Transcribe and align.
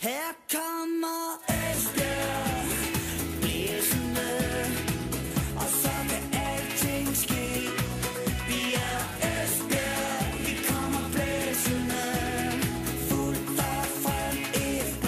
Her 0.00 0.32
kommer 0.52 1.40
Esbjerg 1.48 2.66
blæsende, 3.40 4.30
og 5.56 5.68
så 5.82 5.94
kan 6.10 6.40
alting 6.48 7.16
ske. 7.16 7.46
Vi 8.48 8.60
er 8.74 9.00
Esbjerg, 9.30 10.38
vi 10.46 10.54
kommer 10.68 11.04
blæsende, 11.14 12.04
fuldt 13.08 13.58
og 13.58 13.84
frem 14.02 14.36
FB. 14.90 15.06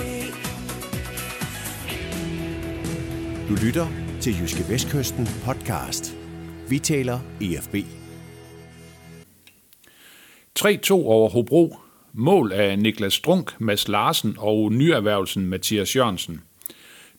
Du 3.48 3.54
lytter 3.66 3.86
til 4.20 4.40
Jyske 4.40 4.68
Vestkysten 4.68 5.28
podcast. 5.44 6.16
Vi 6.68 6.78
taler 6.78 7.18
EFB. 7.40 7.74
3-2 10.58 10.92
over 10.92 11.28
Hobro. 11.28 11.81
Mål 12.14 12.52
af 12.52 12.78
Niklas 12.78 13.14
Strunk, 13.14 13.60
Mads 13.60 13.88
Larsen 13.88 14.34
og 14.38 14.72
nyerhvervelsen 14.72 15.46
Mathias 15.46 15.96
Jørgensen. 15.96 16.42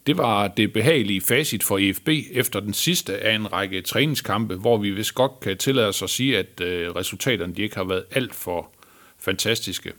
Det 0.07 0.17
var 0.17 0.47
det 0.47 0.73
behagelige 0.73 1.21
facit 1.21 1.63
for 1.63 1.77
EFB 1.77 2.09
efter 2.31 2.59
den 2.59 2.73
sidste 2.73 3.17
af 3.17 3.35
en 3.35 3.53
række 3.53 3.81
træningskampe, 3.81 4.55
hvor 4.55 4.77
vi 4.77 4.91
vist 4.91 5.15
godt 5.15 5.39
kan 5.39 5.57
tillade 5.57 5.87
os 5.87 6.01
at 6.01 6.09
sige, 6.09 6.37
at 6.37 6.61
øh, 6.61 6.89
resultaterne 6.95 7.53
de 7.55 7.61
ikke 7.61 7.75
har 7.75 7.83
været 7.83 8.03
alt 8.11 8.35
for 8.35 8.69
fantastiske. 9.19 9.91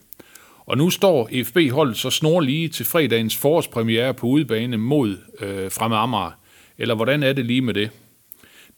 Og 0.59 0.79
nu 0.79 0.91
står 0.91 1.29
EFB-holdet 1.33 1.97
så 1.97 2.11
snorlige 2.11 2.69
til 2.69 2.87
fredagens 2.87 3.37
forårspremiere 3.37 4.15
på 4.15 4.27
udebane 4.27 4.77
mod 4.77 5.17
øh, 5.41 5.71
Fremad 5.71 5.99
Amager. 5.99 6.39
Eller 6.79 6.95
hvordan 6.95 7.23
er 7.23 7.33
det 7.33 7.47
lige 7.47 7.63
med 7.63 7.75
det? 7.75 7.91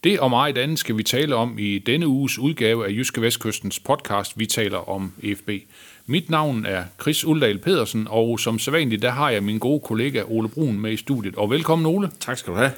Det 0.03 0.19
og 0.19 0.29
meget 0.29 0.57
andet 0.57 0.79
skal 0.79 0.97
vi 0.97 1.03
tale 1.03 1.35
om 1.35 1.59
i 1.59 1.79
denne 1.79 2.07
uges 2.07 2.39
udgave 2.39 2.87
af 2.87 2.91
Jyske 2.91 3.21
Vestkystens 3.21 3.79
podcast, 3.79 4.39
vi 4.39 4.45
taler 4.45 4.89
om 4.89 5.13
EFB. 5.23 5.49
Mit 6.09 6.29
navn 6.29 6.65
er 6.65 6.83
Chris 7.01 7.25
Uldal 7.25 7.57
Pedersen, 7.57 8.07
og 8.09 8.39
som 8.39 8.59
sædvanligt, 8.59 9.01
der 9.01 9.11
har 9.11 9.29
jeg 9.29 9.43
min 9.43 9.57
gode 9.59 9.79
kollega 9.79 10.21
Ole 10.27 10.49
Brun 10.49 10.79
med 10.79 10.91
i 10.91 10.97
studiet. 10.97 11.35
Og 11.35 11.49
velkommen 11.49 11.85
Ole. 11.85 12.09
Tak 12.19 12.37
skal 12.37 12.53
du 12.53 12.57
have. 12.57 12.71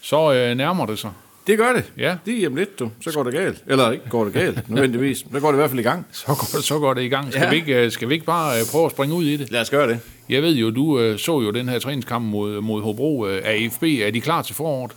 Så 0.00 0.32
øh, 0.32 0.54
nærmer 0.56 0.86
det 0.86 0.98
sig. 0.98 1.10
Det 1.46 1.58
gør 1.58 1.72
det. 1.72 1.92
Ja. 1.98 2.16
Det 2.26 2.42
er 2.42 2.48
om 2.48 2.56
lidt, 2.56 2.78
du. 2.78 2.90
Så 3.00 3.12
går 3.12 3.22
det 3.22 3.32
galt. 3.32 3.62
Eller 3.66 3.90
ikke 3.90 4.08
går 4.08 4.24
det 4.24 4.32
galt, 4.32 4.68
nødvendigvis. 4.70 5.18
Så 5.32 5.40
går 5.40 5.48
det 5.48 5.54
i 5.54 5.60
hvert 5.60 5.70
fald 5.70 5.80
i 5.80 5.82
gang. 5.82 6.06
Så 6.12 6.26
går, 6.26 6.60
så 6.60 6.78
går 6.78 6.94
det 6.94 7.02
i 7.02 7.08
gang. 7.08 7.32
Skal, 7.32 7.42
Ja. 7.42 7.50
vi 7.50 7.56
ikke, 7.56 7.74
øh, 7.84 7.90
skal 7.92 8.08
vi 8.08 8.14
ikke 8.14 8.26
bare 8.26 8.58
øh, 8.60 8.66
prøve 8.72 8.84
at 8.86 8.90
springe 8.90 9.14
ud 9.14 9.24
i 9.24 9.36
det? 9.36 9.50
Lad 9.50 9.60
os 9.60 9.70
gøre 9.70 9.88
det. 9.88 9.98
Jeg 10.28 10.42
ved 10.42 10.54
jo, 10.54 10.70
du 10.70 11.00
øh, 11.00 11.18
så 11.18 11.40
jo 11.40 11.50
den 11.50 11.68
her 11.68 11.78
træningskamp 11.78 12.24
mod, 12.24 12.60
mod 12.60 12.82
Hobro 12.82 13.24
af 13.24 13.54
EFB. 13.56 13.82
Er 13.82 14.10
de 14.10 14.20
klar 14.20 14.42
til 14.42 14.54
foråret? 14.54 14.92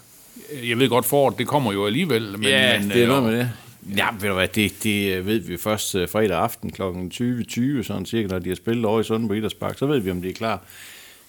Jeg 0.70 0.80
ved 0.80 0.90
godt, 0.90 1.06
foråret 1.06 1.38
det 1.38 1.48
kommer 1.48 1.74
jo 1.74 1.86
alligevel. 1.86 2.32
Men, 2.32 2.44
ja, 2.44 2.80
men, 2.80 2.90
det 2.90 3.04
er 3.04 3.08
noget 3.08 3.24
med 3.24 3.38
det. 3.40 3.50
Ja, 3.98 4.08
ved 4.20 4.30
du 4.30 4.36
hvad, 4.36 4.48
det, 4.48 4.84
det 4.84 5.16
øh, 5.16 5.26
ved 5.26 5.40
vi 5.40 5.58
først 5.58 5.96
øh, 5.96 6.10
fredag 6.10 6.38
aften 6.38 6.72
kl. 6.72 6.82
20.20, 6.82 7.84
sådan 7.84 8.06
cirka, 8.06 8.28
når 8.28 8.40
de 8.40 8.50
har 8.50 8.56
spillet 8.56 8.86
over 8.86 9.00
i 9.00 9.04
Sunden 9.04 9.28
på 9.28 9.34
Idrætspark, 9.34 9.78
så 9.78 9.86
ved 9.86 10.00
vi, 10.00 10.12
om 10.12 10.22
de 10.22 10.30
er 10.30 10.34
klar. 10.34 10.66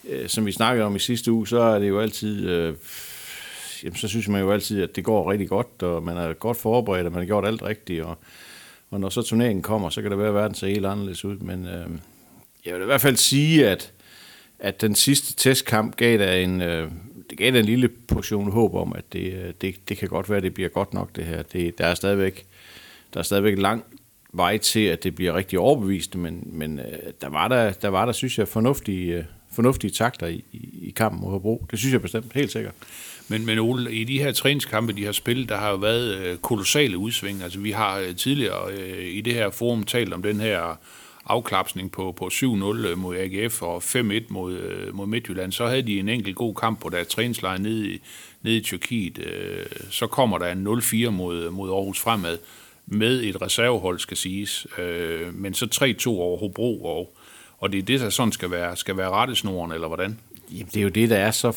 Øh, 0.09 0.29
som 0.29 0.47
vi 0.47 0.53
snakkede 0.53 0.87
om 0.87 0.97
i 0.97 0.99
sidste 0.99 1.33
uge, 1.33 1.49
så 1.49 1.61
er 1.61 1.79
det 1.79 1.89
jo 1.89 2.01
altid, 2.01 2.49
øh, 2.49 2.75
jamen, 3.83 3.97
så 3.97 4.09
synes 4.09 4.29
man 4.29 4.41
jo 4.41 4.53
altid, 4.53 4.83
at 4.83 4.97
det 4.97 5.05
går 5.05 5.31
rigtig 5.31 5.49
godt, 5.49 5.83
og 5.83 6.03
man 6.03 6.17
er 6.17 6.33
godt 6.33 6.57
forberedt, 6.57 7.07
og 7.07 7.13
man 7.13 7.21
har 7.21 7.27
gjort 7.27 7.47
alt 7.47 7.63
rigtigt, 7.63 8.03
og, 8.03 8.19
og 8.91 9.01
når 9.01 9.09
så 9.09 9.23
turneringen 9.23 9.63
kommer, 9.63 9.91
så 9.91 10.03
kan 10.03 10.11
det 10.11 10.19
være, 10.19 10.29
at 10.29 10.35
verden 10.35 10.55
ser 10.55 10.67
helt 10.67 10.87
anderledes 10.87 11.25
ud, 11.25 11.37
men 11.37 11.67
øh, 11.67 11.87
jeg 12.67 12.75
vil 12.75 12.83
i 12.83 12.87
hvert 12.87 13.01
fald 13.01 13.17
sige, 13.17 13.69
at 13.69 13.93
at 14.63 14.81
den 14.81 14.95
sidste 14.95 15.35
testkamp 15.35 15.97
gav 15.97 16.19
der 16.19 16.33
en, 16.33 16.61
øh, 16.61 16.91
det 17.43 17.53
gav 17.53 17.61
en 17.61 17.67
lille 17.67 17.89
portion 17.89 18.53
håb 18.53 18.75
om, 18.75 18.93
at 18.97 19.13
det, 19.13 19.33
øh, 19.33 19.53
det, 19.61 19.89
det 19.89 19.97
kan 19.97 20.09
godt 20.09 20.29
være, 20.29 20.37
at 20.37 20.43
det 20.43 20.55
bliver 20.55 20.69
godt 20.69 20.95
nok 20.95 21.17
det 21.17 21.25
her. 21.25 21.43
Det, 21.43 21.79
der, 21.79 21.87
er 21.87 21.95
stadigvæk, 21.95 22.47
der 23.15 23.21
er 23.21 23.25
stadigvæk 23.25 23.59
lang 23.59 23.85
vej 24.33 24.59
til, 24.59 24.81
at 24.81 25.05
det 25.05 25.15
bliver 25.15 25.35
rigtig 25.35 25.59
overbevist, 25.59 26.17
men, 26.17 26.49
men 26.53 26.79
øh, 26.79 26.85
der, 27.21 27.29
var 27.29 27.49
der, 27.49 27.73
der 27.73 27.89
var 27.89 28.05
der, 28.05 28.13
synes 28.13 28.39
jeg, 28.39 28.49
fornuftige, 28.49 29.17
øh, 29.17 29.25
fornuftige 29.53 29.91
takter 29.91 30.27
i, 30.27 30.45
i, 30.83 30.93
kampen 30.97 31.21
mod 31.21 31.31
Hobro. 31.31 31.67
Det 31.71 31.79
synes 31.79 31.93
jeg 31.93 32.03
bestemt, 32.03 32.33
helt 32.33 32.53
sikkert. 32.53 32.75
Men, 33.29 33.47
men 33.47 33.59
Ole, 33.59 33.93
i 33.93 34.05
de 34.05 34.19
her 34.19 34.33
træningskampe, 34.33 34.93
de 34.93 35.05
har 35.05 35.13
spillet, 35.13 35.49
der 35.49 35.57
har 35.57 35.71
jo 35.71 35.77
været 35.77 36.43
kolossale 36.43 36.99
udsving. 36.99 37.43
Altså, 37.43 37.59
vi 37.59 37.71
har 37.71 38.13
tidligere 38.17 38.73
øh, 38.73 39.07
i 39.07 39.21
det 39.21 39.35
her 39.35 39.51
forum 39.51 39.83
talt 39.83 40.13
om 40.13 40.23
den 40.23 40.41
her 40.41 40.79
afklapsning 41.27 41.93
på, 41.93 42.13
på 42.13 42.31
7-0 42.33 42.47
øh, 42.47 42.99
mod 42.99 43.17
AGF 43.17 43.63
og 43.63 43.83
5-1 43.83 43.99
mod, 44.29 44.55
øh, 44.55 44.95
mod 44.95 45.07
Midtjylland. 45.07 45.53
Så 45.53 45.67
havde 45.67 45.83
de 45.83 45.99
en 45.99 46.09
enkelt 46.09 46.37
god 46.37 46.55
kamp 46.55 46.81
på 46.81 46.89
deres 46.89 47.09
træningslejr 47.09 47.59
nede 47.59 47.89
i, 47.89 48.01
nede 48.43 48.57
i 48.57 48.61
Tyrkiet. 48.61 49.19
Øh, 49.19 49.67
så 49.91 50.07
kommer 50.07 50.39
der 50.39 50.53
en 50.53 50.67
0-4 50.67 51.11
mod, 51.11 51.51
mod 51.51 51.71
Aarhus 51.71 52.01
Fremad 52.01 52.39
med 52.87 53.23
et 53.23 53.43
reservehold, 53.43 53.99
skal 53.99 54.17
siges. 54.17 54.67
Men 55.33 55.55
så 55.55 55.95
3-2 56.07 56.09
over 56.09 56.39
Hobro, 56.39 56.85
og, 56.85 57.15
og 57.59 57.73
det 57.73 57.79
er 57.79 57.83
det, 57.83 58.01
der 58.01 58.11
sådan 58.11 58.33
skal 58.33 58.51
være, 58.51 58.77
skal 58.77 58.97
være 58.97 59.11
rettesnoren, 59.11 59.73
eller 59.73 59.87
hvordan? 59.87 60.19
Jamen, 60.51 60.67
det 60.67 60.77
er 60.77 60.83
jo 60.83 60.89
det, 60.89 61.11
der 61.11 61.17
er 61.17 61.31
så 61.31 61.53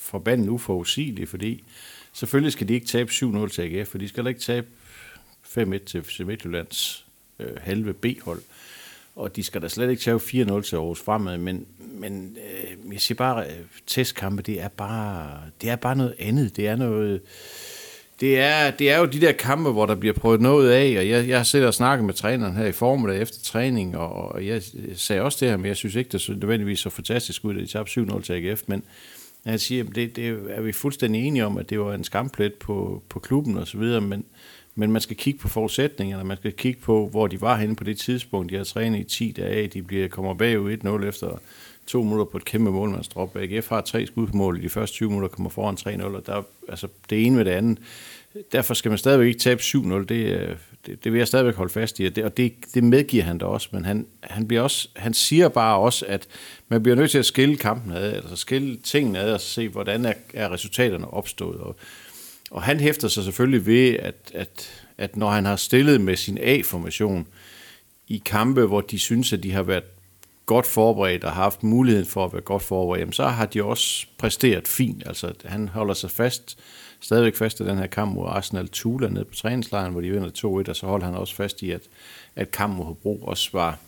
forbandet 0.00 0.48
uforudsigeligt, 0.48 1.30
fordi 1.30 1.64
selvfølgelig 2.12 2.52
skal 2.52 2.68
de 2.68 2.74
ikke 2.74 2.86
tabe 2.86 3.10
7-0 3.10 3.48
til 3.48 3.62
AGF, 3.62 3.88
for 3.88 3.98
de 3.98 4.08
skal 4.08 4.24
da 4.24 4.28
ikke 4.28 4.40
tabe 4.40 4.66
5-1 5.44 5.84
til 5.84 6.02
FC 6.02 6.20
Midtjyllands 6.20 7.06
øh, 7.38 7.56
halve 7.60 7.94
B-hold. 7.94 8.42
Og 9.18 9.36
de 9.36 9.42
skal 9.42 9.62
da 9.62 9.68
slet 9.68 9.90
ikke 9.90 10.02
tage 10.02 10.16
4-0 10.16 10.20
til 10.60 10.76
Aarhus 10.76 11.00
Fremad, 11.00 11.38
men, 11.38 11.66
men 11.78 12.36
øh, 12.36 12.92
jeg 12.92 13.00
siger 13.00 13.16
bare, 13.16 13.44
øh, 13.44 13.52
testkampe, 13.86 14.42
det 14.42 14.62
er 14.62 14.68
bare, 14.68 15.40
det 15.60 15.70
er 15.70 15.76
bare 15.76 15.96
noget 15.96 16.14
andet. 16.18 16.56
Det 16.56 16.68
er 16.68 16.76
noget... 16.76 17.20
Det 18.20 18.38
er, 18.38 18.70
det 18.70 18.90
er 18.90 18.98
jo 18.98 19.04
de 19.04 19.20
der 19.20 19.32
kampe, 19.32 19.70
hvor 19.70 19.86
der 19.86 19.94
bliver 19.94 20.14
prøvet 20.14 20.40
noget 20.40 20.70
af, 20.70 20.98
og 20.98 21.08
jeg, 21.08 21.28
jeg 21.28 21.36
har 21.36 21.44
siddet 21.44 21.68
og 21.68 21.74
snakket 21.74 22.04
med 22.04 22.14
træneren 22.14 22.56
her 22.56 22.66
i 22.66 22.72
formiddag 22.72 23.22
efter 23.22 23.38
træning, 23.44 23.96
og, 23.96 24.12
og 24.12 24.46
jeg 24.46 24.62
sagde 24.94 25.22
også 25.22 25.38
det 25.40 25.48
her, 25.48 25.56
men 25.56 25.66
jeg 25.66 25.76
synes 25.76 25.94
ikke, 25.94 26.10
det 26.10 26.20
så 26.20 26.32
nødvendigvis 26.32 26.80
så 26.80 26.90
fantastisk 26.90 27.44
ud, 27.44 27.54
at 27.54 27.60
de 27.60 27.66
tabte 27.66 28.00
7-0 28.00 28.20
til 28.22 28.32
AGF, 28.32 28.62
men 28.66 28.84
jeg 29.44 29.60
siger, 29.60 29.84
det, 29.84 30.16
det 30.16 30.38
er 30.48 30.60
vi 30.60 30.72
fuldstændig 30.72 31.26
enige 31.26 31.46
om, 31.46 31.58
at 31.58 31.70
det 31.70 31.80
var 31.80 31.94
en 31.94 32.04
skamplet 32.04 32.54
på, 32.54 33.02
på 33.08 33.18
klubben 33.18 33.58
og 33.58 33.66
så 33.66 33.78
videre, 33.78 34.00
men, 34.00 34.24
men 34.78 34.92
man 34.92 35.02
skal 35.02 35.16
kigge 35.16 35.40
på 35.40 35.48
forudsætningerne, 35.48 36.24
man 36.24 36.36
skal 36.36 36.52
kigge 36.52 36.80
på, 36.80 37.08
hvor 37.08 37.26
de 37.26 37.40
var 37.40 37.56
henne 37.56 37.76
på 37.76 37.84
det 37.84 37.98
tidspunkt. 37.98 38.50
De 38.50 38.56
har 38.56 38.64
trænet 38.64 38.98
i 38.98 39.04
10 39.04 39.32
dage, 39.36 39.66
de 39.66 39.82
bliver, 39.82 40.08
kommer 40.08 40.34
bagud 40.34 40.76
1-0 40.76 41.06
efter 41.06 41.38
to 41.86 42.02
minutter 42.02 42.24
på 42.24 42.36
et 42.36 42.44
kæmpe 42.44 42.70
målmandsdrop. 42.70 43.36
AGF 43.36 43.68
har 43.68 43.80
tre 43.80 44.06
skud 44.06 44.26
på 44.26 44.36
mål 44.36 44.58
i 44.58 44.62
de 44.62 44.68
første 44.68 44.94
20 44.94 45.08
minutter, 45.08 45.28
kommer 45.28 45.50
foran 45.50 46.02
3-0, 46.02 46.04
og 46.04 46.26
der, 46.26 46.42
altså, 46.68 46.88
det 47.10 47.26
ene 47.26 47.36
med 47.36 47.44
det 47.44 47.50
andet. 47.50 47.78
Derfor 48.52 48.74
skal 48.74 48.88
man 48.88 48.98
stadigvæk 48.98 49.26
ikke 49.26 49.40
tabe 49.40 49.60
7-0, 49.60 50.04
det, 50.04 50.10
øh, 50.10 50.56
det, 50.86 51.04
det 51.04 51.12
vil 51.12 51.18
jeg 51.18 51.28
stadigvæk 51.28 51.54
holde 51.54 51.72
fast 51.72 52.00
i, 52.00 52.04
og 52.04 52.16
det, 52.16 52.24
og 52.24 52.36
det, 52.36 52.52
det 52.74 52.84
medgiver 52.84 53.24
han 53.24 53.38
da 53.38 53.46
også, 53.46 53.68
men 53.72 53.84
han, 53.84 54.06
han, 54.20 54.48
bliver 54.48 54.62
også, 54.62 54.88
han 54.96 55.14
siger 55.14 55.48
bare 55.48 55.78
også, 55.78 56.04
at 56.08 56.26
man 56.68 56.82
bliver 56.82 56.96
nødt 56.96 57.10
til 57.10 57.18
at 57.18 57.26
skille 57.26 57.56
kampen 57.56 57.92
ad, 57.92 58.12
altså 58.12 58.36
skille 58.36 58.76
tingene 58.76 59.18
ad, 59.18 59.32
og 59.32 59.40
se, 59.40 59.68
hvordan 59.68 60.04
er, 60.04 60.12
er 60.34 60.52
resultaterne 60.52 61.10
opstået, 61.10 61.60
og, 61.60 61.76
og 62.50 62.62
han 62.62 62.80
hæfter 62.80 63.08
sig 63.08 63.24
selvfølgelig 63.24 63.66
ved, 63.66 63.94
at, 63.94 64.30
at, 64.34 64.84
at 64.98 65.16
når 65.16 65.30
han 65.30 65.44
har 65.44 65.56
stillet 65.56 66.00
med 66.00 66.16
sin 66.16 66.38
A-formation 66.40 67.26
i 68.08 68.22
kampe, 68.24 68.66
hvor 68.66 68.80
de 68.80 68.98
synes, 68.98 69.32
at 69.32 69.42
de 69.42 69.52
har 69.52 69.62
været 69.62 69.84
godt 70.46 70.66
forberedt 70.66 71.24
og 71.24 71.32
har 71.32 71.42
haft 71.42 71.62
muligheden 71.62 72.06
for 72.06 72.24
at 72.24 72.32
være 72.32 72.42
godt 72.42 72.62
forberedt, 72.62 73.00
jamen, 73.00 73.12
så 73.12 73.26
har 73.26 73.46
de 73.46 73.64
også 73.64 74.06
præsteret 74.18 74.68
fint. 74.68 75.02
Altså, 75.06 75.32
han 75.44 75.68
holder 75.68 75.94
sig 75.94 76.10
fast, 76.10 76.58
stadigvæk 77.00 77.36
fast 77.36 77.60
i 77.60 77.64
den 77.64 77.78
her 77.78 77.86
kamp 77.86 78.14
mod 78.14 78.26
Arsenal 78.28 78.68
Tula 78.68 79.08
nede 79.08 79.24
på 79.24 79.34
træningslejren, 79.34 79.92
hvor 79.92 80.00
de 80.00 80.10
vinder 80.10 80.28
2-1, 80.66 80.70
og 80.70 80.76
så 80.76 80.86
holder 80.86 81.06
han 81.06 81.14
også 81.14 81.34
fast 81.34 81.62
i, 81.62 81.70
at, 81.70 81.82
at 82.36 82.50
kampen 82.50 82.76
mod 82.78 82.86
Hobro 82.86 83.18
også 83.22 83.50
var, 83.52 83.78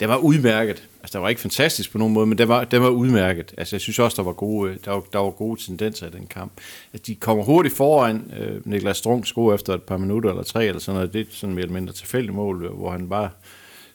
det 0.00 0.08
var 0.08 0.16
udmærket. 0.16 0.88
Altså, 1.02 1.18
det 1.18 1.22
var 1.22 1.28
ikke 1.28 1.40
fantastisk 1.40 1.92
på 1.92 1.98
nogen 1.98 2.14
måde, 2.14 2.26
men 2.26 2.38
det 2.38 2.48
var, 2.48 2.64
det 2.64 2.80
var 2.80 2.88
udmærket. 2.88 3.54
Altså, 3.58 3.76
jeg 3.76 3.80
synes 3.80 3.98
også, 3.98 4.16
der 4.16 4.22
var 4.22 4.32
gode, 4.32 4.70
øh, 4.70 4.76
der 4.84 4.90
var, 4.90 5.02
der 5.12 5.18
var 5.18 5.30
gode 5.30 5.60
tendenser 5.60 6.06
i 6.06 6.10
den 6.10 6.26
kamp. 6.26 6.52
At 6.92 7.06
de 7.06 7.14
kommer 7.14 7.44
hurtigt 7.44 7.76
foran. 7.76 8.32
Øh, 8.38 8.66
Niklas 8.66 8.96
Strung 8.96 9.26
score 9.26 9.54
efter 9.54 9.74
et 9.74 9.82
par 9.82 9.96
minutter 9.96 10.30
eller 10.30 10.42
tre, 10.42 10.66
eller 10.66 10.80
sådan 10.80 10.96
noget. 10.96 11.12
Det 11.12 11.20
er 11.20 11.24
sådan 11.30 11.54
mere 11.54 11.62
eller 11.62 11.74
mindre 11.74 11.92
tilfældigt 11.92 12.34
mål, 12.34 12.64
øh, 12.64 12.72
hvor 12.72 12.90
han 12.90 13.08
bare 13.08 13.30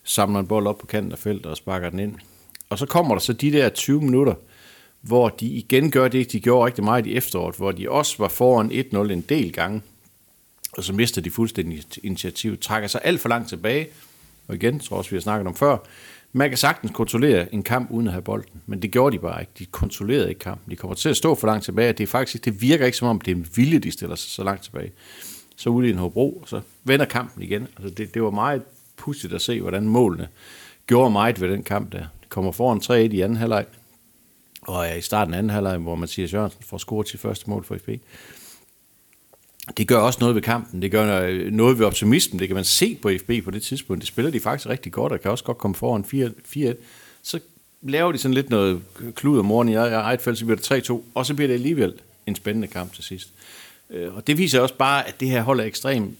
samler 0.03 0.39
en 0.39 0.47
bold 0.47 0.67
op 0.67 0.77
på 0.77 0.85
kanten 0.85 1.11
af 1.11 1.17
feltet 1.17 1.45
og 1.45 1.57
sparker 1.57 1.89
den 1.89 1.99
ind. 1.99 2.15
Og 2.69 2.79
så 2.79 2.85
kommer 2.85 3.15
der 3.15 3.19
så 3.19 3.33
de 3.33 3.51
der 3.51 3.69
20 3.69 4.01
minutter, 4.01 4.33
hvor 5.01 5.29
de 5.29 5.45
igen 5.45 5.91
gør 5.91 6.07
det, 6.07 6.31
de 6.31 6.39
gjorde 6.39 6.65
rigtig 6.65 6.83
meget 6.83 7.07
i 7.07 7.15
efteråret, 7.15 7.55
hvor 7.55 7.71
de 7.71 7.91
også 7.91 8.15
var 8.17 8.27
foran 8.27 8.71
1-0 8.71 9.11
en 9.11 9.21
del 9.21 9.53
gange, 9.53 9.81
og 10.71 10.83
så 10.83 10.93
mister 10.93 11.21
de 11.21 11.31
fuldstændig 11.31 11.83
initiativ, 12.03 12.57
trækker 12.57 12.87
sig 12.87 13.01
alt 13.03 13.21
for 13.21 13.29
langt 13.29 13.49
tilbage, 13.49 13.87
og 14.49 14.55
igen, 14.55 14.79
tror 14.79 14.95
jeg 14.95 14.97
også, 14.97 15.09
vi 15.09 15.15
har 15.15 15.21
snakket 15.21 15.47
om 15.47 15.55
før, 15.55 15.77
man 16.33 16.49
kan 16.49 16.57
sagtens 16.57 16.91
kontrollere 16.93 17.53
en 17.53 17.63
kamp 17.63 17.91
uden 17.91 18.07
at 18.07 18.13
have 18.13 18.21
bolden, 18.21 18.61
men 18.65 18.81
det 18.81 18.91
gjorde 18.91 19.17
de 19.17 19.21
bare 19.21 19.41
ikke. 19.41 19.51
De 19.59 19.65
kontrollerede 19.65 20.29
ikke 20.29 20.39
kampen. 20.39 20.71
De 20.71 20.75
kommer 20.75 20.95
til 20.95 21.09
at 21.09 21.17
stå 21.17 21.35
for 21.35 21.47
langt 21.47 21.65
tilbage, 21.65 21.93
det, 21.93 22.03
er 22.03 22.07
faktisk, 22.07 22.45
det 22.45 22.61
virker 22.61 22.85
ikke 22.85 22.97
som 22.97 23.07
om, 23.07 23.21
det 23.21 23.31
er 23.31 23.35
en 23.35 23.47
vilje, 23.55 23.79
de 23.79 23.91
stiller 23.91 24.15
sig 24.15 24.31
så 24.31 24.43
langt 24.43 24.63
tilbage. 24.63 24.91
Så 25.55 25.69
ude 25.69 25.87
i 25.87 25.91
en 25.91 25.97
Hobro, 25.97 26.39
og 26.41 26.47
så 26.47 26.61
vender 26.83 27.05
kampen 27.05 27.43
igen. 27.43 27.67
Altså 27.77 27.89
det, 27.95 28.13
det 28.13 28.23
var 28.23 28.29
meget 28.29 28.61
pudsigt 28.97 29.33
at 29.33 29.41
se, 29.41 29.61
hvordan 29.61 29.87
målene 29.87 30.27
gjorde 30.87 31.11
meget 31.11 31.41
ved 31.41 31.49
den 31.49 31.63
kamp 31.63 31.91
der. 31.91 31.99
De 31.99 32.27
kommer 32.29 32.51
foran 32.51 32.79
3-1 32.83 32.93
i 32.93 33.21
anden 33.21 33.37
halvleg, 33.37 33.65
og 34.61 34.87
er 34.87 34.93
i 34.93 35.01
starten 35.01 35.33
af 35.33 35.37
anden 35.37 35.49
halvleg, 35.49 35.77
hvor 35.77 35.95
Mathias 35.95 36.33
Jørgensen 36.33 36.63
får 36.63 36.77
scoret 36.77 37.07
sit 37.07 37.19
første 37.19 37.49
mål 37.49 37.63
for 37.63 37.77
FB. 37.77 37.89
Det 39.77 39.87
gør 39.87 39.97
også 39.97 40.19
noget 40.19 40.35
ved 40.35 40.41
kampen. 40.41 40.81
Det 40.81 40.91
gør 40.91 41.21
øh, 41.21 41.51
noget 41.51 41.79
ved 41.79 41.85
optimismen. 41.85 42.39
Det 42.39 42.47
kan 42.47 42.55
man 42.55 42.63
se 42.63 42.97
på 43.01 43.11
FB 43.19 43.31
på 43.43 43.51
det 43.51 43.63
tidspunkt. 43.63 44.01
Det 44.01 44.07
spiller 44.07 44.31
de 44.31 44.39
faktisk 44.39 44.69
rigtig 44.69 44.91
godt, 44.91 45.13
og 45.13 45.21
kan 45.21 45.31
også 45.31 45.43
godt 45.43 45.57
komme 45.57 45.75
foran 45.75 46.33
4-1. 46.73 46.75
Så 47.23 47.39
laver 47.81 48.11
de 48.11 48.17
sådan 48.17 48.33
lidt 48.33 48.49
noget 48.49 48.81
klud 49.15 49.39
om 49.39 49.45
morgenen 49.45 49.73
i 49.73 49.77
e- 49.77 49.79
eget 49.79 50.21
felt, 50.21 50.37
så 50.37 50.45
bliver 50.45 50.57
det 50.57 50.89
3-2, 50.89 51.01
og 51.13 51.25
så 51.25 51.33
bliver 51.33 51.47
det 51.47 51.53
alligevel 51.53 51.93
en 52.25 52.35
spændende 52.35 52.67
kamp 52.67 52.93
til 52.93 53.03
sidst. 53.03 53.33
Øh, 53.89 54.15
og 54.15 54.27
det 54.27 54.37
viser 54.37 54.61
også 54.61 54.75
bare, 54.75 55.07
at 55.07 55.19
det 55.19 55.29
her 55.29 55.41
hold 55.41 55.59
er 55.59 55.63
ekstremt 55.63 56.17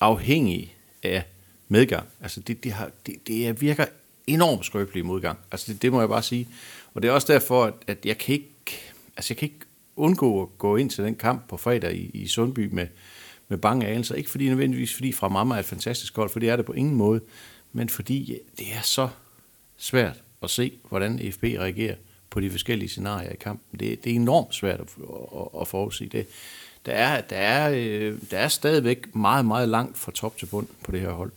afhængig 0.00 0.74
af 1.02 1.22
medgang. 1.68 2.06
Altså 2.20 2.40
det, 2.40 2.64
det, 2.64 2.72
har, 2.72 2.90
det, 3.06 3.14
det 3.26 3.60
virker 3.60 3.84
enormt 4.26 4.66
skrøbelig 4.66 5.06
modgang. 5.06 5.38
Altså 5.52 5.72
det, 5.72 5.82
det 5.82 5.92
må 5.92 6.00
jeg 6.00 6.08
bare 6.08 6.22
sige. 6.22 6.48
Og 6.94 7.02
det 7.02 7.08
er 7.08 7.12
også 7.12 7.32
derfor, 7.32 7.64
at, 7.64 7.74
at 7.86 7.98
jeg 8.04 8.18
kan 8.18 8.34
ikke, 8.34 8.80
altså 9.16 9.34
jeg 9.34 9.36
kan 9.38 9.46
ikke 9.46 9.66
undgå 9.96 10.42
at 10.42 10.48
gå 10.58 10.76
ind 10.76 10.90
til 10.90 11.04
den 11.04 11.14
kamp 11.14 11.48
på 11.48 11.56
fredag 11.56 11.94
i, 11.94 12.10
i 12.14 12.26
Sundby 12.26 12.68
med, 12.72 12.86
med 13.48 13.58
bange 13.58 13.86
anelser. 13.86 14.14
Ikke 14.14 14.30
fordi 14.30 14.48
nødvendigvis, 14.48 14.94
fordi 14.94 15.12
fra 15.12 15.28
mamma 15.28 15.54
er 15.54 15.58
et 15.58 15.64
fantastisk 15.64 16.16
hold, 16.16 16.30
for 16.30 16.40
det 16.40 16.48
er 16.48 16.56
det 16.56 16.64
på 16.64 16.72
ingen 16.72 16.94
måde, 16.94 17.20
men 17.72 17.88
fordi 17.88 18.38
det 18.58 18.66
er 18.72 18.82
så 18.82 19.08
svært 19.76 20.22
at 20.42 20.50
se, 20.50 20.72
hvordan 20.88 21.32
FB 21.32 21.42
reagerer 21.42 21.94
på 22.30 22.40
de 22.40 22.50
forskellige 22.50 22.88
scenarier 22.88 23.30
i 23.30 23.36
kampen. 23.36 23.80
Det, 23.80 24.04
det 24.04 24.12
er 24.12 24.16
enormt 24.16 24.54
svært 24.54 24.80
at, 24.80 24.88
at, 25.36 25.60
at 25.60 25.68
forudse 25.68 26.08
det. 26.08 26.26
Der 26.86 26.92
er, 26.92 27.20
der, 27.20 27.36
er, 27.36 27.70
øh, 27.74 28.18
der 28.30 28.38
er 28.38 28.48
stadigvæk 28.48 29.14
meget, 29.14 29.44
meget 29.44 29.68
langt 29.68 29.98
fra 29.98 30.12
top 30.12 30.38
til 30.38 30.46
bund 30.46 30.66
på 30.84 30.92
det 30.92 31.00
her 31.00 31.10
hold. 31.10 31.32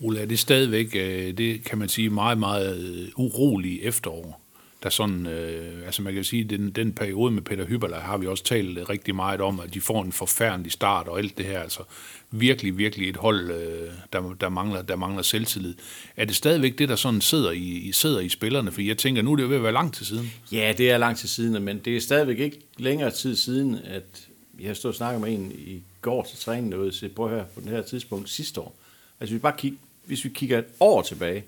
Ole, 0.00 0.20
er 0.20 0.26
det 0.26 0.38
stadigvæk, 0.38 0.96
øh, 0.96 1.38
det 1.38 1.64
kan 1.64 1.78
man 1.78 1.88
sige, 1.88 2.10
meget, 2.10 2.38
meget 2.38 2.78
øh, 2.78 3.08
urolig 3.16 3.82
efterår? 3.82 4.43
Der 4.84 4.90
sådan, 4.90 5.26
øh, 5.26 5.86
altså 5.86 6.02
man 6.02 6.14
kan 6.14 6.24
sige, 6.24 6.44
den, 6.44 6.70
den 6.70 6.92
periode 6.92 7.32
med 7.32 7.42
Peter 7.42 7.64
Hyberler 7.64 8.00
har 8.00 8.16
vi 8.16 8.26
også 8.26 8.44
talt 8.44 8.90
rigtig 8.90 9.14
meget 9.14 9.40
om, 9.40 9.60
at 9.60 9.74
de 9.74 9.80
får 9.80 10.02
en 10.02 10.12
forfærdelig 10.12 10.72
start 10.72 11.08
og 11.08 11.18
alt 11.18 11.38
det 11.38 11.46
her. 11.46 11.60
Altså 11.60 11.82
virkelig, 12.30 12.78
virkelig 12.78 13.08
et 13.08 13.16
hold, 13.16 13.50
øh, 13.50 13.88
der, 14.12 14.34
der, 14.40 14.48
mangler, 14.48 14.82
der 14.82 14.96
mangler 14.96 15.22
selvtillid. 15.22 15.74
Er 16.16 16.24
det 16.24 16.36
stadigvæk 16.36 16.78
det, 16.78 16.88
der 16.88 16.96
sådan 16.96 17.20
sidder 17.20 17.50
i, 17.50 17.90
sidder 17.92 18.20
i 18.20 18.28
spillerne? 18.28 18.72
For 18.72 18.80
jeg 18.80 18.98
tænker, 18.98 19.22
nu 19.22 19.32
er 19.32 19.36
det 19.36 19.42
jo 19.42 19.48
ved 19.48 19.56
at 19.56 19.62
være 19.62 19.72
lang 19.72 19.94
tid 19.94 20.06
siden. 20.06 20.32
Ja, 20.52 20.74
det 20.78 20.90
er 20.90 20.98
lang 20.98 21.16
tid 21.16 21.28
siden, 21.28 21.64
men 21.64 21.78
det 21.78 21.96
er 21.96 22.00
stadigvæk 22.00 22.38
ikke 22.38 22.60
længere 22.78 23.10
tid 23.10 23.36
siden, 23.36 23.78
at 23.84 24.28
jeg 24.60 24.66
har 24.66 24.74
stået 24.74 24.92
og 24.92 24.96
snakket 24.96 25.20
med 25.20 25.34
en 25.34 25.52
i 25.52 25.82
går 26.00 26.22
til 26.30 26.38
træningen 26.38 26.72
derude, 26.72 26.92
så 26.92 27.08
prøv 27.16 27.30
her 27.30 27.44
på 27.44 27.60
den 27.60 27.68
her 27.68 27.82
tidspunkt 27.82 28.30
sidste 28.30 28.60
år. 28.60 28.76
Altså 29.20 29.32
hvis 29.32 29.32
vi 29.32 29.38
bare 29.38 29.56
kig, 29.58 29.74
hvis 30.04 30.24
vi 30.24 30.28
kigger 30.28 30.58
et 30.58 30.66
år 30.80 31.02
tilbage, 31.02 31.44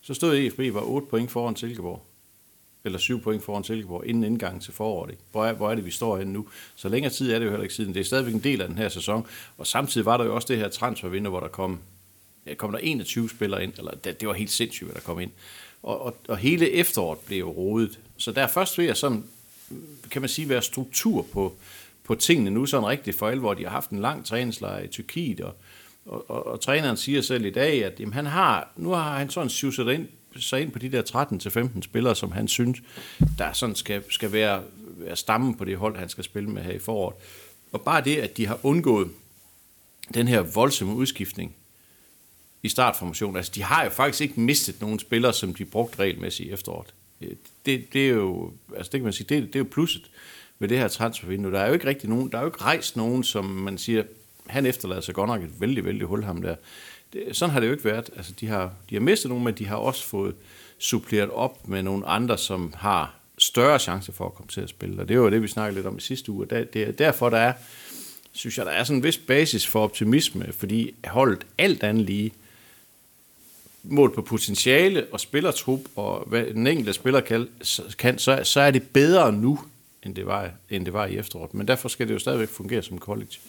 så 0.00 0.14
stod 0.14 0.36
EFB 0.36 0.74
var 0.74 0.80
8 0.80 1.06
point 1.10 1.30
foran 1.30 1.56
Silkeborg. 1.56 2.02
Eller 2.84 2.98
7 2.98 3.22
point 3.22 3.42
foran 3.42 3.64
Silkeborg, 3.64 4.06
inden 4.06 4.24
indgang 4.24 4.62
til 4.62 4.72
foråret. 4.72 5.10
Ikke? 5.10 5.22
Hvor, 5.30 5.46
er, 5.46 5.52
hvor 5.52 5.70
er 5.70 5.74
det, 5.74 5.84
vi 5.84 5.90
står 5.90 6.18
henne 6.18 6.32
nu? 6.32 6.48
Så 6.74 6.88
længere 6.88 7.12
tid 7.12 7.32
er 7.32 7.38
det 7.38 7.46
jo 7.46 7.50
heller 7.50 7.62
ikke 7.62 7.74
siden. 7.74 7.94
Det 7.94 8.00
er 8.00 8.04
stadigvæk 8.04 8.34
en 8.34 8.40
del 8.40 8.60
af 8.60 8.68
den 8.68 8.78
her 8.78 8.88
sæson. 8.88 9.26
Og 9.58 9.66
samtidig 9.66 10.04
var 10.04 10.16
der 10.16 10.24
jo 10.24 10.34
også 10.34 10.48
det 10.48 10.58
her 10.58 10.68
transfervindue, 10.68 11.30
hvor 11.30 11.40
der 11.40 11.48
kom, 11.48 11.78
ja, 12.46 12.54
kom 12.54 12.72
der 12.72 12.78
21 12.78 13.30
spillere 13.30 13.62
ind. 13.62 13.72
Eller 13.78 13.90
det, 13.90 14.20
det 14.20 14.28
var 14.28 14.34
helt 14.34 14.50
sindssygt, 14.50 14.86
hvad 14.86 14.94
der 14.94 15.00
kom 15.00 15.20
ind. 15.20 15.30
Og, 15.82 16.00
og, 16.00 16.16
og 16.28 16.36
hele 16.36 16.70
efteråret 16.70 17.18
blev 17.18 17.38
jo 17.38 17.50
rodet. 17.50 17.98
Så 18.16 18.32
der 18.32 18.46
først 18.46 18.78
ved 18.78 18.86
at 18.86 18.96
sådan, 18.96 19.24
kan 20.10 20.22
man 20.22 20.28
sige, 20.28 20.48
være 20.48 20.62
struktur 20.62 21.26
på, 21.32 21.54
på 22.04 22.14
tingene 22.14 22.50
nu 22.50 22.66
sådan 22.66 22.88
rigtigt 22.88 23.18
for 23.18 23.28
alvor. 23.28 23.54
De 23.54 23.62
har 23.62 23.70
haft 23.70 23.90
en 23.90 24.00
lang 24.00 24.26
træningslejr 24.26 24.82
i 24.82 24.88
Tyrkiet, 24.88 25.40
og, 25.40 25.54
og, 26.06 26.30
og, 26.30 26.46
og 26.46 26.60
træneren 26.60 26.96
siger 26.96 27.20
selv 27.20 27.44
i 27.44 27.50
dag, 27.50 27.84
at 27.84 28.00
jamen, 28.00 28.12
han 28.12 28.26
har, 28.26 28.72
nu 28.76 28.90
har 28.90 29.18
han 29.18 29.30
sådan 29.30 29.50
suset 29.50 29.88
ind, 29.88 30.08
sig 30.40 30.60
ind 30.60 30.72
på 30.72 30.78
de 30.78 30.92
der 30.92 31.02
13-15 31.76 31.82
spillere, 31.82 32.16
som 32.16 32.32
han 32.32 32.48
synes, 32.48 32.78
der 33.38 33.52
sådan 33.52 33.74
skal, 33.74 34.04
skal 34.10 34.32
være, 34.32 34.62
være 34.96 35.16
stammen 35.16 35.54
på 35.54 35.64
det 35.64 35.76
hold, 35.76 35.96
han 35.96 36.08
skal 36.08 36.24
spille 36.24 36.50
med 36.50 36.62
her 36.62 36.72
i 36.72 36.78
foråret. 36.78 37.16
Og 37.72 37.80
bare 37.80 38.04
det, 38.04 38.16
at 38.16 38.36
de 38.36 38.46
har 38.46 38.58
undgået 38.62 39.10
den 40.14 40.28
her 40.28 40.40
voldsomme 40.40 40.94
udskiftning 40.94 41.54
i 42.62 42.68
startformationen. 42.68 43.36
Altså, 43.36 43.52
de 43.54 43.62
har 43.62 43.84
jo 43.84 43.90
faktisk 43.90 44.20
ikke 44.20 44.40
mistet 44.40 44.80
nogen 44.80 44.98
spillere, 44.98 45.32
som 45.32 45.54
de 45.54 45.64
brugte 45.64 45.98
regelmæssigt 45.98 46.48
i 46.48 46.52
efteråret. 46.52 46.94
Øh, 47.20 47.30
det, 47.66 47.92
det 47.92 48.04
er 48.04 48.14
jo, 48.14 48.52
altså 48.76 48.90
det 48.92 49.00
kan 49.00 49.04
man 49.04 49.12
sige, 49.12 49.26
det, 49.28 49.46
det 49.46 49.54
er 49.54 49.60
jo 49.60 49.68
plusset 49.70 50.10
ved 50.58 50.68
det 50.68 50.78
her 50.78 50.88
transfervindue. 50.88 51.52
Der 51.52 51.60
er 51.60 51.66
jo 51.66 51.72
ikke 51.72 51.86
rigtig 51.86 52.08
nogen, 52.08 52.32
der 52.32 52.38
er 52.38 52.42
jo 52.42 52.48
ikke 52.48 52.62
rejst 52.62 52.96
nogen, 52.96 53.24
som 53.24 53.44
man 53.44 53.78
siger, 53.78 54.02
han 54.46 54.66
efterlader 54.66 55.00
sig 55.00 55.14
godt 55.14 55.28
nok 55.28 55.42
et 55.42 55.60
vældig, 55.60 55.84
vældig 55.84 56.06
hul 56.06 56.24
ham 56.24 56.42
der. 56.42 56.56
Det, 57.12 57.36
sådan 57.36 57.52
har 57.52 57.60
det 57.60 57.66
jo 57.66 57.72
ikke 57.72 57.84
været. 57.84 58.10
Altså, 58.16 58.32
de 58.40 58.46
har, 58.46 58.72
de 58.90 58.94
har 58.94 59.00
mistet 59.00 59.28
nogen, 59.28 59.44
men 59.44 59.54
de 59.54 59.66
har 59.66 59.76
også 59.76 60.04
fået 60.04 60.34
suppleret 60.78 61.30
op 61.30 61.68
med 61.68 61.82
nogle 61.82 62.06
andre, 62.06 62.38
som 62.38 62.74
har 62.76 63.14
større 63.38 63.78
chance 63.78 64.12
for 64.12 64.26
at 64.26 64.34
komme 64.34 64.48
til 64.48 64.60
at 64.60 64.68
spille. 64.68 65.02
Og 65.02 65.08
det 65.08 65.20
var 65.20 65.30
det, 65.30 65.42
vi 65.42 65.48
snakkede 65.48 65.74
lidt 65.74 65.86
om 65.86 65.98
i 65.98 66.00
sidste 66.00 66.32
uge. 66.32 66.46
Der, 66.46 66.64
det 66.64 66.82
er 66.82 66.92
derfor, 66.92 67.30
der 67.30 67.38
er, 67.38 67.52
synes 68.32 68.58
jeg, 68.58 68.66
der 68.66 68.72
er 68.72 68.84
sådan 68.84 68.96
en 68.96 69.04
vis 69.04 69.18
basis 69.18 69.66
for 69.66 69.84
optimisme, 69.84 70.52
fordi 70.52 70.94
holdet 71.04 71.46
alt 71.58 71.82
andet 71.82 72.04
lige, 72.04 72.32
målt 73.82 74.14
på 74.14 74.22
potentiale 74.22 75.06
og 75.12 75.20
spillertrup, 75.20 75.80
og 75.96 76.24
hvad 76.26 76.44
den 76.44 76.66
enkelte 76.66 76.92
spiller 76.92 77.20
kan, 77.20 77.48
kan 77.98 78.18
så, 78.18 78.40
så 78.44 78.60
er 78.60 78.70
det 78.70 78.82
bedre 78.82 79.32
nu, 79.32 79.58
end 80.02 80.14
det, 80.14 80.26
var, 80.26 80.50
end 80.70 80.84
det 80.84 80.92
var 80.92 81.06
i 81.06 81.16
efteråret. 81.16 81.54
Men 81.54 81.68
derfor 81.68 81.88
skal 81.88 82.08
det 82.08 82.14
jo 82.14 82.18
stadigvæk 82.18 82.48
fungere 82.48 82.82
som 82.82 82.98
kollektiv. 82.98 83.42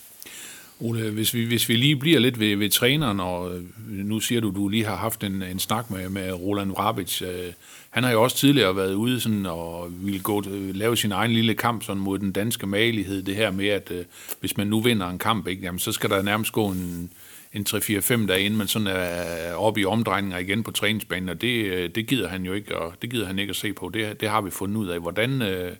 Ole, 0.79 1.09
hvis 1.09 1.33
vi, 1.33 1.45
hvis 1.45 1.69
vi 1.69 1.75
lige 1.75 1.95
bliver 1.95 2.19
lidt 2.19 2.39
ved, 2.39 2.55
ved 2.55 2.69
træneren, 2.69 3.19
og 3.19 3.55
øh, 3.55 3.63
nu 3.89 4.19
siger 4.19 4.41
du, 4.41 4.51
du 4.51 4.67
lige 4.67 4.85
har 4.85 4.95
haft 4.95 5.23
en, 5.23 5.41
en 5.41 5.59
snak 5.59 5.91
med, 5.91 6.09
med 6.09 6.31
Roland 6.31 6.71
Vrabic. 6.71 7.21
Øh, 7.21 7.53
han 7.89 8.03
har 8.03 8.11
jo 8.11 8.23
også 8.23 8.37
tidligere 8.37 8.75
været 8.75 8.93
ude 8.93 9.19
sådan, 9.19 9.45
og 9.45 9.87
ville 9.91 10.19
gå, 10.19 10.43
øh, 10.49 10.75
lave 10.75 10.97
sin 10.97 11.11
egen 11.11 11.31
lille 11.31 11.53
kamp 11.53 11.83
sådan, 11.83 12.01
mod 12.01 12.19
den 12.19 12.31
danske 12.31 12.67
malighed. 12.67 13.23
Det 13.23 13.35
her 13.35 13.51
med, 13.51 13.67
at 13.67 13.91
øh, 13.91 14.05
hvis 14.39 14.57
man 14.57 14.67
nu 14.67 14.81
vinder 14.81 15.09
en 15.09 15.19
kamp, 15.19 15.47
ikke, 15.47 15.63
jamen, 15.63 15.79
så 15.79 15.91
skal 15.91 16.09
der 16.09 16.21
nærmest 16.21 16.51
gå 16.51 16.67
en, 16.67 17.11
en 17.53 17.65
3-4-5 17.69 18.27
dage, 18.27 18.41
inden 18.41 18.57
man 18.57 18.67
sådan 18.67 18.87
er 18.87 19.53
oppe 19.53 19.81
i 19.81 19.85
omdrejninger 19.85 20.37
igen 20.37 20.63
på 20.63 20.71
træningsbanen, 20.71 21.29
og 21.29 21.41
det, 21.41 21.65
øh, 21.65 21.89
det 21.95 22.07
gider 22.07 22.27
han 22.27 22.45
jo 22.45 22.53
ikke, 22.53 22.77
og 22.77 22.93
det 23.01 23.09
gider 23.09 23.27
han 23.27 23.39
ikke 23.39 23.49
at 23.49 23.55
se 23.55 23.73
på. 23.73 23.89
Det, 23.93 24.21
det 24.21 24.29
har 24.29 24.41
vi 24.41 24.51
fundet 24.51 24.77
ud 24.77 24.87
af. 24.87 24.99
Hvordan, 24.99 25.41
øh, 25.41 25.71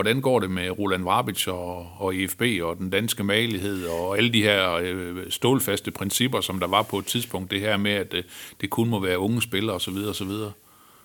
hvordan 0.00 0.20
går 0.20 0.40
det 0.40 0.50
med 0.50 0.70
Roland 0.78 1.04
Warbitz 1.04 1.46
og, 1.46 1.86
og 1.98 2.16
EFB 2.16 2.42
og 2.62 2.78
den 2.78 2.90
danske 2.90 3.24
malighed 3.24 3.86
og 3.86 4.18
alle 4.18 4.32
de 4.32 4.42
her 4.42 4.72
øh, 4.72 5.30
stålfaste 5.30 5.90
principper, 5.90 6.40
som 6.40 6.60
der 6.60 6.66
var 6.66 6.82
på 6.82 6.98
et 6.98 7.06
tidspunkt, 7.06 7.50
det 7.50 7.60
her 7.60 7.76
med, 7.76 7.90
at 7.90 8.14
øh, 8.14 8.22
det 8.60 8.70
kun 8.70 8.88
må 8.88 9.00
være 9.00 9.18
unge 9.18 9.42
spillere 9.42 9.76
osv. 9.76 9.96
osv. 10.08 10.30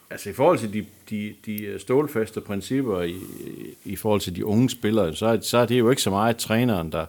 Altså 0.09 0.29
i 0.29 0.33
forhold 0.33 0.59
til 0.59 0.73
de, 0.73 0.85
de, 1.09 1.35
de 1.45 1.63
øh, 1.63 1.79
stålfaste 1.79 2.41
principper 2.41 3.01
i, 3.01 3.15
i 3.85 3.95
forhold 3.95 4.21
til 4.21 4.35
de 4.35 4.45
unge 4.45 4.69
spillere, 4.69 5.15
så 5.15 5.25
er, 5.25 5.39
så 5.41 5.57
er 5.57 5.65
det 5.65 5.79
jo 5.79 5.89
ikke 5.89 6.01
så 6.01 6.09
meget 6.09 6.37
træneren, 6.37 6.91
der, 6.91 7.05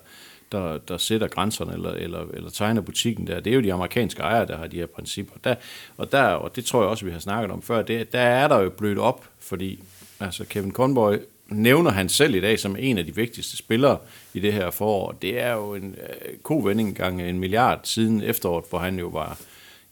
der, 0.53 0.79
der 0.79 0.99
sætter 0.99 1.29
grænserne 1.29 1.73
eller, 1.73 1.91
eller, 1.91 2.27
eller 2.35 2.51
tegner 2.51 2.81
butikken 2.81 3.27
der. 3.27 3.41
Det 3.41 3.51
er 3.51 3.55
jo 3.55 3.63
de 3.63 3.73
amerikanske 3.73 4.23
ejere, 4.23 4.47
der 4.47 4.57
har 4.57 4.67
de 4.67 4.77
her 4.77 4.87
principper. 4.87 5.35
Der, 5.45 5.55
og, 5.97 6.13
der, 6.13 6.23
og 6.23 6.57
det 6.57 6.65
tror 6.65 6.81
jeg 6.81 6.89
også, 6.89 7.05
vi 7.05 7.11
har 7.11 7.19
snakket 7.19 7.51
om 7.51 7.63
før, 7.63 7.83
det, 7.83 8.13
der 8.13 8.21
er 8.21 8.49
der 8.49 8.61
jo 8.61 8.71
blødt 8.71 8.99
op, 8.99 9.25
fordi 9.39 9.81
altså 10.21 10.45
Kevin 10.45 10.73
Conboy 10.73 11.17
nævner 11.49 11.91
han 11.91 12.09
selv 12.09 12.35
i 12.35 12.41
dag 12.41 12.59
som 12.59 12.77
en 12.79 12.99
af 12.99 13.07
de 13.07 13.15
vigtigste 13.15 13.57
spillere 13.57 13.99
i 14.35 14.41
det 14.41 14.53
her 14.53 14.71
forår. 14.71 15.13
Det 15.13 15.41
er 15.41 15.53
jo 15.53 15.75
en 15.75 15.97
øh, 16.03 16.39
kovending 16.43 16.97
gang 16.97 17.23
en 17.23 17.39
milliard 17.39 17.81
siden 17.85 18.23
efteråret, 18.23 18.65
hvor 18.71 18.79
han 18.79 18.99
jo 18.99 19.07
var 19.07 19.39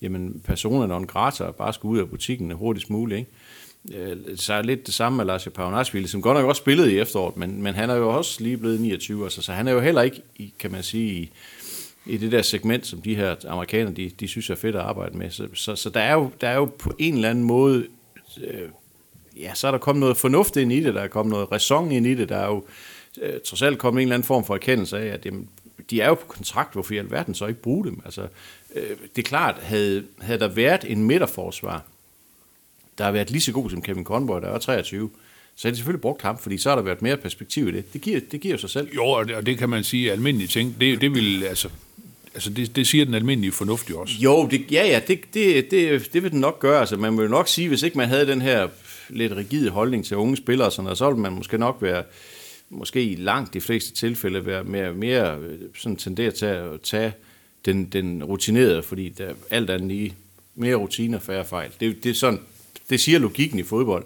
jamen, 0.03 0.43
personen 0.45 0.89
non 0.89 1.07
grata 1.07 1.45
og 1.45 1.55
bare 1.55 1.73
skulle 1.73 1.93
ud 1.93 1.99
af 1.99 2.09
butikken 2.09 2.51
hurtigst 2.51 2.91
muligt. 2.91 3.19
Ikke? 3.19 3.31
Øh, 3.93 4.17
så 4.37 4.55
er 4.55 4.63
lidt 4.63 4.87
det 4.87 4.95
samme 4.95 5.17
med 5.17 5.25
Lars 5.25 5.49
Paunasvili, 5.55 6.07
som 6.07 6.23
godt 6.23 6.39
nok 6.39 6.47
også 6.47 6.61
spillede 6.61 6.93
i 6.93 6.99
efteråret, 6.99 7.37
men, 7.37 7.63
men 7.63 7.75
han 7.75 7.91
er 7.91 7.95
jo 7.95 8.17
også 8.17 8.43
lige 8.43 8.57
blevet 8.57 8.81
29, 8.81 9.25
altså, 9.25 9.43
så 9.43 9.53
han 9.53 9.69
er 9.69 9.73
jo 9.73 9.81
heller 9.81 10.03
ikke, 10.03 10.23
i, 10.37 10.55
kan 10.59 10.73
man 10.73 10.83
sige, 10.83 11.13
i, 11.13 11.31
i 12.07 12.17
det 12.17 12.33
der 12.33 12.43
segment, 12.43 12.87
som 12.87 13.03
de 13.03 13.15
her 13.15 13.35
amerikanere, 13.49 13.95
de, 13.95 14.11
de 14.21 14.29
synes 14.29 14.51
er 14.51 14.55
fedt 14.55 14.77
at 14.77 14.83
arbejde 14.83 15.19
med. 15.19 15.31
Så, 15.31 15.49
så, 15.55 15.77
så 15.77 15.91
der, 15.91 16.01
er 16.01 16.15
jo, 16.15 16.31
der 16.41 16.49
er 16.49 16.55
jo 16.55 16.65
på 16.65 16.95
en 16.99 17.15
eller 17.15 17.31
anden 17.31 17.45
måde 17.45 17.87
øh, 18.45 18.69
ja, 19.41 19.55
så 19.55 19.67
er 19.67 19.71
der 19.71 19.79
kommet 19.79 20.01
noget 20.01 20.17
fornuft 20.17 20.57
ind 20.57 20.73
i 20.73 20.81
det, 20.81 20.95
der 20.95 21.01
er 21.01 21.09
kommet 21.09 21.33
noget 21.33 21.53
ræson 21.53 21.93
ind 21.93 22.07
i 22.07 22.15
det, 22.15 22.29
der 22.29 22.37
er 22.37 22.47
jo 22.47 22.65
øh, 23.23 23.41
trods 23.45 23.63
alt 23.63 23.79
kommet 23.79 24.03
en 24.03 24.09
eller 24.09 24.15
anden 24.15 24.27
form 24.27 24.45
for 24.45 24.55
erkendelse 24.55 24.99
af, 24.99 25.07
at 25.07 25.27
jamen, 25.27 25.49
de 25.91 26.01
er 26.01 26.09
jo 26.09 26.15
på 26.15 26.27
kontrakt, 26.27 26.73
hvorfor 26.73 26.95
i 26.95 26.99
alverden 26.99 27.35
så 27.35 27.47
ikke 27.47 27.63
bruge 27.63 27.85
dem? 27.85 28.03
Altså, 28.05 28.23
øh, 28.75 28.91
det 29.17 29.23
er 29.25 29.29
klart, 29.29 29.57
havde, 29.63 30.05
havde 30.21 30.39
der 30.39 30.49
været 30.49 30.85
en 30.89 31.05
midterforsvar, 31.05 31.83
der 32.99 33.05
har 33.05 33.13
været 33.13 33.31
lige 33.31 33.43
så 33.43 33.53
god 33.53 33.71
som 33.71 33.83
Kevin 33.83 34.05
Conboy, 34.05 34.41
der 34.41 34.49
er 34.49 34.59
23, 34.59 35.11
så 35.57 35.69
har 35.69 35.73
de 35.73 35.77
selvfølgelig 35.77 36.01
brugt 36.01 36.23
ham, 36.23 36.39
fordi 36.39 36.59
så 36.59 36.69
har 36.69 36.77
der 36.77 36.83
været 36.83 37.03
mere 37.03 37.17
perspektiv 37.17 37.69
i 37.69 37.73
det. 37.73 37.93
Det 37.93 38.01
giver, 38.01 38.21
det 38.31 38.41
giver 38.41 38.57
sig 38.57 38.71
selv. 38.71 38.89
Jo, 38.95 39.07
og 39.07 39.29
det, 39.29 39.37
og 39.37 39.47
det 39.47 39.59
kan 39.59 39.69
man 39.69 39.85
sige 39.85 40.13
almindelige 40.13 40.49
ting. 40.49 40.77
Det, 40.81 41.01
det 41.01 41.15
vil, 41.15 41.45
altså, 41.45 41.69
altså 42.35 42.51
det, 42.51 42.77
det 42.77 42.87
siger 42.87 43.05
den 43.05 43.15
almindelige 43.15 43.53
fornuft 43.53 43.91
jo 43.91 44.01
også. 44.01 44.15
Jo, 44.19 44.49
det, 44.51 44.73
ja, 44.73 44.87
ja, 44.87 45.01
det, 45.09 45.21
det, 45.35 45.71
det, 45.71 46.13
det 46.13 46.23
vil 46.23 46.31
den 46.31 46.41
nok 46.41 46.59
gøre. 46.59 46.81
Altså, 46.81 46.97
man 46.97 47.19
vil 47.19 47.31
nok 47.31 47.49
sige, 47.49 47.69
hvis 47.69 47.83
ikke 47.83 47.99
man 47.99 48.09
havde 48.09 48.27
den 48.27 48.43
her 48.43 48.69
lidt 49.09 49.33
rigide 49.33 49.71
holdning 49.71 50.05
til 50.05 50.17
unge 50.17 50.37
spillere, 50.37 50.71
sådan, 50.71 50.91
og 50.91 50.97
så 50.97 51.11
vil 51.11 51.19
man 51.19 51.33
måske 51.33 51.59
nok 51.59 51.77
være, 51.81 52.03
måske 52.71 53.05
i 53.05 53.15
langt 53.15 53.55
de 53.55 53.61
fleste 53.61 53.93
tilfælde, 53.93 54.47
være 54.47 54.65
mere, 54.65 54.93
mere 54.93 55.39
øh, 55.39 55.59
sådan 55.79 55.97
tenderet 55.97 56.35
til 56.35 56.47
at 56.47 56.81
tage 56.81 57.13
den, 57.65 57.85
den 57.85 58.25
rutinerede, 58.25 58.83
fordi 58.83 59.09
der 59.09 59.35
alt 59.51 59.71
andet 59.71 59.89
lige 59.89 60.15
mere 60.55 60.75
rutiner, 60.75 61.19
færre 61.19 61.45
fejl. 61.45 61.71
Det, 61.81 62.05
det, 62.05 62.11
er 62.11 62.15
sådan, 62.15 62.41
det 62.91 63.01
siger 63.01 63.19
logikken 63.19 63.59
i 63.59 63.63
fodbold. 63.63 64.05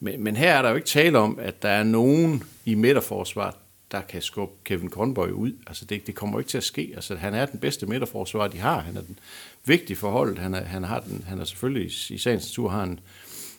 Men, 0.00 0.24
men 0.24 0.36
her 0.36 0.52
er 0.52 0.62
der 0.62 0.68
jo 0.68 0.76
ikke 0.76 0.88
tale 0.88 1.18
om, 1.18 1.38
at 1.42 1.62
der 1.62 1.68
er 1.68 1.82
nogen 1.82 2.42
i 2.64 2.74
midterforsvaret, 2.74 3.54
der 3.92 4.00
kan 4.00 4.22
skubbe 4.22 4.54
Kevin 4.64 4.90
Conboy 4.90 5.28
ud. 5.28 5.52
Altså 5.66 5.84
det, 5.84 6.06
det 6.06 6.14
kommer 6.14 6.38
ikke 6.38 6.48
til 6.48 6.58
at 6.58 6.64
ske. 6.64 6.92
Altså 6.94 7.16
han 7.16 7.34
er 7.34 7.46
den 7.46 7.60
bedste 7.60 7.86
midterforsvar, 7.86 8.48
de 8.48 8.58
har. 8.58 8.80
Han 8.80 8.96
er 8.96 9.00
den 9.00 9.18
vigtige 9.64 9.96
forhold. 9.96 10.38
Han 10.38 10.54
er, 10.54 10.64
han 10.64 10.84
har 10.84 11.00
den, 11.00 11.24
han 11.28 11.40
er 11.40 11.44
selvfølgelig 11.44 11.92
i 12.10 12.18
sagens 12.18 12.44
natur 12.44 12.68
har 12.68 12.80
han, 12.80 13.00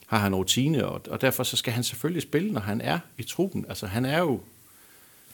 har 0.06 0.18
han 0.18 0.34
rutine, 0.34 0.86
og, 0.86 1.00
og 1.10 1.20
derfor 1.20 1.42
så 1.42 1.56
skal 1.56 1.72
han 1.72 1.84
selvfølgelig 1.84 2.22
spille, 2.22 2.52
når 2.52 2.60
han 2.60 2.80
er 2.80 2.98
i 3.18 3.22
truppen. 3.22 3.64
Altså 3.68 3.86
han 3.86 4.04
er 4.04 4.18
jo 4.18 4.40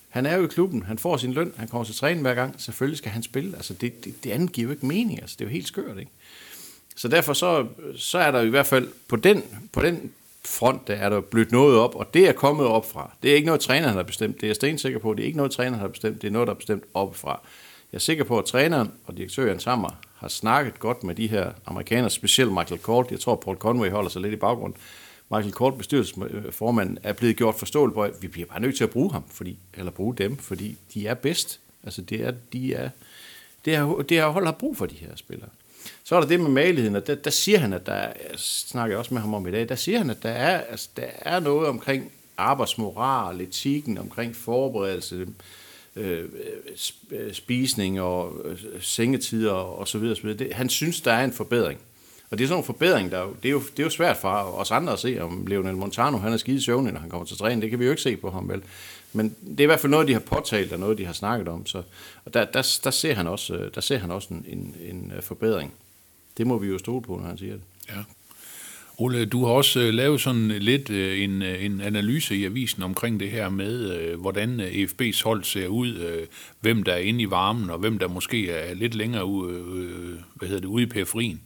han 0.09 0.27
er 0.27 0.37
jo 0.37 0.45
i 0.45 0.47
klubben, 0.47 0.83
han 0.83 0.99
får 0.99 1.17
sin 1.17 1.33
løn, 1.33 1.53
han 1.57 1.69
kommer 1.69 1.85
til 1.85 1.95
træning 1.95 2.23
hver 2.23 2.35
gang, 2.35 2.55
selvfølgelig 2.61 2.99
skal 2.99 3.11
han 3.11 3.23
spille. 3.23 3.57
Altså 3.57 3.75
det, 3.75 4.05
det, 4.05 4.25
det 4.25 4.31
andet 4.31 4.53
giver 4.53 4.67
jo 4.67 4.73
ikke 4.73 4.87
mening, 4.87 5.21
altså 5.21 5.37
det 5.39 5.45
er 5.45 5.49
jo 5.49 5.53
helt 5.53 5.67
skørt, 5.67 5.99
ikke? 5.99 6.11
Så 6.97 7.09
derfor 7.09 7.33
så, 7.33 7.67
så 7.97 8.19
er 8.19 8.31
der 8.31 8.41
i 8.41 8.49
hvert 8.49 8.67
fald 8.67 8.89
på 9.09 9.17
den, 9.17 9.43
på 9.73 9.83
den 9.83 10.13
front, 10.45 10.89
der 10.89 10.95
er 10.95 11.09
der 11.09 11.21
blødt 11.21 11.53
noget 11.53 11.79
op, 11.79 11.95
og 11.95 12.15
det 12.15 12.29
er 12.29 12.33
kommet 12.33 12.67
op 12.67 12.91
fra. 12.91 13.11
Det 13.23 13.31
er 13.31 13.35
ikke 13.35 13.47
noget, 13.47 13.61
træneren 13.61 13.95
har 13.95 14.03
bestemt. 14.03 14.37
Det 14.37 14.43
er 14.43 14.49
jeg 14.49 14.57
stensikker 14.57 14.99
på. 14.99 15.15
Det 15.15 15.23
er 15.23 15.27
ikke 15.27 15.37
noget, 15.37 15.53
træneren 15.53 15.81
har 15.81 15.89
bestemt. 15.89 16.23
Det 16.23 16.29
er 16.29 16.33
noget, 16.33 16.47
der 16.47 16.55
er 16.55 16.59
bestemt 16.59 16.85
fra. 16.93 17.41
Jeg 17.93 17.99
er 17.99 18.01
sikker 18.01 18.25
på, 18.25 18.39
at 18.39 18.45
træneren 18.45 18.91
og 19.07 19.17
direktøren 19.17 19.61
sammen 19.61 19.91
har 20.19 20.29
snakket 20.29 20.79
godt 20.79 21.05
med 21.05 21.15
de 21.15 21.27
her 21.27 21.53
amerikanere, 21.67 22.11
specielt 22.11 22.53
Michael 22.53 22.81
Kort. 22.81 23.11
Jeg 23.11 23.21
tror, 23.21 23.37
Paul 23.37 23.57
Conway 23.57 23.91
holder 23.91 24.11
sig 24.11 24.23
lidt 24.23 24.33
i 24.33 24.37
baggrund. 24.37 24.75
Michael 25.31 25.53
Kort, 25.53 25.79
bestyrelsesformanden, 25.79 26.99
er 27.03 27.13
blevet 27.13 27.37
gjort 27.37 27.55
forståeligt 27.55 27.95
på, 27.95 28.03
at 28.03 28.13
vi 28.21 28.29
bliver 28.29 28.47
bare 28.47 28.61
nødt 28.61 28.77
til 28.77 28.85
at 28.85 28.91
bruge 28.91 29.13
ham, 29.13 29.25
fordi, 29.31 29.59
eller 29.75 29.93
bruge 29.93 30.17
dem, 30.17 30.37
fordi 30.37 30.77
de 30.95 31.07
er 31.07 31.15
bedst. 31.15 31.61
Altså, 31.85 32.03
det 32.03 32.21
er, 32.21 32.33
de 32.53 32.75
er, 32.75 32.91
det 33.65 33.75
er, 33.75 34.03
det 34.03 34.19
er 34.19 34.29
hold 34.29 34.45
har 34.45 34.53
brug 34.53 34.77
for 34.77 34.87
de 34.87 34.95
her 34.95 35.17
spillere. 35.17 35.49
Så 36.05 36.17
er 36.17 36.21
der 36.21 36.29
det 36.29 36.41
med 36.41 36.51
maligheden, 36.51 36.97
og 36.97 37.07
der, 37.07 37.15
der 37.15 37.31
siger 37.31 37.59
han, 37.59 37.73
at 37.73 37.87
der 37.87 37.93
er, 37.93 38.13
jeg 38.31 38.39
snakker 38.39 38.97
også 38.97 39.15
med 39.15 39.21
ham 39.21 39.35
om 39.35 39.47
i 39.47 39.51
dag, 39.51 39.69
der 39.69 39.75
siger 39.75 39.99
han, 39.99 40.11
at 40.11 40.23
der 40.23 40.31
er, 40.31 40.61
altså, 40.61 40.89
der 40.97 41.07
er 41.19 41.41
noget 41.41 41.69
omkring 41.69 42.13
arbejdsmoral, 42.37 43.41
etikken, 43.41 43.99
omkring 43.99 44.37
forberedelse, 44.37 45.27
Øh, 45.99 46.25
øh, 47.11 47.33
spisning 47.33 48.01
og 48.01 48.33
øh, 48.45 48.59
sengetider 48.81 49.53
og 49.53 49.89
så 49.89 49.99
videre. 49.99 50.17
Så 50.17 50.23
videre. 50.23 50.39
Det, 50.39 50.53
han 50.55 50.69
synes, 50.69 51.01
der 51.01 51.13
er 51.13 51.25
en 51.25 51.33
forbedring. 51.33 51.81
Og 52.31 52.39
det 52.39 52.45
er 52.45 52.49
sådan 52.49 52.61
en 52.61 52.67
forbedring, 52.67 53.11
der, 53.11 53.27
det, 53.43 53.49
er 53.49 53.53
jo, 53.53 53.61
det 53.61 53.79
er 53.79 53.83
jo 53.83 53.91
svært 53.91 54.17
for 54.17 54.29
os 54.29 54.71
andre 54.71 54.93
at 54.93 54.99
se, 54.99 55.19
om 55.21 55.47
Leonel 55.47 55.77
Montano 55.77 56.19
han 56.19 56.33
er 56.33 56.37
skide 56.37 56.65
søvnig, 56.65 56.93
når 56.93 57.01
han 57.01 57.11
kommer 57.11 57.27
til 57.27 57.37
træning. 57.37 57.63
Det 57.63 57.71
kan 57.71 57.79
vi 57.79 57.85
jo 57.85 57.91
ikke 57.91 58.03
se 58.03 58.17
på 58.17 58.31
ham, 58.31 58.49
vel? 58.49 58.63
Men 59.13 59.37
det 59.51 59.61
er 59.61 59.65
i 59.65 59.67
hvert 59.67 59.81
fald 59.81 59.91
noget, 59.91 60.09
de 60.09 60.13
har 60.13 60.21
påtalt, 60.21 60.73
og 60.73 60.81
noget, 60.81 60.99
de 60.99 61.07
har 61.07 61.13
snakket 61.13 61.49
om. 61.49 61.67
Så, 61.67 61.83
og 62.25 62.35
der, 62.35 62.45
der, 62.45 62.79
der, 62.85 62.91
ser 62.91 63.15
han 63.15 63.27
også, 63.27 63.55
øh, 63.55 63.75
der 63.75 63.81
ser 63.81 63.99
han 63.99 64.11
også 64.11 64.29
en, 64.31 64.45
en, 64.49 64.77
en 64.91 65.13
forbedring. 65.21 65.73
Det 66.37 66.47
må 66.47 66.59
vi 66.59 66.67
jo 66.67 66.79
stole 66.79 67.03
på, 67.03 67.17
når 67.17 67.27
han 67.27 67.39
siger 67.39 67.53
det. 67.53 67.63
Ja. 67.89 67.95
Ole, 69.01 69.25
du 69.25 69.45
har 69.45 69.53
også 69.53 69.81
øh, 69.81 69.95
lavet 69.95 70.21
sådan 70.21 70.49
lidt 70.49 70.91
øh, 70.91 71.23
en, 71.23 71.43
øh, 71.43 71.65
en 71.65 71.81
analyse 71.81 72.37
i 72.37 72.45
avisen 72.45 72.83
omkring 72.83 73.21
det 73.21 73.31
her 73.31 73.49
med, 73.49 74.17
hvordan 74.17 74.61
EFB's 74.61 75.25
hold 75.25 75.45
ser 75.45 75.67
ud, 75.67 76.27
hvem 76.61 76.83
der 76.83 76.93
er 76.93 76.99
inde 76.99 77.23
i 77.23 77.31
varmen, 77.31 77.71
og 77.71 77.79
hvem 77.79 77.99
der 77.99 78.09
måske 78.09 78.51
er 78.51 78.75
lidt 78.75 78.95
længere 78.95 79.25
ude, 79.25 80.19
hvad 80.35 80.49
hedder 80.49 80.61
det, 80.61 80.69
ude 80.69 80.83
i 80.83 80.87
periferien. 80.87 81.41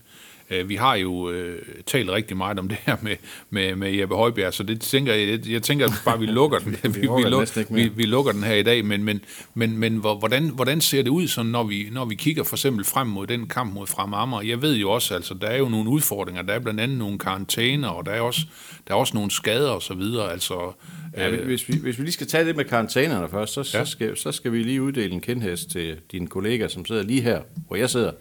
Øh, 0.53 0.69
vi 0.69 0.75
har 0.75 0.95
jo 0.95 1.31
øh, 1.31 1.63
talt 1.87 2.11
rigtig 2.11 2.37
meget 2.37 2.59
om 2.59 2.69
det 2.69 2.79
her 2.87 2.97
med, 3.03 3.17
med, 3.51 3.75
med 3.75 3.93
Jeppe 3.93 4.15
Højbjerg, 4.15 4.55
så 4.55 4.63
det 4.63 4.81
tænker 4.81 5.15
jeg, 5.15 5.49
jeg 5.49 5.63
tænker 5.63 5.89
bare, 6.05 6.19
vi 6.19 6.27
lukker 6.27 6.59
den. 6.59 6.73
vi, 6.83 7.01
vi, 7.01 7.01
vi, 7.01 7.23
luk, 7.29 7.49
vi, 7.71 7.89
vi 7.89 8.03
lukker 8.03 8.33
den 8.33 8.43
her 8.43 8.55
i 8.55 8.63
dag, 8.63 8.85
men, 8.85 9.05
men, 9.05 9.21
men, 9.55 9.79
men 9.79 9.97
hvordan, 9.97 10.49
hvordan 10.49 10.81
ser 10.81 11.03
det 11.03 11.11
ud, 11.11 11.29
sådan, 11.29 11.51
når, 11.51 11.65
vi, 11.65 11.89
når 11.93 12.05
vi 12.05 12.15
kigger 12.15 12.45
for 12.45 12.57
eksempel 12.57 12.85
frem 12.85 13.07
mod 13.07 13.27
den 13.27 13.49
kamp 13.49 13.75
mod 13.75 13.87
Frem 13.87 14.15
Amager? 14.15 14.43
Jeg 14.43 14.63
ved 14.63 14.77
jo 14.77 14.91
også, 14.91 15.15
altså, 15.15 15.35
der 15.35 15.47
er 15.47 15.59
jo 15.59 15.69
nogle 15.69 15.91
udfordringer, 15.91 16.43
der 16.43 16.55
er 16.55 16.59
blandt 16.59 16.81
andet 16.81 16.99
nogle 16.99 17.19
karantæner, 17.19 17.89
og 17.89 18.07
der 18.07 18.13
er 18.13 18.21
også, 18.21 18.41
der 18.89 18.95
er 18.95 18.99
også 18.99 19.15
nogle 19.17 19.31
skader 19.31 19.71
og 19.71 19.83
så 19.83 19.95
videre, 19.95 20.33
altså... 20.33 20.73
Ja, 21.17 21.31
øh, 21.31 21.45
hvis, 21.45 21.69
vi, 21.69 21.79
hvis 21.83 21.99
vi 21.99 22.03
lige 22.03 22.13
skal 22.13 22.27
tage 22.27 22.45
det 22.45 22.57
med 22.57 22.65
karantænerne 22.65 23.29
først, 23.29 23.53
så, 23.53 23.61
ja. 23.61 23.85
så, 23.85 23.91
skal, 23.91 24.17
så 24.17 24.33
skal 24.33 24.53
vi 24.53 24.63
lige 24.63 24.83
uddele 24.83 25.13
en 25.13 25.21
kendhest 25.21 25.71
til 25.71 25.97
dine 26.13 26.27
kollegaer, 26.27 26.69
som 26.69 26.87
sidder 26.87 27.03
lige 27.03 27.21
her, 27.21 27.41
hvor 27.69 27.77
jeg 27.77 27.91
sidder. 27.91 28.13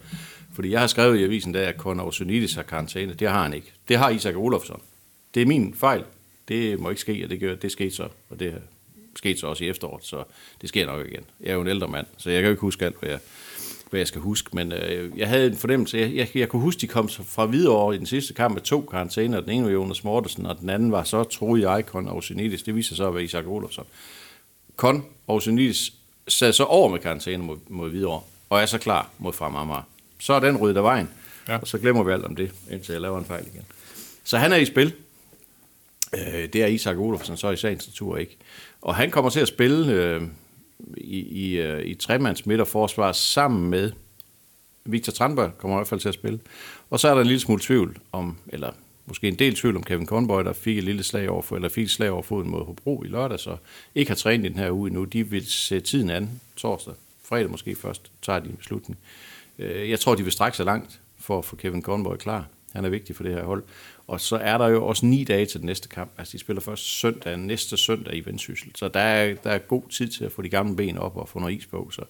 Fordi 0.54 0.70
jeg 0.70 0.80
har 0.80 0.86
skrevet 0.86 1.18
i 1.18 1.24
avisen, 1.24 1.54
der, 1.54 1.68
at 1.68 1.76
Conor 1.76 2.04
Osunidis 2.04 2.54
har 2.54 2.62
karantæne. 2.62 3.14
Det 3.14 3.28
har 3.28 3.42
han 3.42 3.54
ikke. 3.54 3.72
Det 3.88 3.98
har 3.98 4.10
Isak 4.10 4.36
Olofsson. 4.36 4.82
Det 5.34 5.42
er 5.42 5.46
min 5.46 5.74
fejl. 5.74 6.04
Det 6.48 6.80
må 6.80 6.88
ikke 6.88 7.00
ske, 7.00 7.20
og 7.24 7.30
det, 7.30 7.40
gør, 7.40 7.54
det 7.54 7.72
skete 7.72 7.94
så. 7.94 8.08
Og 8.30 8.40
det 8.40 8.54
skete 9.16 9.40
så 9.40 9.46
også 9.46 9.64
i 9.64 9.68
efteråret, 9.68 10.04
så 10.04 10.24
det 10.60 10.68
sker 10.68 10.86
nok 10.86 11.06
igen. 11.06 11.24
Jeg 11.40 11.48
er 11.48 11.54
jo 11.54 11.60
en 11.60 11.68
ældre 11.68 11.88
mand, 11.88 12.06
så 12.16 12.30
jeg 12.30 12.42
kan 12.42 12.48
jo 12.48 12.50
ikke 12.50 12.60
huske 12.60 12.84
alt, 12.84 13.00
hvad 13.00 13.10
jeg, 13.10 13.18
hvad 13.90 14.00
jeg 14.00 14.06
skal 14.06 14.20
huske. 14.20 14.56
Men 14.56 14.72
øh, 14.72 15.18
jeg 15.18 15.28
havde 15.28 15.46
en 15.46 15.56
fornemmelse. 15.56 15.98
Jeg, 15.98 16.14
jeg, 16.14 16.28
jeg 16.34 16.48
kunne 16.48 16.62
huske, 16.62 16.80
de 16.80 16.86
kom 16.86 17.08
fra 17.08 17.46
Hvidovre 17.46 17.94
i 17.94 17.98
den 17.98 18.06
sidste 18.06 18.34
kamp 18.34 18.54
med 18.54 18.62
to 18.62 18.80
karantæner. 18.80 19.40
Den 19.40 19.50
ene 19.50 19.64
var 19.64 19.70
Jonas 19.70 20.04
Mortensen, 20.04 20.46
og 20.46 20.60
den 20.60 20.70
anden 20.70 20.92
var 20.92 21.04
så, 21.04 21.24
troede 21.24 21.70
jeg, 21.70 21.86
Kon 21.86 22.08
Osunidis. 22.08 22.62
Det 22.62 22.74
viser 22.74 22.88
sig 22.88 22.96
så 22.96 23.08
at 23.08 23.14
være 23.14 23.24
Isak 23.24 23.46
Olofsson. 23.46 23.86
Kon 24.76 25.04
Osunidis 25.28 25.92
sad 26.28 26.52
så 26.52 26.64
over 26.64 26.88
med 26.88 26.98
karantæne 26.98 27.42
mod, 27.42 27.56
mod 27.68 27.90
Hvidovre, 27.90 28.22
og 28.50 28.60
er 28.60 28.66
så 28.66 28.78
klar 28.78 29.10
mod 29.18 29.32
Frem 29.32 29.56
Amager 29.56 29.82
så 30.22 30.32
er 30.32 30.40
den 30.40 30.56
ryddet 30.56 30.76
af 30.76 30.82
vejen. 30.82 31.08
Ja. 31.48 31.56
Og 31.56 31.66
så 31.66 31.78
glemmer 31.78 32.02
vi 32.02 32.12
alt 32.12 32.24
om 32.24 32.36
det, 32.36 32.50
indtil 32.70 32.92
jeg 32.92 33.00
laver 33.00 33.18
en 33.18 33.24
fejl 33.24 33.46
igen. 33.46 33.64
Så 34.24 34.38
han 34.38 34.52
er 34.52 34.56
i 34.56 34.64
spil. 34.64 34.94
Øh, 36.14 36.48
det 36.52 36.54
er 36.54 36.66
Isak 36.66 36.96
Olofsson 36.96 37.36
så 37.36 37.50
i 37.50 37.56
sagens 37.56 37.88
natur 37.88 38.16
ikke. 38.16 38.36
Og 38.82 38.94
han 38.94 39.10
kommer 39.10 39.30
til 39.30 39.40
at 39.40 39.48
spille 39.48 39.92
øh, 39.92 40.22
i, 40.96 41.18
i, 41.18 41.58
øh, 41.58 41.86
i 41.86 41.94
tremands 41.94 42.46
midterforsvar 42.46 43.12
sammen 43.12 43.70
med 43.70 43.92
Victor 44.84 45.12
Tranberg 45.12 45.58
kommer 45.58 45.76
i 45.76 45.78
hvert 45.78 45.88
fald 45.88 46.00
til 46.00 46.08
at 46.08 46.14
spille. 46.14 46.40
Og 46.90 47.00
så 47.00 47.08
er 47.08 47.14
der 47.14 47.20
en 47.20 47.26
lille 47.26 47.40
smule 47.40 47.60
tvivl 47.62 47.98
om, 48.12 48.36
eller 48.48 48.72
måske 49.06 49.28
en 49.28 49.34
del 49.34 49.54
tvivl 49.54 49.76
om 49.76 49.82
Kevin 49.82 50.06
Conboy, 50.06 50.44
der 50.44 50.52
fik 50.52 50.78
et 50.78 50.84
lille 50.84 51.02
slag 51.02 51.28
over, 51.28 51.52
eller 51.52 51.68
fik 51.68 51.84
et 51.84 51.90
slag 51.90 52.10
over 52.10 52.22
foden 52.22 52.50
mod 52.50 52.64
Hobro 52.64 53.02
i 53.02 53.08
lørdag, 53.08 53.40
så 53.40 53.56
ikke 53.94 54.10
har 54.10 54.16
trænet 54.16 54.44
i 54.44 54.48
den 54.48 54.58
her 54.58 54.70
uge 54.70 54.88
endnu. 54.88 55.04
De 55.04 55.30
vil 55.30 55.46
se 55.46 55.80
tiden 55.80 56.10
an 56.10 56.40
torsdag, 56.56 56.94
fredag 57.24 57.50
måske 57.50 57.74
først, 57.74 58.10
tager 58.22 58.38
de 58.38 58.48
en 58.48 58.56
beslutning. 58.56 58.98
Øh, 59.58 59.90
jeg 59.90 60.00
tror, 60.00 60.14
de 60.14 60.22
vil 60.22 60.32
strække 60.32 60.56
sig 60.56 60.66
langt 60.66 61.00
for 61.18 61.38
at 61.38 61.44
få 61.44 61.56
Kevin 61.56 61.82
Conboy 61.82 62.16
klar. 62.16 62.46
Han 62.74 62.84
er 62.84 62.88
vigtig 62.88 63.16
for 63.16 63.22
det 63.22 63.34
her 63.34 63.44
hold. 63.44 63.62
Og 64.06 64.20
så 64.20 64.36
er 64.36 64.58
der 64.58 64.68
jo 64.68 64.86
også 64.86 65.06
ni 65.06 65.24
dage 65.24 65.46
til 65.46 65.60
den 65.60 65.66
næste 65.66 65.88
kamp. 65.88 66.10
Altså, 66.18 66.32
de 66.32 66.38
spiller 66.38 66.60
først 66.60 67.00
søndag, 67.00 67.36
næste 67.38 67.76
søndag 67.76 68.16
i 68.16 68.22
Vendsyssel. 68.26 68.70
Så 68.74 68.88
der 68.88 69.00
er, 69.00 69.34
der 69.34 69.50
er 69.50 69.58
god 69.58 69.82
tid 69.90 70.08
til 70.08 70.24
at 70.24 70.32
få 70.32 70.42
de 70.42 70.48
gamle 70.48 70.76
ben 70.76 70.98
op 70.98 71.16
og 71.16 71.28
få 71.28 71.38
noget 71.38 71.54
is 71.54 71.66
på. 71.66 71.90
Så 71.92 72.02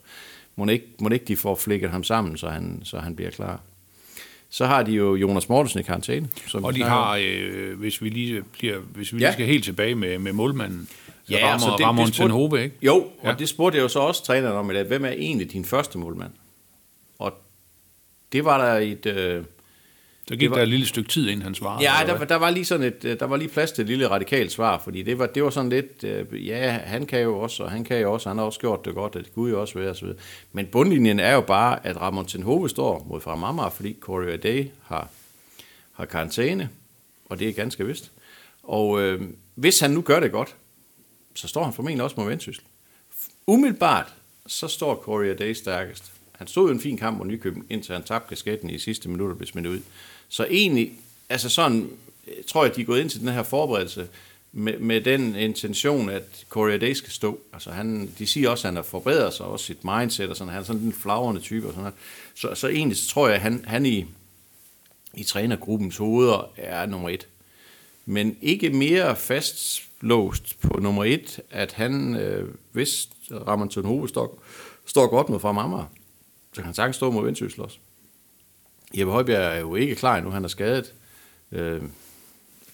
må 0.57 0.67
ikke, 0.67 0.87
må 1.01 1.09
ikke 1.09 1.25
de 1.25 1.37
får 1.37 1.55
flækket 1.55 1.91
ham 1.91 2.05
sammen, 2.05 2.37
så 2.37 2.49
han, 2.49 2.81
så 2.85 2.99
han 2.99 3.17
bliver 3.17 3.31
klar. 3.31 3.61
Så 4.51 4.67
har 4.67 4.83
de 4.83 4.93
jo 4.93 5.15
Jonas 5.15 5.49
Mortensen 5.49 5.81
i 5.81 5.83
karantæne. 5.83 6.29
Som 6.47 6.65
og 6.65 6.75
de 6.75 6.83
har, 6.83 7.21
øh, 7.23 7.79
hvis 7.79 8.03
vi 8.03 8.09
lige, 8.09 8.43
bliver, 8.53 8.79
hvis 8.79 9.13
vi 9.13 9.19
lige 9.19 9.29
ja. 9.29 9.33
skal 9.33 9.47
helt 9.47 9.65
tilbage 9.65 9.95
med, 9.95 10.19
med 10.19 10.33
målmanden, 10.33 10.89
ja, 11.31 11.37
Ramon, 11.37 11.53
altså 11.53 11.75
det, 11.79 11.87
Ramon 11.87 12.07
det 12.07 12.15
spurgte, 12.15 12.63
ikke? 12.63 12.77
Jo, 12.83 12.95
og 12.95 13.11
ja. 13.25 13.35
det 13.39 13.49
spurgte 13.49 13.77
jeg 13.77 13.83
jo 13.83 13.89
så 13.89 13.99
også 13.99 14.25
træneren 14.25 14.57
om 14.57 14.71
i 14.71 14.75
dag. 14.75 14.85
Hvem 14.85 15.05
er 15.05 15.11
egentlig 15.11 15.53
din 15.53 15.65
første 15.65 15.99
målmand? 15.99 16.31
Det 18.33 18.45
var 18.45 18.67
der 18.67 18.79
et... 18.79 19.07
Øh, 19.07 19.45
der 20.29 20.37
gik 20.37 20.51
var, 20.51 20.57
der 20.57 20.63
et 20.63 20.69
lille 20.69 20.87
stykke 20.87 21.11
tid, 21.11 21.29
inden 21.29 21.43
han 21.43 21.55
svarede. 21.55 21.91
Ja, 21.93 22.07
der, 22.07 22.25
der, 22.25 22.37
var 22.37 22.51
lige 22.51 22.65
sådan 22.65 22.87
et, 22.87 23.05
øh, 23.05 23.21
der 23.21 23.27
var 23.27 23.37
lige 23.37 23.49
plads 23.49 23.73
til 23.73 23.83
et 23.83 23.89
lille 23.89 24.09
radikalt 24.09 24.53
svar, 24.53 24.79
fordi 24.79 25.03
det 25.03 25.19
var, 25.19 25.27
det 25.27 25.45
var 25.45 25.51
sådan 25.51 25.71
lidt, 25.71 26.05
øh, 26.05 26.47
ja, 26.47 26.71
han 26.71 27.07
kan 27.07 27.21
jo 27.21 27.39
også, 27.39 27.63
og 27.63 27.71
han 27.71 27.85
kan 27.85 28.01
jo 28.01 28.13
også, 28.13 28.29
han 28.29 28.39
har 28.39 28.45
også 28.45 28.61
gjort 28.61 28.85
det 28.85 28.95
godt, 28.95 29.17
og 29.17 29.25
det 29.25 29.35
kunne 29.35 29.51
jo 29.51 29.61
også 29.61 29.79
være, 29.79 29.95
videre. 30.01 30.17
Men 30.53 30.67
bundlinjen 30.67 31.21
er 31.21 31.33
jo 31.35 31.41
bare, 31.41 31.87
at 31.87 32.01
Ramon 32.01 32.27
Tenhove 32.27 32.69
står 32.69 33.07
mod 33.09 33.21
fra 33.21 33.33
Amager, 33.33 33.71
fordi 33.71 33.97
Corey 34.01 34.39
Day 34.43 34.67
har, 34.85 35.09
har 35.93 36.05
karantæne, 36.05 36.69
og 37.29 37.39
det 37.39 37.49
er 37.49 37.53
ganske 37.53 37.87
vist. 37.87 38.13
Og 38.63 39.03
øh, 39.03 39.21
hvis 39.55 39.81
han 39.81 39.91
nu 39.91 40.01
gør 40.01 40.21
det 40.21 40.33
godt, 40.33 40.57
så 41.35 41.49
står 41.49 41.65
han 41.65 41.73
formentlig 41.73 42.05
også 42.05 42.17
mod 42.19 42.29
Vendsyssel. 42.29 42.65
Umiddelbart, 43.47 44.15
så 44.47 44.69
står 44.69 44.95
Corey 44.95 45.37
Day 45.39 45.53
stærkest. 45.53 46.13
Han 46.43 46.49
stod 46.49 46.71
en 46.71 46.81
fin 46.81 46.97
kamp 46.97 47.19
mod 47.19 47.27
Nykøbing, 47.27 47.67
indtil 47.71 47.93
han 47.93 48.03
tabte 48.03 48.29
kasketten 48.29 48.71
i 48.71 48.79
sidste 48.79 49.09
minut 49.09 49.31
og 49.31 49.37
blev 49.37 49.47
smidt 49.47 49.67
ud. 49.67 49.81
Så 50.29 50.47
egentlig, 50.51 50.93
altså 51.29 51.49
sådan, 51.49 51.91
øh, 52.29 52.45
tror 52.47 52.65
jeg, 52.65 52.77
de 52.77 52.81
er 52.81 52.85
gået 52.85 53.01
ind 53.01 53.11
til 53.11 53.21
den 53.21 53.29
her 53.29 53.43
forberedelse 53.43 54.09
med, 54.53 54.79
med 54.79 55.01
den 55.01 55.37
intention, 55.37 56.09
at 56.11 56.47
Corey 56.49 56.81
Day 56.81 56.93
skal 56.93 57.13
stå. 57.13 57.39
Altså 57.53 57.71
han, 57.71 58.11
de 58.19 58.27
siger 58.27 58.51
også, 58.51 58.69
at 58.69 58.69
han 58.69 58.77
har 58.77 58.83
forbedret 58.83 59.35
sig, 59.35 59.47
også 59.47 59.67
sit 59.67 59.85
mindset, 59.85 60.31
og 60.31 60.37
sådan, 60.37 60.53
han 60.53 60.61
er 60.61 60.65
sådan 60.65 60.83
en 60.83 60.93
flagrende 60.93 61.41
type. 61.41 61.67
Og 61.67 61.73
sådan 61.73 61.83
noget. 61.83 61.95
Så, 62.35 62.55
så 62.55 62.69
egentlig 62.69 62.97
så 62.97 63.09
tror 63.09 63.27
jeg, 63.27 63.35
at 63.35 63.43
han, 63.43 63.65
han 63.67 63.87
i, 63.87 64.07
i 65.15 65.23
trænergruppens 65.23 65.97
hoveder 65.97 66.53
er 66.57 66.87
nummer 66.87 67.09
et. 67.09 67.27
Men 68.07 68.37
ikke 68.43 68.71
mere 68.71 69.17
fastlåst 69.17 70.61
på 70.61 70.81
nummer 70.81 71.05
et, 71.05 71.41
at 71.51 71.73
han, 71.73 72.17
øh, 72.17 72.55
hvis 72.73 73.09
Ramon 73.31 73.69
Tonhove 73.69 74.09
står, 74.09 74.43
står 74.87 75.07
godt 75.07 75.29
med 75.29 75.39
fra 75.39 75.49
Amager, 75.49 75.87
så 76.53 76.57
kan 76.57 76.65
han 76.65 76.75
sagtens 76.75 76.97
stå 76.97 77.11
mod 77.11 77.25
Vendsyssel 77.25 77.63
også. 77.63 77.79
Jeppe 78.99 79.13
Højbjerg 79.13 79.57
er 79.57 79.61
jo 79.61 79.75
ikke 79.75 79.95
klar 79.95 80.17
endnu, 80.17 80.31
han 80.31 80.45
er 80.45 80.49
skadet. 80.49 80.95
Øh, 81.53 81.83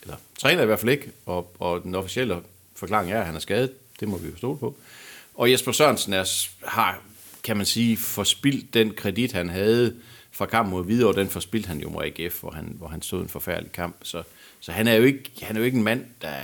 eller 0.02 0.16
træner 0.38 0.62
i 0.62 0.66
hvert 0.66 0.80
fald 0.80 0.90
ikke, 0.90 1.12
og, 1.26 1.54
og 1.58 1.82
den 1.82 1.94
officielle 1.94 2.42
forklaring 2.74 3.12
er, 3.12 3.20
at 3.20 3.26
han 3.26 3.34
er 3.34 3.38
skadet. 3.38 3.72
Det 4.00 4.08
må 4.08 4.18
vi 4.18 4.28
jo 4.28 4.36
stole 4.36 4.58
på. 4.58 4.76
Og 5.34 5.50
Jesper 5.50 5.72
Sørensen 5.72 6.12
er, 6.12 6.46
har, 6.66 7.02
kan 7.44 7.56
man 7.56 7.66
sige, 7.66 7.96
forspildt 7.96 8.74
den 8.74 8.94
kredit, 8.94 9.32
han 9.32 9.48
havde 9.48 9.96
fra 10.30 10.46
kampen 10.46 10.70
mod 10.70 10.84
Hvidovre, 10.84 11.20
den 11.20 11.28
forspildt 11.28 11.66
han 11.66 11.80
jo 11.80 11.90
mod 11.90 12.04
AGF, 12.04 12.40
hvor 12.40 12.50
han, 12.50 12.74
hvor 12.78 12.88
han 12.88 13.02
stod 13.02 13.22
en 13.22 13.28
forfærdelig 13.28 13.72
kamp. 13.72 13.96
Så, 14.02 14.22
så 14.60 14.72
han, 14.72 14.88
er 14.88 14.94
jo 14.94 15.04
ikke, 15.04 15.30
han 15.42 15.56
er 15.56 15.60
jo 15.60 15.64
ikke 15.64 15.78
en 15.78 15.84
mand, 15.84 16.04
der 16.22 16.34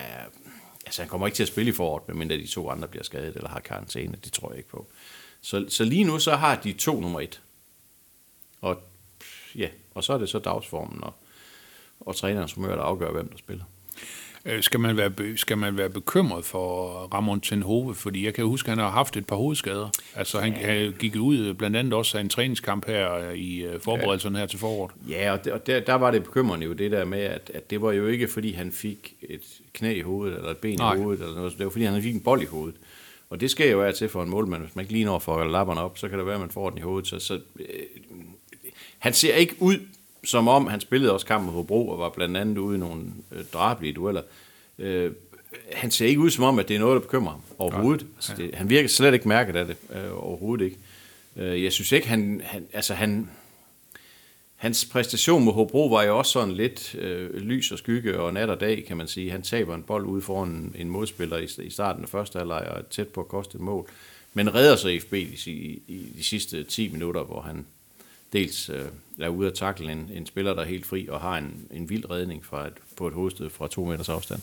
altså 0.86 1.02
han 1.02 1.08
kommer 1.08 1.26
ikke 1.26 1.36
til 1.36 1.42
at 1.42 1.48
spille 1.48 1.72
i 1.72 1.74
foråret, 1.74 2.08
medmindre 2.08 2.36
de 2.36 2.46
to 2.46 2.70
andre 2.70 2.88
bliver 2.88 3.04
skadet 3.04 3.36
eller 3.36 3.48
har 3.48 3.60
karantæne. 3.60 4.16
Det 4.24 4.32
tror 4.32 4.50
jeg 4.50 4.58
ikke 4.58 4.68
på. 4.68 4.86
Så, 5.44 5.64
så 5.68 5.84
lige 5.84 6.04
nu 6.04 6.18
så 6.18 6.36
har 6.36 6.56
de 6.56 6.72
to 6.72 7.00
nummer 7.00 7.20
et. 7.20 7.40
Og, 8.60 8.78
ja, 9.56 9.68
og 9.94 10.04
så 10.04 10.12
er 10.12 10.18
det 10.18 10.28
så 10.28 10.38
dagsformen 10.38 11.04
og, 11.04 11.14
og 12.00 12.16
trænerens 12.16 12.52
humør, 12.52 12.76
der 12.76 12.82
afgør, 12.82 13.12
hvem 13.12 13.28
der 13.28 13.36
spiller. 13.38 13.64
Øh, 14.44 14.62
Skal 14.62 14.80
man, 14.80 14.96
være, 14.96 15.36
skal 15.36 15.58
man 15.58 15.76
være 15.76 15.90
bekymret 15.90 16.44
for 16.44 16.88
Ramon 17.14 17.40
Tenhove? 17.40 17.94
Fordi 17.94 18.24
jeg 18.24 18.34
kan 18.34 18.44
huske, 18.44 18.66
at 18.66 18.76
han 18.76 18.84
har 18.84 18.90
haft 18.90 19.16
et 19.16 19.26
par 19.26 19.36
hovedskader. 19.36 19.88
Altså 20.14 20.40
han, 20.40 20.52
han 20.52 20.94
gik 20.98 21.16
ud 21.16 21.38
øh, 21.38 21.54
blandt 21.54 21.76
andet 21.76 21.92
også 21.92 22.18
af 22.18 22.20
en 22.20 22.28
træningskamp 22.28 22.86
her 22.86 23.12
øh, 23.14 23.34
i 23.34 23.64
øh, 23.64 23.80
forberedelserne 23.80 24.38
her 24.38 24.46
til 24.46 24.58
foråret. 24.58 24.92
Ja, 25.08 25.32
og, 25.32 25.44
der, 25.44 25.52
og 25.52 25.66
der, 25.66 25.80
der 25.80 25.94
var 25.94 26.10
det 26.10 26.24
bekymrende 26.24 26.66
jo 26.66 26.72
det 26.72 26.90
der 26.90 27.04
med, 27.04 27.20
at, 27.20 27.50
at 27.54 27.70
det 27.70 27.82
var 27.82 27.92
jo 27.92 28.06
ikke, 28.06 28.28
fordi 28.28 28.52
han 28.52 28.72
fik 28.72 29.14
et 29.22 29.60
knæ 29.72 29.94
i 29.94 30.00
hovedet, 30.00 30.36
eller 30.36 30.50
et 30.50 30.56
ben 30.56 30.78
Nej. 30.78 30.94
i 30.94 30.98
hovedet, 30.98 31.22
eller 31.22 31.34
noget. 31.34 31.58
Det 31.58 31.64
var, 31.64 31.70
fordi 31.70 31.84
han 31.84 32.02
fik 32.02 32.14
en 32.14 32.20
bold 32.20 32.42
i 32.42 32.46
hovedet. 32.46 32.76
Og 33.30 33.40
det 33.40 33.50
sker 33.50 33.70
jo 33.70 33.82
af 33.82 33.94
til 33.94 34.08
for 34.08 34.22
en 34.22 34.28
målmand. 34.28 34.62
Hvis 34.62 34.76
man 34.76 34.82
ikke 34.82 34.92
lige 34.92 35.04
når 35.04 35.18
for 35.18 35.44
lapperne 35.44 35.80
op, 35.80 35.98
så 35.98 36.08
kan 36.08 36.18
det 36.18 36.26
være, 36.26 36.34
at 36.34 36.40
man 36.40 36.50
får 36.50 36.70
den 36.70 36.78
i 36.78 36.82
hovedet. 36.82 37.08
Så, 37.08 37.18
så 37.18 37.34
øh, 37.60 37.66
han 38.98 39.12
ser 39.12 39.34
ikke 39.34 39.56
ud, 39.58 39.78
som 40.24 40.48
om 40.48 40.66
han 40.66 40.80
spillede 40.80 41.12
også 41.12 41.26
kampen 41.26 41.46
mod 41.46 41.54
Hobro, 41.54 41.88
og 41.88 41.98
var 41.98 42.08
blandt 42.08 42.36
andet 42.36 42.58
ude 42.58 42.76
i 42.76 42.80
nogle 42.80 43.04
øh, 43.32 43.44
drabelige 43.52 43.92
dueller. 43.92 44.22
Øh, 44.78 45.12
han 45.72 45.90
ser 45.90 46.06
ikke 46.06 46.20
ud 46.20 46.30
som 46.30 46.44
om, 46.44 46.58
at 46.58 46.68
det 46.68 46.76
er 46.76 46.80
noget, 46.80 46.94
der 46.94 47.00
bekymrer 47.00 47.30
ham 47.30 47.40
overhovedet. 47.58 48.06
Altså, 48.16 48.32
det, 48.36 48.54
han 48.54 48.70
virker 48.70 48.88
slet 48.88 49.14
ikke 49.14 49.28
mærket 49.28 49.56
af 49.56 49.66
det, 49.66 49.76
øh, 49.90 50.24
overhovedet 50.24 50.64
ikke. 50.64 50.76
Øh, 51.36 51.64
jeg 51.64 51.72
synes 51.72 51.92
ikke, 51.92 52.08
han, 52.08 52.40
han, 52.44 52.66
altså 52.72 52.94
han, 52.94 53.30
hans 54.64 54.84
præstation 54.84 55.44
mod 55.44 55.52
Hobro 55.52 55.86
var 55.86 56.02
jo 56.02 56.18
også 56.18 56.32
sådan 56.32 56.54
lidt 56.54 56.94
øh, 56.94 57.34
lys 57.34 57.72
og 57.72 57.78
skygge 57.78 58.18
og 58.18 58.32
nat 58.32 58.50
og 58.50 58.60
dag, 58.60 58.84
kan 58.84 58.96
man 58.96 59.08
sige. 59.08 59.30
Han 59.30 59.42
taber 59.42 59.74
en 59.74 59.82
bold 59.82 60.06
ude 60.06 60.22
foran 60.22 60.48
en, 60.48 60.74
en 60.78 60.90
modspiller 60.90 61.38
i, 61.38 61.48
i 61.62 61.70
starten 61.70 62.02
af 62.02 62.08
første 62.08 62.38
halvleg 62.38 62.66
og 62.68 62.78
er 62.78 62.82
tæt 62.90 63.08
på 63.08 63.20
at 63.20 63.28
koste 63.28 63.54
et 63.54 63.60
mål. 63.60 63.88
Men 64.34 64.54
redder 64.54 64.76
så 64.76 64.98
FB 65.02 65.14
i, 65.14 65.38
i, 65.46 65.82
i 65.88 66.12
de 66.16 66.24
sidste 66.24 66.64
10 66.64 66.88
minutter, 66.88 67.22
hvor 67.22 67.40
han 67.40 67.66
dels 68.32 68.68
øh, 68.68 68.84
er 69.20 69.28
ude 69.28 69.48
at 69.48 69.54
takle 69.54 69.92
en, 69.92 70.10
en 70.14 70.26
spiller, 70.26 70.54
der 70.54 70.62
er 70.62 70.66
helt 70.66 70.86
fri 70.86 71.08
og 71.08 71.20
har 71.20 71.38
en, 71.38 71.66
en 71.70 71.90
vild 71.90 72.10
redning 72.10 72.44
fra 72.44 72.66
et, 72.66 72.74
på 72.96 73.08
et 73.08 73.14
hovedstød 73.14 73.50
fra 73.50 73.68
to 73.68 73.84
meters 73.84 74.08
afstand. 74.08 74.40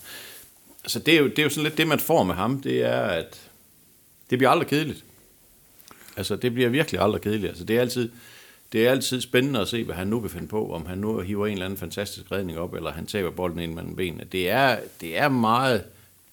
Så 0.87 0.99
det 0.99 1.13
er, 1.13 1.19
jo, 1.19 1.27
det 1.27 1.39
er 1.39 1.43
jo 1.43 1.49
sådan 1.49 1.63
lidt 1.63 1.77
det, 1.77 1.87
man 1.87 1.99
får 1.99 2.23
med 2.23 2.35
ham, 2.35 2.61
det 2.61 2.81
er, 2.81 3.01
at 3.01 3.49
det 4.29 4.37
bliver 4.37 4.49
aldrig 4.49 4.67
kedeligt. 4.67 5.03
Altså, 6.17 6.35
det 6.35 6.53
bliver 6.53 6.69
virkelig 6.69 7.01
aldrig 7.01 7.21
kedeligt. 7.21 7.49
Altså, 7.49 7.63
det 7.63 7.77
er 7.77 7.81
altid, 7.81 8.09
det 8.71 8.87
er 8.87 8.91
altid 8.91 9.21
spændende 9.21 9.59
at 9.59 9.67
se, 9.67 9.83
hvad 9.83 9.95
han 9.95 10.07
nu 10.07 10.19
vil 10.19 10.29
finde 10.31 10.47
på, 10.47 10.73
om 10.73 10.85
han 10.85 10.97
nu 10.97 11.19
hiver 11.19 11.47
en 11.47 11.53
eller 11.53 11.65
anden 11.65 11.79
fantastisk 11.79 12.31
redning 12.31 12.59
op, 12.59 12.73
eller 12.73 12.91
han 12.91 13.05
taber 13.05 13.31
bolden 13.31 13.59
ind 13.59 13.73
mellem 13.73 13.95
benene. 13.95 14.23
Det 14.31 14.49
er, 14.49 14.79
det 15.01 15.17
er 15.17 15.29
meget, 15.29 15.83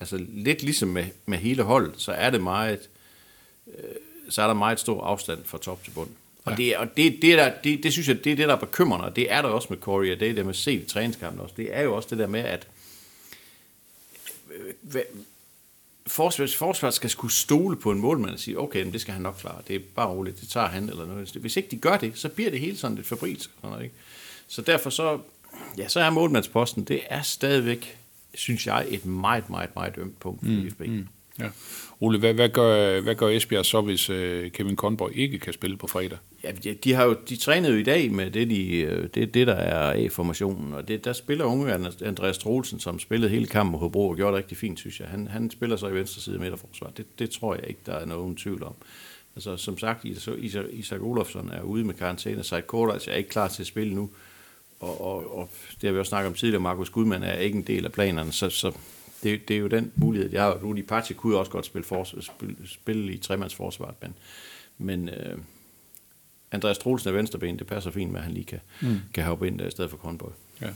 altså 0.00 0.24
lidt 0.28 0.62
ligesom 0.62 0.88
med, 0.88 1.04
med 1.26 1.38
hele 1.38 1.62
holdet, 1.62 1.92
så 1.96 2.12
er 2.12 2.30
det 2.30 2.42
meget, 2.42 2.88
øh, 3.66 3.84
så 4.30 4.42
er 4.42 4.46
der 4.46 4.54
meget 4.54 4.80
stor 4.80 5.02
afstand 5.04 5.38
fra 5.44 5.58
top 5.58 5.84
til 5.84 5.90
bund. 5.90 6.08
Og, 6.44 6.52
Ja. 6.52 6.56
det, 6.56 6.76
og 6.76 6.96
det, 6.96 7.18
det, 7.22 7.38
der, 7.38 7.52
det, 7.64 7.82
det, 7.82 7.92
synes 7.92 8.08
jeg, 8.08 8.24
det 8.24 8.32
er 8.32 8.36
det, 8.36 8.48
der 8.48 8.54
er 8.54 8.58
bekymrende, 8.60 9.04
og 9.06 9.16
det 9.16 9.32
er 9.32 9.42
der 9.42 9.48
også 9.48 9.66
med 9.70 9.78
Corey, 9.78 10.12
og 10.14 10.20
det 10.20 10.30
er 10.30 10.34
det 10.34 10.44
med 10.44 10.50
at 10.52 10.56
se 10.56 10.72
i 10.72 10.84
træningskampen 10.84 11.40
også. 11.40 11.54
Det 11.56 11.76
er 11.76 11.82
jo 11.82 11.96
også 11.96 12.08
det 12.10 12.18
der 12.18 12.26
med, 12.26 12.40
at 12.40 12.66
øh, 14.94 15.02
forsvars, 16.08 16.56
forsvaret 16.56 16.94
skal 16.94 17.10
skulle 17.10 17.32
stole 17.32 17.76
på 17.76 17.90
en 17.90 17.98
målmand 17.98 18.32
og 18.32 18.38
sige, 18.38 18.60
okay, 18.60 18.82
men 18.82 18.92
det 18.92 19.00
skal 19.00 19.12
han 19.12 19.22
nok 19.22 19.36
klare. 19.40 19.62
Det 19.68 19.76
er 19.76 19.80
bare 19.94 20.08
roligt, 20.08 20.40
det 20.40 20.48
tager 20.48 20.66
han 20.68 20.88
eller 20.88 21.06
noget. 21.06 21.30
Hvis 21.40 21.56
ikke 21.56 21.68
de 21.70 21.76
gør 21.76 21.96
det, 21.96 22.18
så 22.18 22.28
bliver 22.28 22.50
det 22.50 22.60
hele 22.60 22.76
sådan 22.76 22.96
lidt 22.96 23.06
noget, 23.62 23.82
ikke? 23.82 23.94
Så 24.48 24.62
derfor 24.62 24.90
så, 24.90 25.18
ja, 25.78 25.88
så 25.88 26.00
er 26.00 26.10
målmandsposten, 26.10 26.84
det 26.84 27.00
er 27.08 27.22
stadigvæk, 27.22 27.98
synes 28.34 28.66
jeg, 28.66 28.86
et 28.88 29.06
meget, 29.06 29.50
meget, 29.50 29.74
meget 29.74 29.94
ømt 29.98 30.20
punkt 30.20 30.40
for 30.40 30.52
mm, 30.52 30.70
FB. 30.70 30.80
Mm. 30.80 31.08
Ja. 31.38 31.48
Ole, 32.00 32.18
hvad, 32.18 32.34
hvad, 32.34 32.48
gør, 32.48 33.00
hvad 33.00 33.14
gør 33.14 33.28
Esbjerg 33.28 33.66
så, 33.66 33.80
hvis 33.80 34.10
øh, 34.10 34.50
Kevin 34.50 34.76
Conborg 34.76 35.10
ikke 35.14 35.38
kan 35.38 35.52
spille 35.52 35.76
på 35.76 35.86
fredag? 35.86 36.18
Ja, 36.44 36.52
de, 36.84 36.92
har 36.92 37.04
jo, 37.04 37.16
de 37.28 37.36
trænede 37.36 37.72
jo 37.72 37.78
i 37.78 37.82
dag 37.82 38.12
med 38.12 38.30
det, 38.30 38.50
de, 38.50 38.76
øh, 38.76 39.08
det, 39.14 39.34
det 39.34 39.46
der 39.46 39.54
er 39.54 40.04
A-formationen, 40.04 40.74
og 40.74 40.88
det, 40.88 41.04
der 41.04 41.12
spiller 41.12 41.44
unge 41.44 41.74
Andreas 42.04 42.38
Troelsen, 42.38 42.80
som 42.80 42.98
spillede 42.98 43.30
hele 43.30 43.46
kampen 43.46 43.72
mod 43.72 43.80
Hobro 43.80 44.08
og 44.08 44.16
gjorde 44.16 44.32
det 44.32 44.38
rigtig 44.38 44.56
fint, 44.56 44.78
synes 44.78 45.00
jeg. 45.00 45.08
Han, 45.08 45.28
han 45.28 45.50
spiller 45.50 45.76
så 45.76 45.88
i 45.88 45.94
venstre 45.94 46.20
side 46.20 46.38
midterforsvar. 46.38 46.90
Det, 46.96 47.18
det 47.18 47.30
tror 47.30 47.54
jeg 47.54 47.68
ikke, 47.68 47.80
der 47.86 47.94
er 47.94 48.04
nogen 48.06 48.36
tvivl 48.36 48.62
om. 48.62 48.74
Altså, 49.36 49.56
som 49.56 49.78
sagt, 49.78 50.04
Isak, 50.04 50.64
Isak, 50.72 51.00
Olofsson 51.00 51.50
er 51.50 51.62
ude 51.62 51.84
med 51.84 51.94
karantæne, 51.94 52.44
Seid 52.44 52.62
Kordac 52.62 53.08
er 53.08 53.14
ikke 53.14 53.30
klar 53.30 53.48
til 53.48 53.62
at 53.62 53.66
spille 53.66 53.94
nu, 53.94 54.10
og, 54.80 55.00
og, 55.00 55.38
og 55.38 55.50
det 55.80 55.88
har 55.88 55.92
vi 55.92 55.98
også 55.98 56.10
snakket 56.10 56.28
om 56.28 56.34
tidligere, 56.34 56.60
Markus 56.60 56.90
Gudmann 56.90 57.24
er 57.24 57.32
ikke 57.32 57.56
en 57.56 57.62
del 57.62 57.84
af 57.84 57.92
planerne, 57.92 58.32
så, 58.32 58.50
så 58.50 58.72
det, 59.22 59.48
det 59.48 59.56
er 59.56 59.60
jo 59.60 59.66
den 59.66 59.92
mulighed, 59.96 60.32
jeg 60.32 60.42
har. 60.42 60.52
Rudi 60.52 60.82
Paci 60.82 61.14
kunne 61.14 61.32
jo 61.32 61.38
også 61.38 61.52
godt 61.52 61.66
spille, 61.66 61.84
for, 61.84 62.04
spille, 62.20 62.56
spille 62.66 63.12
i 63.12 63.16
tremandsforsvaret, 63.16 63.94
men, 64.02 64.14
men 64.78 65.08
øh, 65.08 65.38
Andreas 66.52 66.78
Troelsen 66.78 67.08
er 67.08 67.12
venstreben, 67.12 67.58
det 67.58 67.66
passer 67.66 67.90
fint 67.90 68.12
med, 68.12 68.20
at 68.20 68.24
han 68.24 68.34
lige 68.34 68.44
kan, 68.44 68.60
mm. 68.82 69.00
kan 69.14 69.24
hoppe 69.24 69.46
ind 69.46 69.58
der 69.58 69.66
i 69.66 69.70
stedet 69.70 69.90
for 69.90 69.96
Kornborg. 69.96 70.32
Ja. 70.60 70.68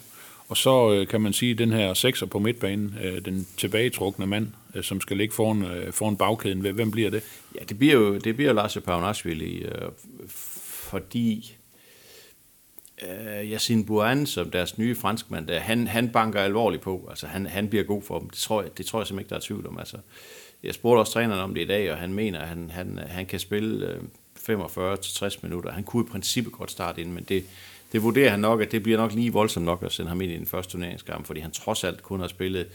Og 0.49 0.57
så 0.57 0.93
øh, 0.93 1.07
kan 1.07 1.21
man 1.21 1.33
sige, 1.33 1.53
at 1.53 1.59
den 1.59 1.73
her 1.73 1.95
sekser 1.95 2.27
på 2.27 2.39
midtbanen, 2.39 2.95
øh, 3.03 3.25
den 3.25 3.47
tilbagetrukne 3.57 4.27
mand, 4.27 4.49
øh, 4.75 4.83
som 4.83 5.01
skal 5.01 5.17
ligge 5.17 5.35
foran, 5.35 5.65
øh, 5.65 5.93
foran 5.93 6.17
bagkæden, 6.17 6.61
hvem 6.61 6.91
bliver 6.91 7.11
det? 7.11 7.23
Ja, 7.55 7.65
det 7.65 7.79
bliver 7.79 7.95
jo 7.95 8.19
det 8.19 8.37
bliver 8.37 8.53
Lars 8.53 8.79
Paunashvili, 8.85 9.59
øh, 9.59 9.89
fordi 10.91 11.57
øh, 13.09 13.53
Yassin 13.53 13.87
Bouan, 13.87 14.27
som 14.27 14.51
deres 14.51 14.79
nye 14.79 14.95
franskmand, 14.95 15.47
der, 15.47 15.59
han, 15.59 15.87
han 15.87 16.09
banker 16.09 16.41
alvorligt 16.41 16.83
på. 16.83 17.07
Altså, 17.11 17.27
han, 17.27 17.47
han 17.47 17.69
bliver 17.69 17.85
god 17.85 18.03
for 18.03 18.19
dem. 18.19 18.31
Det 18.31 18.39
tror, 18.39 18.63
jeg, 18.63 18.79
det 18.79 18.87
tror 18.87 19.01
jeg 19.01 19.07
simpelthen 19.07 19.25
ikke, 19.25 19.31
der 19.31 19.37
er 19.37 19.41
tvivl 19.41 19.67
om. 19.67 19.79
Altså, 19.79 19.97
jeg 20.63 20.75
spurgte 20.75 21.01
også 21.01 21.13
træneren 21.13 21.41
om 21.41 21.55
det 21.55 21.63
i 21.63 21.67
dag, 21.67 21.93
og 21.93 21.99
han 21.99 22.13
mener, 22.13 22.41
at 22.41 22.49
han, 22.49 22.71
han, 22.71 22.99
han 23.07 23.27
kan 23.27 23.39
spille 23.39 23.87
øh, 23.87 24.03
45-60 24.51 25.39
minutter. 25.43 25.73
Han 25.73 25.85
kunne 25.85 26.07
i 26.07 26.11
princippet 26.11 26.53
godt 26.53 26.71
starte 26.71 27.01
ind, 27.01 27.13
men 27.13 27.25
det, 27.25 27.45
det 27.93 28.03
vurderer 28.03 28.31
han 28.31 28.41
nok, 28.41 28.63
at 28.63 28.73
det 28.73 28.83
bliver 28.83 28.99
nok 28.99 29.13
lige 29.13 29.33
voldsomt 29.33 29.67
nok 29.67 29.83
at 29.83 29.93
sende 29.93 30.09
ham 30.09 30.21
ind 30.21 30.33
i 30.33 30.37
den 30.37 30.47
første 30.47 30.73
turneringskamp, 30.73 31.27
fordi 31.27 31.41
han 31.41 31.51
trods 31.51 31.85
alt 31.85 32.03
kun 32.03 32.21
har 32.21 32.29
spillet 32.29 32.69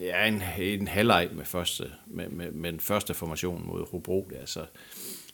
ja, 0.00 0.26
en, 0.26 0.42
en 0.58 0.88
halvleg 0.88 1.28
med, 1.32 1.44
første, 1.44 1.84
med, 2.06 2.28
med, 2.28 2.50
med 2.50 2.72
den 2.72 2.80
første 2.80 3.14
formation 3.14 3.66
mod 3.66 3.86
Hobro. 3.90 4.28
Der. 4.30 4.46
Så, 4.46 4.64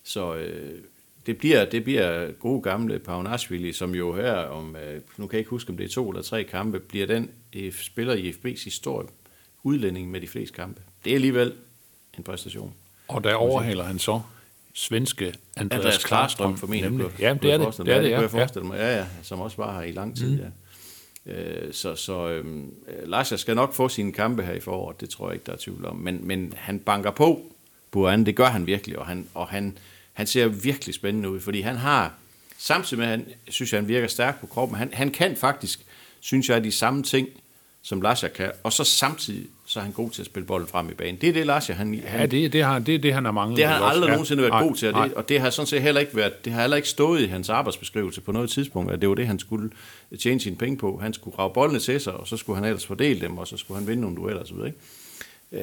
så 0.03 0.35
øh, 0.35 0.81
det, 1.29 1.39
bliver, 1.39 1.65
det 1.65 1.85
bliver 1.85 2.33
gode 2.33 2.63
gamle 2.63 2.99
Paunashvili, 2.99 3.73
som 3.73 3.95
jo 3.95 4.17
her 4.17 4.33
om, 4.33 4.77
øh, 4.77 5.01
nu 5.17 5.27
kan 5.27 5.37
jeg 5.37 5.39
ikke 5.39 5.51
huske, 5.51 5.71
om 5.71 5.77
det 5.77 5.85
er 5.85 5.89
to 5.89 6.11
eller 6.11 6.23
tre 6.23 6.45
kampe, 6.45 6.81
bliver 6.81 7.07
den 7.07 7.31
øh, 7.57 7.73
spiller 7.73 8.15
i 8.15 8.31
FB's 8.31 8.65
historie 8.65 9.09
udlænding 9.63 10.11
med 10.11 10.21
de 10.21 10.29
fleste 10.29 10.55
kampe. 10.55 10.83
Det 11.05 11.11
er 11.11 11.15
alligevel 11.15 11.53
en 12.19 12.25
præstation. 12.25 12.75
Og 13.09 13.25
der 13.25 13.35
overhaler 13.35 13.85
han 13.85 13.99
så 13.99 14.21
svenske 14.75 15.35
Andreas, 15.57 15.79
Andreas 15.81 16.05
Klarstrøm 16.05 16.57
formentlig. 16.57 16.91
Nemlig. 16.91 17.21
Ja, 17.21 17.37
det 17.43 17.53
er 17.53 17.59
det. 17.59 17.87
Det 17.87 17.95
er 17.95 18.01
det, 18.01 18.11
Ja, 18.11 18.21
jeg 18.21 18.31
forestille 18.31 18.67
mig. 18.69 18.77
Ja, 18.79 18.97
ja, 18.97 19.07
som 19.23 19.41
også 19.41 19.57
var 19.57 19.81
her 19.81 19.83
i 19.83 19.93
lang 19.93 20.17
tid, 20.17 20.31
mm. 20.31 20.39
ja. 20.39 20.49
Øh, 21.33 21.73
Så, 21.73 21.95
så 21.95 22.29
øhm, 22.29 22.75
øh, 22.89 23.09
Lars 23.09 23.33
skal 23.37 23.55
nok 23.55 23.75
få 23.75 23.89
sine 23.89 24.13
kampe 24.13 24.43
her 24.43 24.53
i 24.53 24.61
foråret, 24.61 25.01
det 25.01 25.11
tror 25.11 25.29
jeg 25.29 25.35
ikke, 25.35 25.47
der 25.47 25.53
er 25.53 25.57
tvivl 25.57 25.87
om. 25.87 25.97
Men, 25.97 26.21
men 26.23 26.55
han 26.57 26.79
banker 26.79 27.11
på, 27.11 27.53
Buran, 27.91 28.27
det 28.27 28.37
gør 28.37 28.47
han 28.47 28.67
virkelig, 28.67 28.99
og 28.99 29.07
han, 29.07 29.27
og 29.35 29.49
han, 29.49 29.79
han 30.19 30.27
ser 30.27 30.47
virkelig 30.47 30.95
spændende 30.95 31.31
ud, 31.31 31.41
fordi 31.41 31.61
han 31.61 31.77
har, 31.77 32.13
samtidig 32.59 32.99
med, 32.99 33.07
at 33.07 33.11
han, 33.11 33.27
synes 33.49 33.73
jeg, 33.73 33.81
han 33.81 33.89
virker 33.89 34.09
stærk 34.09 34.41
på 34.41 34.47
kroppen, 34.47 34.79
han, 34.79 34.91
han 34.93 35.11
kan 35.11 35.37
faktisk, 35.37 35.81
synes 36.21 36.49
jeg, 36.49 36.65
de 36.65 36.73
samme 36.73 37.03
ting, 37.03 37.29
som 37.83 38.01
Lasja 38.03 38.29
kan, 38.29 38.51
og 38.63 38.73
så 38.73 38.85
samtidig, 38.85 39.47
så 39.67 39.81
er 39.81 39.85
han 39.85 39.93
god 39.93 40.11
til 40.11 40.23
at 40.23 40.27
spille 40.27 40.47
bolden 40.47 40.69
frem 40.69 40.91
i 40.91 40.95
banen. 40.95 41.21
Det 41.21 41.29
er 41.29 41.33
det, 41.33 41.47
Lasja, 41.47 41.75
han, 41.75 42.01
han 42.07 42.21
Ja, 42.21 42.27
det, 42.27 42.53
det, 42.53 42.65
har, 42.65 42.79
det 42.79 43.03
det, 43.03 43.15
han 43.15 43.25
har 43.25 43.33
manglet. 43.33 43.57
det 43.57 43.67
har 43.67 43.75
han 43.75 43.85
aldrig 43.85 44.07
Ja. 44.07 44.13
nogensinde 44.13 44.43
været 44.43 44.53
Nej, 44.53 44.63
god 44.63 44.75
til, 44.77 44.95
og 44.95 45.05
det, 45.09 45.15
og 45.15 45.29
det 45.29 45.41
har 45.41 45.51
sådan 45.51 45.67
set 45.67 45.83
heller 45.83 46.01
ikke 46.01 46.17
været, 46.17 46.45
det 46.45 46.53
har 46.53 46.61
heller 46.61 46.77
ikke 46.77 46.89
stået 46.89 47.21
i 47.21 47.27
hans 47.27 47.49
arbejdsbeskrivelse 47.49 48.21
på 48.21 48.33
noget 48.33 48.51
tidspunkt, 48.51 48.93
at 48.93 49.01
det 49.01 49.09
var 49.09 49.15
det, 49.15 49.27
han 49.27 49.39
skulle 49.39 49.71
tjene 50.21 50.41
sine 50.41 50.57
penge 50.57 50.77
på. 50.79 50.99
Han 51.03 51.13
skulle 51.15 51.37
grave 51.37 51.53
boldene 51.55 51.81
til 51.81 52.01
sig, 52.01 52.13
og 52.15 52.29
så 52.29 52.37
skulle 52.37 52.57
han 52.57 52.65
ellers 52.65 52.87
fordele 52.87 53.21
dem, 53.21 53.39
og 53.39 53.49
så 53.49 53.57
skulle 53.57 53.79
han 53.79 53.87
vinde 53.89 54.01
nogle 54.03 54.17
dueller 54.17 54.43
osv. 54.43 54.57
Ikke? 54.67 54.79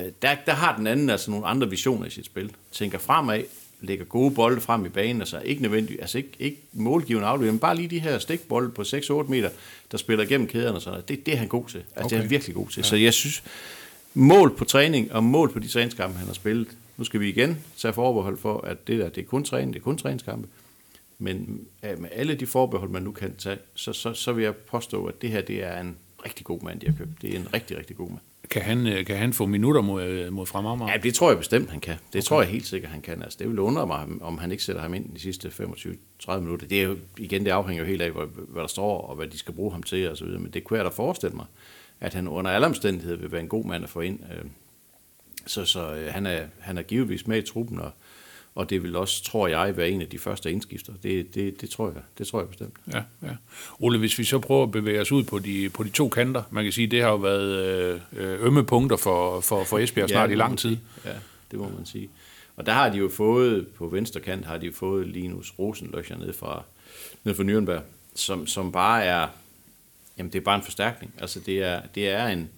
Øh, 0.07 0.11
Der, 0.21 0.35
der 0.45 0.53
har 0.53 0.75
den 0.77 0.87
anden 0.87 1.09
altså 1.09 1.31
nogle 1.31 1.45
andre 1.45 1.69
visioner 1.69 2.05
i 2.05 2.09
sit 2.09 2.25
spil. 2.25 2.51
Tænker 2.71 2.97
fremad, 2.99 3.43
lægger 3.81 4.05
gode 4.05 4.31
bolde 4.31 4.61
frem 4.61 4.85
i 4.85 4.89
banen, 4.89 5.21
altså 5.21 5.39
ikke 5.39 5.61
nødvendigt, 5.61 6.01
altså 6.01 6.17
ikke, 6.17 6.31
ikke 6.39 6.57
målgivende 6.73 7.27
aflevering, 7.27 7.53
men 7.53 7.59
bare 7.59 7.75
lige 7.75 7.87
de 7.87 7.99
her 7.99 8.19
stikbolde 8.19 8.71
på 8.71 8.81
6-8 8.81 9.23
meter, 9.23 9.49
der 9.91 9.97
spiller 9.97 10.25
gennem 10.25 10.47
kæderne 10.47 10.75
og 10.75 10.81
sådan 10.81 10.91
noget. 10.91 11.09
Det, 11.09 11.25
det 11.25 11.33
er 11.33 11.37
han 11.37 11.47
god 11.47 11.67
til. 11.67 11.77
Altså 11.77 11.93
okay. 11.95 12.09
det 12.09 12.15
er 12.15 12.21
han 12.21 12.29
virkelig 12.29 12.55
god 12.55 12.67
til. 12.67 12.79
Ja. 12.79 12.87
Så 12.87 12.95
jeg 12.95 13.13
synes, 13.13 13.43
mål 14.13 14.55
på 14.55 14.65
træning 14.65 15.11
og 15.11 15.23
mål 15.23 15.53
på 15.53 15.59
de 15.59 15.67
træningskampe, 15.67 16.17
han 16.17 16.27
har 16.27 16.33
spillet. 16.33 16.67
Nu 16.97 17.03
skal 17.03 17.19
vi 17.19 17.29
igen 17.29 17.57
tage 17.77 17.93
forbehold 17.93 18.37
for, 18.37 18.61
at 18.61 18.87
det 18.87 18.99
der, 18.99 19.09
det 19.09 19.21
er 19.21 19.25
kun 19.25 19.43
træning, 19.43 19.73
det 19.73 19.79
er 19.79 19.83
kun 19.83 19.97
træningskampe. 19.97 20.47
Men 21.19 21.67
med 21.81 22.09
alle 22.11 22.35
de 22.35 22.47
forbehold, 22.47 22.89
man 22.89 23.01
nu 23.01 23.11
kan 23.11 23.35
tage, 23.35 23.57
så, 23.75 23.93
så, 23.93 24.13
så 24.13 24.33
vil 24.33 24.43
jeg 24.43 24.55
påstå, 24.55 25.05
at 25.05 25.21
det 25.21 25.29
her, 25.29 25.41
det 25.41 25.63
er 25.63 25.81
en 25.81 25.97
rigtig 26.25 26.45
god 26.45 26.61
mand, 26.61 26.79
de 26.79 26.85
har 26.85 26.93
købt. 26.97 27.21
Det 27.21 27.35
er 27.35 27.39
en 27.39 27.53
rigtig, 27.53 27.77
rigtig 27.77 27.95
god 27.95 28.09
mand. 28.09 28.19
Kan 28.49 28.61
han, 28.61 28.87
øh, 28.87 29.05
kan 29.05 29.17
han 29.17 29.33
få 29.33 29.45
minutter 29.45 29.81
mod, 29.81 30.03
øh, 30.03 30.33
mod 30.33 30.45
Fremammer? 30.45 30.91
Ja, 30.91 30.97
det 30.97 31.13
tror 31.13 31.29
jeg 31.29 31.37
bestemt, 31.37 31.69
han 31.69 31.79
kan. 31.79 31.93
Det 31.93 32.19
okay. 32.19 32.21
tror 32.21 32.41
jeg 32.41 32.51
helt 32.51 32.67
sikkert, 32.67 32.91
han 32.91 33.01
kan. 33.01 33.21
Altså, 33.23 33.37
det 33.41 33.49
vil 33.49 33.59
undre 33.59 33.87
mig, 33.87 34.07
om 34.21 34.37
han 34.37 34.51
ikke 34.51 34.63
sætter 34.63 34.81
ham 34.81 34.93
ind 34.93 35.15
de 35.15 35.19
sidste 35.19 35.47
25-30 35.47 36.39
minutter. 36.39 36.67
Det 36.67 36.79
er 36.79 36.83
jo, 36.83 36.97
igen, 37.17 37.45
det 37.45 37.51
afhænger 37.51 37.83
jo 37.83 37.87
helt 37.89 38.01
af, 38.01 38.11
hvad, 38.11 38.61
der 38.61 38.67
står, 38.67 39.01
og 39.01 39.15
hvad 39.15 39.27
de 39.27 39.37
skal 39.37 39.53
bruge 39.53 39.71
ham 39.71 39.83
til, 39.83 40.09
og 40.09 40.17
så 40.17 40.25
videre. 40.25 40.39
Men 40.41 40.51
det 40.51 40.63
kunne 40.63 40.77
jeg 40.77 40.85
da 40.85 40.89
forestille 40.89 41.35
mig, 41.35 41.45
at 41.99 42.13
han 42.13 42.27
under 42.27 42.51
alle 42.51 42.67
omstændigheder 42.67 43.17
vil 43.17 43.31
være 43.31 43.41
en 43.41 43.47
god 43.47 43.65
mand 43.65 43.83
at 43.83 43.89
få 43.89 44.01
ind. 44.01 44.19
Øh, 44.31 44.45
Så, 45.47 45.65
så 45.65 46.07
han, 46.09 46.25
er, 46.25 46.45
han 46.59 46.77
er 46.77 46.81
givetvis 46.81 47.27
med 47.27 47.37
i 47.37 47.41
truppen, 47.41 47.79
og, 47.79 47.91
og 48.55 48.69
det 48.69 48.83
vil 48.83 48.95
også, 48.95 49.23
tror 49.23 49.47
jeg, 49.47 49.77
være 49.77 49.89
en 49.89 50.01
af 50.01 50.07
de 50.07 50.19
første 50.19 50.51
indskifter. 50.51 50.93
Det, 51.03 51.35
det, 51.35 51.61
det, 51.61 51.69
tror, 51.69 51.87
jeg, 51.87 52.01
det 52.17 52.27
tror 52.27 52.39
jeg 52.39 52.49
bestemt. 52.49 52.73
Ja, 52.93 53.01
ja. 53.23 53.35
Ole, 53.79 53.99
hvis 53.99 54.19
vi 54.19 54.23
så 54.23 54.39
prøver 54.39 54.63
at 54.63 54.71
bevæge 54.71 55.01
os 55.01 55.11
ud 55.11 55.23
på 55.23 55.39
de, 55.39 55.69
på 55.69 55.83
de 55.83 55.89
to 55.89 56.09
kanter, 56.09 56.43
man 56.51 56.63
kan 56.63 56.73
sige, 56.73 56.87
det 56.87 57.01
har 57.01 57.09
jo 57.09 57.15
været 57.15 58.01
øh, 58.17 58.45
ømme 58.45 58.63
punkter 58.63 58.97
for, 58.97 59.39
for, 59.39 59.63
for 59.63 59.79
Esbjerg 59.79 60.09
snart 60.09 60.29
det 60.29 60.35
i 60.35 60.37
lang 60.37 60.59
tid. 60.59 60.77
Ja, 61.05 61.13
det 61.51 61.59
må 61.59 61.69
man 61.77 61.85
sige. 61.85 62.09
Og 62.55 62.65
der 62.65 62.71
har 62.71 62.89
de 62.89 62.97
jo 62.97 63.09
fået, 63.09 63.67
på 63.67 63.87
venstre 63.87 64.19
kant, 64.19 64.45
har 64.45 64.57
de 64.57 64.65
jo 64.65 64.71
fået 64.71 65.07
Linus 65.07 65.53
Rosenløcher 65.59 66.17
ned 66.17 66.33
fra, 66.33 66.63
ned 67.23 67.35
fra 67.35 67.43
Nürnberg, 67.43 67.83
som, 68.15 68.47
som 68.47 68.71
bare 68.71 69.03
er, 69.03 69.27
jamen 70.17 70.33
det 70.33 70.39
er 70.39 70.43
bare 70.43 70.55
en 70.55 70.63
forstærkning. 70.63 71.13
Altså 71.19 71.39
det 71.39 71.63
er, 71.63 71.81
det 71.95 72.09
er 72.09 72.27
en, 72.27 72.49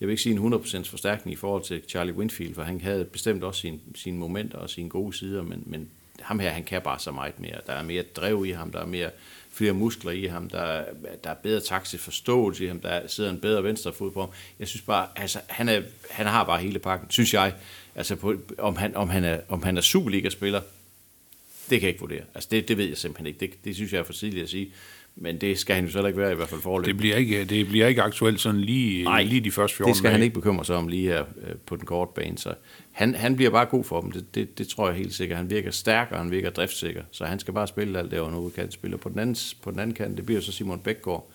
jeg 0.00 0.08
vil 0.08 0.12
ikke 0.12 0.22
sige 0.22 0.36
en 0.40 0.54
100% 0.54 0.82
forstærkning 0.90 1.32
i 1.32 1.36
forhold 1.36 1.62
til 1.64 1.82
Charlie 1.88 2.14
Winfield, 2.14 2.54
for 2.54 2.62
han 2.62 2.80
havde 2.80 3.04
bestemt 3.04 3.44
også 3.44 3.60
sine, 3.60 3.78
sine 3.94 4.18
momenter 4.18 4.58
og 4.58 4.70
sine 4.70 4.88
gode 4.88 5.16
sider, 5.16 5.42
men, 5.42 5.62
men 5.66 5.88
ham 6.20 6.38
her, 6.38 6.50
han 6.50 6.64
kan 6.64 6.82
bare 6.82 6.98
så 6.98 7.10
meget 7.10 7.40
mere. 7.40 7.60
Der 7.66 7.72
er 7.72 7.82
mere 7.82 8.02
drev 8.02 8.44
i 8.46 8.50
ham, 8.50 8.72
der 8.72 8.80
er 8.80 8.86
mere 8.86 9.10
flere 9.52 9.72
muskler 9.72 10.12
i 10.12 10.24
ham, 10.26 10.48
der, 10.50 10.58
er- 10.60 10.84
der 11.24 11.30
er 11.30 11.34
bedre 11.34 11.60
taktisk 11.60 12.02
forståelse 12.02 12.64
i 12.64 12.66
ham, 12.66 12.80
der 12.80 13.06
sidder 13.06 13.30
en 13.30 13.40
bedre 13.40 13.64
venstre 13.64 13.92
fod 13.92 14.10
på 14.10 14.20
ham. 14.20 14.28
Jeg 14.58 14.68
synes 14.68 14.82
bare, 14.82 15.08
altså, 15.16 15.40
han, 15.48 15.68
er, 15.68 15.82
han 16.10 16.26
har 16.26 16.44
bare 16.44 16.60
hele 16.60 16.78
pakken, 16.78 17.10
synes 17.10 17.34
jeg. 17.34 17.54
Altså, 17.94 18.16
på, 18.16 18.34
om, 18.58 18.76
han, 18.76 18.96
om, 18.96 19.08
han 19.08 19.24
er, 19.24 19.40
om 19.48 19.62
han 19.62 19.76
er 19.76 19.80
Superliga-spiller, 19.80 20.60
det 21.70 21.80
kan 21.80 21.82
jeg 21.82 21.88
ikke 21.88 22.00
vurdere. 22.00 22.22
Altså, 22.34 22.48
det, 22.50 22.68
det 22.68 22.76
ved 22.78 22.84
jeg 22.88 22.96
simpelthen 22.96 23.26
ikke. 23.26 23.40
Det, 23.40 23.64
det 23.64 23.74
synes 23.74 23.92
jeg 23.92 23.98
er 23.98 24.02
for 24.02 24.12
tidligt 24.12 24.42
at 24.42 24.48
sige. 24.50 24.72
Men 25.20 25.38
det 25.40 25.58
skal 25.58 25.74
han 25.74 25.84
jo 25.84 25.90
så 25.90 26.06
ikke 26.06 26.18
være, 26.18 26.32
i 26.32 26.34
hvert 26.34 26.48
fald 26.48 26.60
forløb. 26.60 26.86
Det 26.86 26.96
bliver 26.96 27.16
ikke, 27.16 27.44
det 27.44 27.68
bliver 27.68 27.86
ikke 27.86 28.02
aktuelt 28.02 28.40
sådan 28.40 28.60
lige, 28.60 29.04
Nej, 29.04 29.22
lige 29.22 29.40
de 29.40 29.50
første 29.50 29.76
14 29.76 29.90
det 29.90 29.96
skal 29.98 30.10
han 30.10 30.20
dage. 30.20 30.24
ikke 30.24 30.34
bekymre 30.34 30.64
sig 30.64 30.76
om 30.76 30.88
lige 30.88 31.08
her 31.08 31.24
øh, 31.42 31.54
på 31.66 31.76
den 31.76 31.84
korte 31.86 32.12
bane. 32.14 32.38
Så 32.38 32.54
han, 32.92 33.14
han 33.14 33.36
bliver 33.36 33.50
bare 33.50 33.66
god 33.66 33.84
for 33.84 34.00
dem, 34.00 34.12
det, 34.12 34.34
det, 34.34 34.58
det 34.58 34.68
tror 34.68 34.88
jeg 34.88 34.96
helt 34.96 35.14
sikkert. 35.14 35.38
Han 35.38 35.50
virker 35.50 35.70
stærk, 35.70 36.08
og 36.10 36.18
han 36.18 36.30
virker 36.30 36.50
driftssikker, 36.50 37.02
så 37.10 37.24
han 37.24 37.38
skal 37.38 37.54
bare 37.54 37.66
spille 37.66 37.98
alt 37.98 38.10
det, 38.10 38.20
og 38.20 38.32
nu 38.32 38.48
kan 38.48 38.70
spille. 38.70 38.98
På 38.98 39.08
den, 39.08 39.18
anden, 39.18 39.36
på 39.62 39.70
den 39.70 39.78
anden 39.78 39.94
kant, 39.94 40.16
det 40.16 40.26
bliver 40.26 40.40
så 40.40 40.52
Simon 40.52 40.78
Bækgaard, 40.78 41.30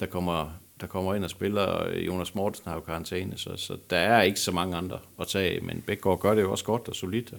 der 0.00 0.06
kommer, 0.06 0.60
der 0.80 0.86
kommer 0.86 1.14
ind 1.14 1.24
og 1.24 1.30
spiller, 1.30 1.62
og 1.62 1.96
Jonas 1.96 2.34
Mortensen 2.34 2.68
har 2.68 2.74
jo 2.74 2.80
karantæne, 2.80 3.32
så, 3.36 3.56
så 3.56 3.76
der 3.90 3.96
er 3.96 4.22
ikke 4.22 4.40
så 4.40 4.52
mange 4.52 4.76
andre 4.76 4.98
at 5.20 5.26
tage 5.26 5.60
men 5.60 5.82
Bækgaard 5.86 6.20
gør 6.20 6.34
det 6.34 6.42
jo 6.42 6.50
også 6.50 6.64
godt 6.64 6.88
og 6.88 6.94
solidt, 6.96 7.32
og, 7.32 7.38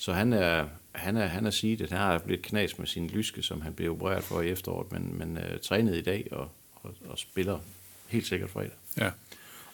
så 0.00 0.12
han 0.12 0.32
er, 0.32 0.64
han 0.92 1.16
er, 1.16 1.26
han 1.26 1.46
er 1.46 1.50
sidet. 1.50 1.90
Han 1.90 1.98
har 1.98 2.20
lidt 2.26 2.42
knas 2.42 2.78
med 2.78 2.86
sin 2.86 3.06
lyske, 3.06 3.42
som 3.42 3.60
han 3.60 3.72
blev 3.72 3.90
opereret 3.90 4.24
for 4.24 4.40
i 4.40 4.48
efteråret, 4.48 4.92
men, 4.92 5.18
men 5.18 5.36
uh, 5.36 5.60
trænet 5.62 5.96
i 5.96 6.02
dag 6.02 6.28
og, 6.32 6.48
og, 6.74 6.90
og 7.08 7.18
spiller 7.18 7.58
helt 8.08 8.26
sikkert 8.26 8.50
fredag. 8.50 8.70
Ja. 8.98 9.10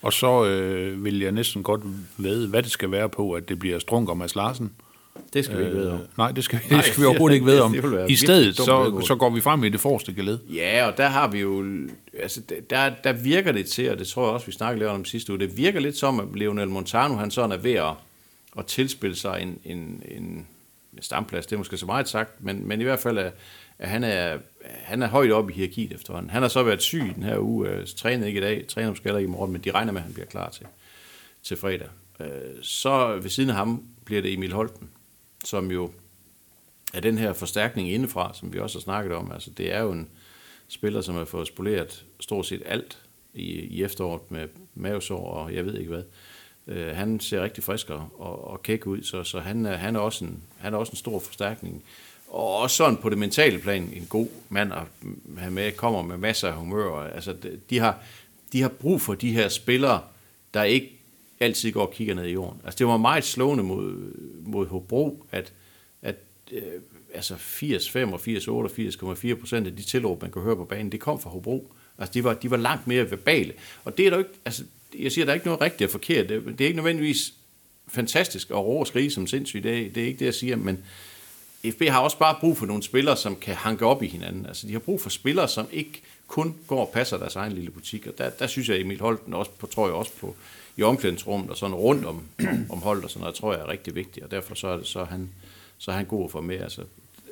Og 0.02 0.12
så 0.12 0.44
øh, 0.44 1.04
vil 1.04 1.20
jeg 1.20 1.32
næsten 1.32 1.62
godt 1.62 1.80
vide, 2.16 2.48
hvad 2.48 2.62
det 2.62 2.70
skal 2.70 2.90
være 2.90 3.08
på, 3.08 3.32
at 3.32 3.48
det 3.48 3.58
bliver 3.58 3.78
Strunk 3.78 4.08
og 4.08 4.16
Mads 4.16 4.34
Larsen. 4.34 4.72
Det 5.32 5.44
skal 5.44 5.58
vi 5.58 5.64
ikke 5.64 5.76
vide 5.76 5.92
om. 5.92 6.00
Øh, 6.00 6.06
nej, 6.18 6.30
det 6.32 6.44
skal, 6.44 6.60
Nej, 6.70 6.76
det 6.76 6.86
skal 6.86 7.00
vi 7.00 7.06
overhovedet 7.06 7.34
ikke 7.34 7.46
vide 7.46 7.62
om. 7.62 7.74
I 8.08 8.16
stedet, 8.16 8.56
så, 8.56 9.02
så 9.06 9.14
går 9.14 9.30
vi 9.30 9.40
frem 9.40 9.64
i 9.64 9.68
det 9.68 9.80
forreste 9.80 10.14
geled. 10.14 10.38
Ja, 10.54 10.86
og 10.86 10.96
der 10.96 11.08
har 11.08 11.28
vi 11.28 11.40
jo, 11.40 11.64
altså 12.22 12.40
der, 12.70 12.90
der 13.04 13.12
virker 13.12 13.52
det 13.52 13.66
til, 13.66 13.90
og 13.90 13.98
det 13.98 14.06
tror 14.06 14.24
jeg 14.26 14.32
også, 14.34 14.46
vi 14.46 14.52
snakkede 14.52 14.78
lidt 14.78 14.90
om 14.90 15.04
sidste 15.04 15.32
uge, 15.32 15.40
det 15.40 15.56
virker 15.56 15.80
lidt 15.80 15.96
som, 15.96 16.20
at 16.20 16.26
Leonel 16.34 16.68
Montano, 16.68 17.14
han 17.14 17.30
sådan 17.30 17.52
er 17.52 17.56
ved 17.56 17.72
at, 17.72 17.92
at 18.58 18.66
tilspille 18.66 19.16
sig 19.16 19.42
en, 19.42 19.60
en, 19.64 20.02
en 20.08 20.46
stamplads, 21.00 21.46
det 21.46 21.52
er 21.52 21.58
måske 21.58 21.76
så 21.76 21.86
meget 21.86 22.08
sagt, 22.08 22.44
men, 22.44 22.68
men 22.68 22.80
i 22.80 22.84
hvert 22.84 22.98
fald, 22.98 23.18
er, 23.18 23.30
at 23.78 23.88
han 23.88 24.04
er, 24.04 24.38
han 24.64 25.02
er 25.02 25.08
højt 25.08 25.32
oppe 25.32 25.52
i 25.52 25.56
hierarkiet 25.56 25.92
efterhånden. 25.92 26.30
Han 26.30 26.42
har 26.42 26.48
så 26.48 26.62
været 26.62 26.82
syg 26.82 27.12
den 27.14 27.22
her 27.22 27.38
uge, 27.38 27.68
øh, 27.68 27.86
trænet 27.96 28.26
ikke 28.26 28.38
i 28.38 28.42
dag, 28.42 28.66
træner 28.68 28.88
måske 28.88 29.04
heller 29.04 29.18
ikke 29.18 29.28
i 29.28 29.32
morgen, 29.32 29.52
men 29.52 29.60
de 29.60 29.70
regner 29.70 29.92
med, 29.92 30.00
at 30.00 30.04
han 30.04 30.12
bliver 30.12 30.26
klar 30.26 30.50
til, 30.50 30.66
til 31.42 31.56
fredag. 31.56 31.88
Øh, 32.20 32.28
Så 32.62 33.18
ved 33.22 33.30
siden 33.30 33.50
af 33.50 33.56
ham 33.56 33.84
bliver 34.04 34.22
det 34.22 34.32
Emil 34.32 34.52
Holten, 34.52 34.90
som 35.44 35.70
jo 35.70 35.92
er 36.94 37.00
den 37.00 37.18
her 37.18 37.32
forstærkning 37.32 37.90
indefra, 37.90 38.34
som 38.34 38.52
vi 38.52 38.58
også 38.58 38.78
har 38.78 38.82
snakket 38.82 39.12
om. 39.12 39.32
Altså, 39.32 39.50
det 39.50 39.74
er 39.74 39.80
jo 39.82 39.92
en 39.92 40.08
spiller, 40.68 41.00
som 41.00 41.14
har 41.14 41.24
fået 41.24 41.46
spoleret 41.46 42.04
stort 42.20 42.46
set 42.46 42.62
alt 42.66 43.02
i, 43.34 43.44
i 43.52 43.82
efteråret 43.82 44.30
med 44.30 44.48
mavesår 44.74 45.26
og 45.26 45.54
jeg 45.54 45.66
ved 45.66 45.78
ikke 45.78 45.90
hvad. 45.90 46.02
Øh, 46.02 46.04
Øh, 46.68 46.86
han 46.96 47.20
ser 47.20 47.42
rigtig 47.42 47.64
frisk 47.64 47.90
og, 47.90 48.08
og, 48.50 48.62
kæk 48.62 48.86
ud, 48.86 49.02
så, 49.02 49.24
så 49.24 49.40
han, 49.40 49.66
øh, 49.66 49.72
han, 49.72 49.96
er 49.96 50.00
også 50.00 50.24
en, 50.24 50.42
han 50.58 50.74
er 50.74 50.78
også 50.78 50.90
en 50.90 50.96
stor 50.96 51.18
forstærkning. 51.18 51.82
Og 52.28 52.56
også 52.56 52.76
sådan 52.76 52.96
på 52.96 53.10
det 53.10 53.18
mentale 53.18 53.58
plan, 53.58 53.82
en 53.96 54.06
god 54.08 54.28
mand 54.48 54.72
at 54.72 54.82
have 55.38 55.50
med, 55.52 55.72
kommer 55.72 56.02
med 56.02 56.16
masser 56.16 56.48
af 56.48 56.54
humør. 56.54 57.00
Altså, 57.02 57.32
de- 57.32 57.60
de 57.70 57.78
har, 57.78 57.98
de 58.52 58.62
har 58.62 58.68
brug 58.68 59.00
for 59.00 59.14
de 59.14 59.32
her 59.32 59.48
spillere, 59.48 60.00
der 60.54 60.62
ikke 60.62 60.92
altid 61.40 61.72
går 61.72 61.86
og 61.86 61.92
kigger 61.92 62.14
ned 62.14 62.24
i 62.24 62.32
jorden. 62.32 62.60
Altså, 62.64 62.78
det 62.78 62.86
var 62.86 62.96
meget 62.96 63.24
slående 63.24 63.64
mod, 63.64 64.12
mod 64.42 64.66
Hobro, 64.66 65.24
at, 65.32 65.52
at 66.02 66.16
øh, 66.52 66.62
altså 67.14 67.36
80, 67.36 67.90
85, 67.90 68.48
88,4 68.48 69.34
procent 69.34 69.66
af 69.66 69.76
de 69.76 69.82
tilråb, 69.82 70.22
man 70.22 70.30
kunne 70.30 70.44
høre 70.44 70.56
på 70.56 70.64
banen, 70.64 70.92
det 70.92 71.00
kom 71.00 71.20
fra 71.20 71.30
Hobro. 71.30 71.72
Altså, 71.98 72.12
de 72.12 72.24
var, 72.24 72.34
de 72.34 72.50
var 72.50 72.56
langt 72.56 72.86
mere 72.86 73.10
verbale. 73.10 73.52
Og 73.84 73.96
det 73.98 74.06
er 74.06 74.10
der 74.10 74.16
jo 74.16 74.24
ikke, 74.24 74.38
altså, 74.44 74.64
jeg 74.98 75.12
siger, 75.12 75.24
der 75.24 75.32
er 75.32 75.34
ikke 75.34 75.46
noget 75.46 75.60
rigtigt 75.60 75.88
og 75.88 75.92
forkert. 75.92 76.28
Det, 76.28 76.44
det 76.46 76.60
er 76.60 76.64
ikke 76.68 76.76
nødvendigvis 76.76 77.32
fantastisk 77.88 78.50
at 78.50 78.56
råbe 78.56 78.80
og 78.82 78.86
skrige 78.86 79.10
som 79.10 79.26
sindssygt. 79.26 79.64
Det, 79.64 79.86
er- 79.86 79.90
det 79.90 80.02
er 80.02 80.06
ikke 80.06 80.18
det, 80.18 80.24
jeg 80.24 80.34
siger, 80.34 80.56
men 80.56 80.84
FB 81.72 81.82
har 81.88 82.00
også 82.00 82.18
bare 82.18 82.36
brug 82.40 82.58
for 82.58 82.66
nogle 82.66 82.82
spillere, 82.82 83.16
som 83.16 83.36
kan 83.36 83.54
hanke 83.54 83.86
op 83.86 84.02
i 84.02 84.06
hinanden. 84.06 84.46
Altså, 84.46 84.66
de 84.66 84.72
har 84.72 84.78
brug 84.78 85.00
for 85.00 85.10
spillere, 85.10 85.48
som 85.48 85.66
ikke 85.72 86.02
kun 86.26 86.54
går 86.66 86.80
og 86.86 86.88
passer 86.92 87.16
deres 87.18 87.36
egen 87.36 87.52
lille 87.52 87.70
butik. 87.70 88.06
Og 88.06 88.18
der, 88.18 88.30
der 88.30 88.46
synes 88.46 88.68
jeg, 88.68 88.80
Emil 88.80 89.00
Holten 89.00 89.34
også 89.34 89.50
på, 89.58 89.66
tror 89.66 89.86
jeg 89.86 89.94
også 89.94 90.12
på, 90.20 90.36
i 90.76 90.82
omklædningsrummet 90.82 91.50
og 91.50 91.56
sådan 91.56 91.74
rundt 91.76 92.04
om, 92.04 92.22
om 92.70 92.78
holdet 92.78 93.04
og 93.04 93.10
sådan 93.10 93.20
noget, 93.20 93.34
tror 93.34 93.52
jeg 93.52 93.62
er 93.62 93.68
rigtig 93.68 93.94
vigtigt. 93.94 94.24
Og 94.24 94.30
derfor 94.30 94.54
så 94.54 94.68
er, 94.68 94.76
det, 94.76 94.86
så 94.86 95.00
er, 95.00 95.04
han, 95.06 95.30
så 95.78 95.90
er 95.90 95.94
han 95.94 96.04
god 96.04 96.30
for 96.30 96.40
med. 96.40 96.58
Altså, 96.60 96.82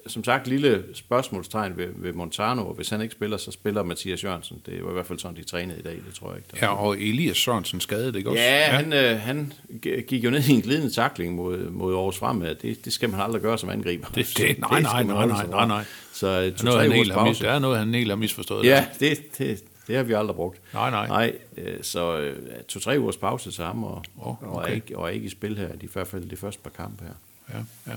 som 0.07 0.25
sagt, 0.25 0.47
lille 0.47 0.85
spørgsmålstegn 0.95 1.77
ved, 1.77 1.88
ved 1.97 2.12
Montano, 2.12 2.67
og 2.69 2.75
hvis 2.75 2.88
han 2.90 3.01
ikke 3.01 3.12
spiller, 3.12 3.37
så 3.37 3.51
spiller 3.51 3.83
Mathias 3.83 4.25
Jørgensen. 4.25 4.62
Det 4.67 4.85
var 4.85 4.90
i 4.90 4.93
hvert 4.93 5.07
fald 5.07 5.19
sådan, 5.19 5.37
de 5.37 5.45
trænede 5.45 5.79
i 5.79 5.83
dag, 5.83 5.93
det 5.93 6.14
tror 6.14 6.29
jeg 6.29 6.37
ikke. 6.37 6.49
der- 6.53 6.67
Ja, 6.67 6.75
og 6.75 6.97
Elias 6.99 7.37
Sørensen 7.37 7.81
skadede, 7.81 8.19
ikke 8.19 8.31
også? 8.31 8.43
Ja, 8.43 8.64
han, 8.64 8.93
øh, 8.93 9.21
han 9.21 9.53
gik 9.83 10.25
jo 10.25 10.31
ned 10.31 10.49
i 10.49 10.53
en 10.53 10.61
glidende 10.61 10.90
takling 10.95 11.35
mod, 11.35 11.71
mod 11.71 11.95
Aarhus 11.95 12.19
Fremad. 12.19 12.55
Det, 12.55 12.85
det 12.85 12.93
skal 12.93 13.11
man 13.11 13.21
aldrig 13.21 13.43
gøre 13.43 13.59
som 13.59 13.69
angriber. 13.71 14.07
Det- 14.09 14.35
det- 14.38 14.59
nej, 14.71 14.83
nej, 14.83 15.03
nej, 15.03 15.14
nej, 15.14 15.27
nej, 15.27 15.47
fra. 15.47 15.67
nej. 15.67 15.85
Så 16.12 16.27
øh, 16.27 16.47
er 16.47 16.51
to, 16.51 16.64
noget, 16.64 16.81
han 16.81 16.88
ugers 16.90 16.97
helt 16.99 17.12
har 17.12 17.25
mis, 17.29 17.38
der 17.38 17.51
er 17.51 17.59
noget, 17.59 17.79
han 17.79 17.95
helt 17.95 18.09
har 18.11 18.17
misforstået. 18.17 18.64
Ja, 18.67 18.87
det, 19.01 19.38
det, 19.38 19.64
det 19.87 19.97
har 19.97 20.03
vi 20.03 20.12
aldrig 20.12 20.37
brugt. 20.37 20.61
Nej, 20.75 20.90
nej. 20.90 21.07
Nej, 21.07 21.33
øh, 21.57 21.77
så 21.83 22.19
øh, 22.19 22.37
to-tre 22.69 23.01
ugers 23.01 23.17
pause 23.17 23.51
til 23.51 23.64
ham, 23.64 23.85
og, 23.85 24.05
og, 24.19 24.38
okay. 24.43 24.71
er 24.71 24.75
ikke, 24.75 24.99
og 24.99 25.05
er 25.05 25.09
ikke 25.09 25.27
i 25.27 25.31
spil 25.31 25.59
her, 25.59 25.69
i 25.83 25.88
hvert 25.93 26.07
fald 26.07 26.31
de 26.31 26.37
første 26.37 26.61
par 26.62 26.71
kampe 26.71 27.05
her. 27.05 27.12
Ja, 27.52 27.59
ja. 27.87 27.92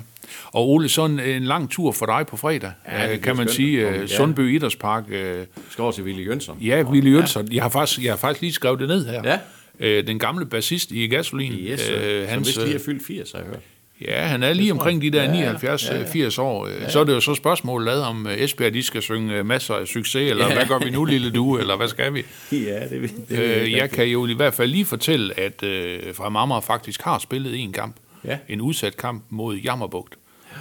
Og 0.45 0.69
Ole, 0.69 0.89
sådan 0.89 1.19
en 1.19 1.43
lang 1.43 1.69
tur 1.69 1.91
for 1.91 2.05
dig 2.05 2.25
på 2.27 2.37
fredag, 2.37 2.71
Ja, 2.87 3.03
ja, 3.05 3.11
det 3.11 3.21
kan 3.21 3.35
man 3.35 3.45
skønt 3.47 3.55
sige. 3.55 3.89
øh, 3.89 4.01
ja. 4.01 4.07
Sundby 4.07 4.55
Idrætspark. 4.55 5.03
øh, 5.09 5.39
Vi 5.39 5.45
skal 5.69 5.81
over 5.81 5.91
til 5.91 6.03
Willy 6.03 6.27
Jønsson. 6.27 6.57
Ja, 6.61 6.83
Willy 6.83 7.13
Jønsson. 7.13 7.47
Jeg 7.51 7.61
har 7.63 7.69
faktisk, 7.69 8.03
jeg 8.03 8.11
har 8.11 8.17
faktisk 8.17 8.41
lige 8.41 8.53
skrevet 8.53 8.79
det 8.79 8.87
ned 8.87 9.05
her. 9.05 9.21
Ja. 9.23 9.39
Øh, 9.79 10.07
den 10.07 10.19
gamle 10.19 10.45
bassist 10.45 10.91
i 10.91 11.07
Gasolin. 11.07 11.51
Yes, 11.53 11.89
øh, 11.89 12.29
som 12.29 12.39
vist 12.45 12.57
lige 12.63 12.75
er 12.75 12.79
fyldt 12.85 13.07
80, 13.07 13.31
har 13.31 13.39
jeg 13.39 13.47
hørt. 13.47 13.59
Ja, 14.01 14.21
han 14.21 14.43
er 14.43 14.53
lige 14.53 14.71
omkring 14.71 15.01
de 15.01 15.11
der 15.11 15.23
Ja, 15.23 15.53
ja. 15.63 15.75
79-80 15.75 16.41
år. 16.41 16.67
Ja, 16.67 16.89
Så 16.89 16.99
er 16.99 17.03
det 17.03 17.13
jo 17.13 17.19
så 17.19 17.35
spørgsmålet 17.35 17.85
lavet 17.85 18.03
om 18.03 18.27
øh, 18.27 18.33
Esbjerg, 18.37 18.73
de 18.73 18.83
skal 18.83 19.01
synge 19.01 19.33
øh, 19.35 19.45
masser 19.45 19.73
af 19.75 19.87
succes, 19.87 20.29
eller 20.31 20.53
hvad 20.53 20.65
gør 20.65 20.79
vi 20.79 20.89
nu, 20.89 21.05
lille 21.05 21.31
du, 21.31 21.57
eller 21.57 21.75
hvad 21.77 21.87
skal 21.87 22.13
vi? 22.13 22.23
Ja, 22.51 22.57
det, 22.89 23.01
det, 23.01 23.11
det 23.29 23.39
Øh, 23.39 23.71
jeg 23.71 23.89
kan 23.91 24.05
jo 24.07 24.27
i 24.27 24.33
hvert 24.33 24.53
fald 24.53 24.71
lige 24.71 24.85
fortælle, 24.85 25.39
at 25.39 25.63
øh, 25.63 25.99
fra 26.13 26.29
Marmar 26.29 26.59
faktisk 26.59 27.01
har 27.01 27.19
spillet 27.19 27.59
en 27.59 27.71
kamp. 27.71 27.95
Ja. 28.27 28.37
En 28.49 28.61
udsat 28.61 28.97
kamp 28.97 29.23
mod 29.29 29.55
Jammerbugt, 29.55 30.15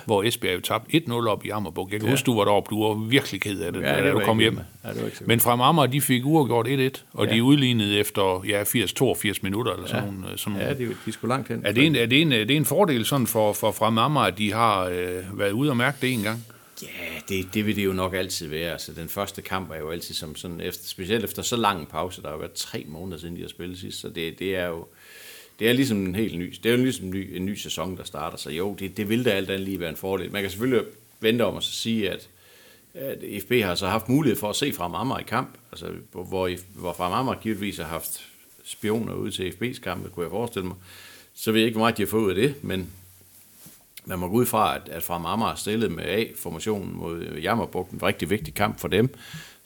hvor 0.07 0.23
Esbjerg 0.23 0.55
jo 0.55 0.61
tabte 0.61 0.97
1-0 1.09 1.13
op 1.29 1.45
i 1.45 1.49
Jammerbugt. 1.49 1.93
Jeg 1.93 2.01
kan 2.01 2.07
ja. 2.09 2.13
huske, 2.13 2.27
du 2.27 2.37
var 2.37 2.45
deroppe, 2.45 2.71
du 2.71 2.83
var 2.89 2.95
virkelig 2.95 3.41
ked 3.41 3.61
af 3.61 3.73
det, 3.73 3.81
Ja, 3.83 3.97
ja, 3.97 4.05
da 4.05 4.13
var 4.13 4.21
du 4.21 4.27
kom 4.27 4.39
hjem. 4.39 4.59
Ja, 4.85 4.89
det 4.93 5.01
var 5.01 5.07
ikke 5.07 5.17
Men 5.27 5.41
fra 5.41 5.57
Marmar, 5.57 5.87
de 5.87 6.01
fik 6.01 6.27
uafgjort 6.27 6.67
1-1, 6.67 6.71
og 7.13 7.25
Ja. 7.25 7.31
ja. 7.31 7.37
de 7.37 7.43
udlignede 7.43 7.99
efter 7.99 8.45
ja, 8.49 8.63
80-82 8.63 9.39
minutter, 9.43 9.73
eller 9.73 9.87
sådan 9.87 10.05
nogle. 10.13 10.31
øh, 10.33 10.39
Sådan 10.39 10.59
Ja, 10.59 10.75
det, 10.75 10.97
de 11.07 11.13
skulle 11.13 11.29
langt 11.29 11.49
hen. 11.49 11.63
Er 11.67 11.73
det, 11.73 11.87
en, 11.87 11.97
er, 11.97 12.07
det 12.07 12.23
en, 12.23 12.33
er 12.33 12.45
det 12.45 12.57
en 12.57 12.65
fordel 12.65 13.05
sådan 13.05 13.27
for, 13.27 13.53
for 13.53 13.71
fra 13.73 13.91
Marmar, 13.91 14.25
at 14.25 14.39
de 14.39 14.53
har 14.53 14.85
øh, 14.85 15.39
været 15.39 15.53
ude 15.53 15.71
og 15.71 15.77
mærke 15.77 15.99
det 16.01 16.13
en 16.13 16.23
gang? 16.23 16.45
Ja, 16.83 16.89
det, 17.29 17.55
det 17.55 17.67
vil 17.67 17.77
det 17.77 17.85
jo 17.85 17.93
nok 17.93 18.15
altid 18.15 18.49
være. 18.49 18.73
Altså, 18.73 18.93
den 18.93 19.09
første 19.09 19.43
kamp 19.43 19.71
er 19.71 19.79
jo 19.79 19.91
altid 19.91 20.15
som 20.15 20.37
sådan, 20.37 20.61
efter, 20.61 20.89
specielt 20.89 21.25
efter 21.25 21.43
så 21.43 21.57
lang 21.57 21.81
en 21.81 21.87
pause, 21.87 22.23
der 22.23 22.31
har 22.31 22.37
været 22.37 22.53
tre 22.53 22.85
måneder 22.89 23.19
siden, 23.19 23.37
de 23.37 23.41
har 23.41 23.49
spillet 23.49 23.79
sidst, 23.79 24.01
så 24.01 24.09
det, 24.09 24.39
det 24.39 24.57
er 24.57 24.67
jo 24.67 24.87
det 25.59 25.69
er 25.69 25.73
ligesom 25.73 26.07
en 26.07 26.15
helt 26.15 26.39
ny, 26.39 26.55
det 26.63 26.73
er 26.73 26.77
jo 26.77 26.83
ligesom 26.83 27.05
en 27.07 27.11
ny, 27.11 27.37
en 27.37 27.47
ny 27.47 27.55
sæson, 27.55 27.97
der 27.97 28.05
starter, 28.05 28.37
så 28.37 28.51
jo, 28.51 28.75
det, 28.79 28.97
det 28.97 29.09
vil 29.09 29.25
da 29.25 29.31
alt 29.31 29.51
andet 29.51 29.65
lige 29.65 29.81
være 29.81 29.91
en 29.91 29.97
fordel. 29.97 30.33
Man 30.33 30.43
kan 30.43 30.51
selvfølgelig 30.51 30.85
vente 31.21 31.45
om 31.45 31.57
at 31.57 31.63
så 31.63 31.73
sige, 31.73 32.11
at, 32.11 32.29
at 32.95 33.19
FB 33.43 33.53
har 33.53 33.75
så 33.75 33.87
haft 33.87 34.09
mulighed 34.09 34.39
for 34.39 34.51
at 34.51 34.57
se 34.57 34.73
fra 34.73 34.91
Amager 34.95 35.19
i 35.19 35.23
kamp, 35.23 35.59
altså, 35.73 35.93
hvor, 36.13 36.51
hvor, 36.75 36.93
fra 36.93 37.21
Amager 37.21 37.41
givetvis 37.41 37.77
har 37.77 37.85
haft 37.85 38.27
spioner 38.65 39.15
ude 39.15 39.31
til 39.31 39.51
FB's 39.51 39.81
kampe, 39.81 40.09
kunne 40.09 40.25
jeg 40.25 40.31
forestille 40.31 40.69
mig. 40.69 40.77
Så 41.35 41.53
ved 41.53 41.61
jeg 41.61 41.67
ikke, 41.67 41.77
hvor 41.77 41.85
meget 41.85 41.97
de 41.97 42.03
har 42.03 42.09
fået 42.09 42.23
ud 42.23 42.31
af 42.31 42.35
det, 42.35 42.65
men 42.65 42.91
man 44.05 44.19
må 44.19 44.29
gå 44.29 44.35
ud 44.35 44.47
fra, 44.47 44.77
at, 44.77 44.89
at 44.89 45.03
fra 45.03 45.33
Amager 45.33 45.55
stillet 45.55 45.93
med 45.93 46.05
A-formationen 46.05 46.97
mod 46.97 47.39
Jammerbugten, 47.43 47.97
en 47.97 48.03
rigtig 48.03 48.31
vigtig 48.31 48.55
kamp 48.55 48.81
for 48.81 48.89
dem. 48.89 49.15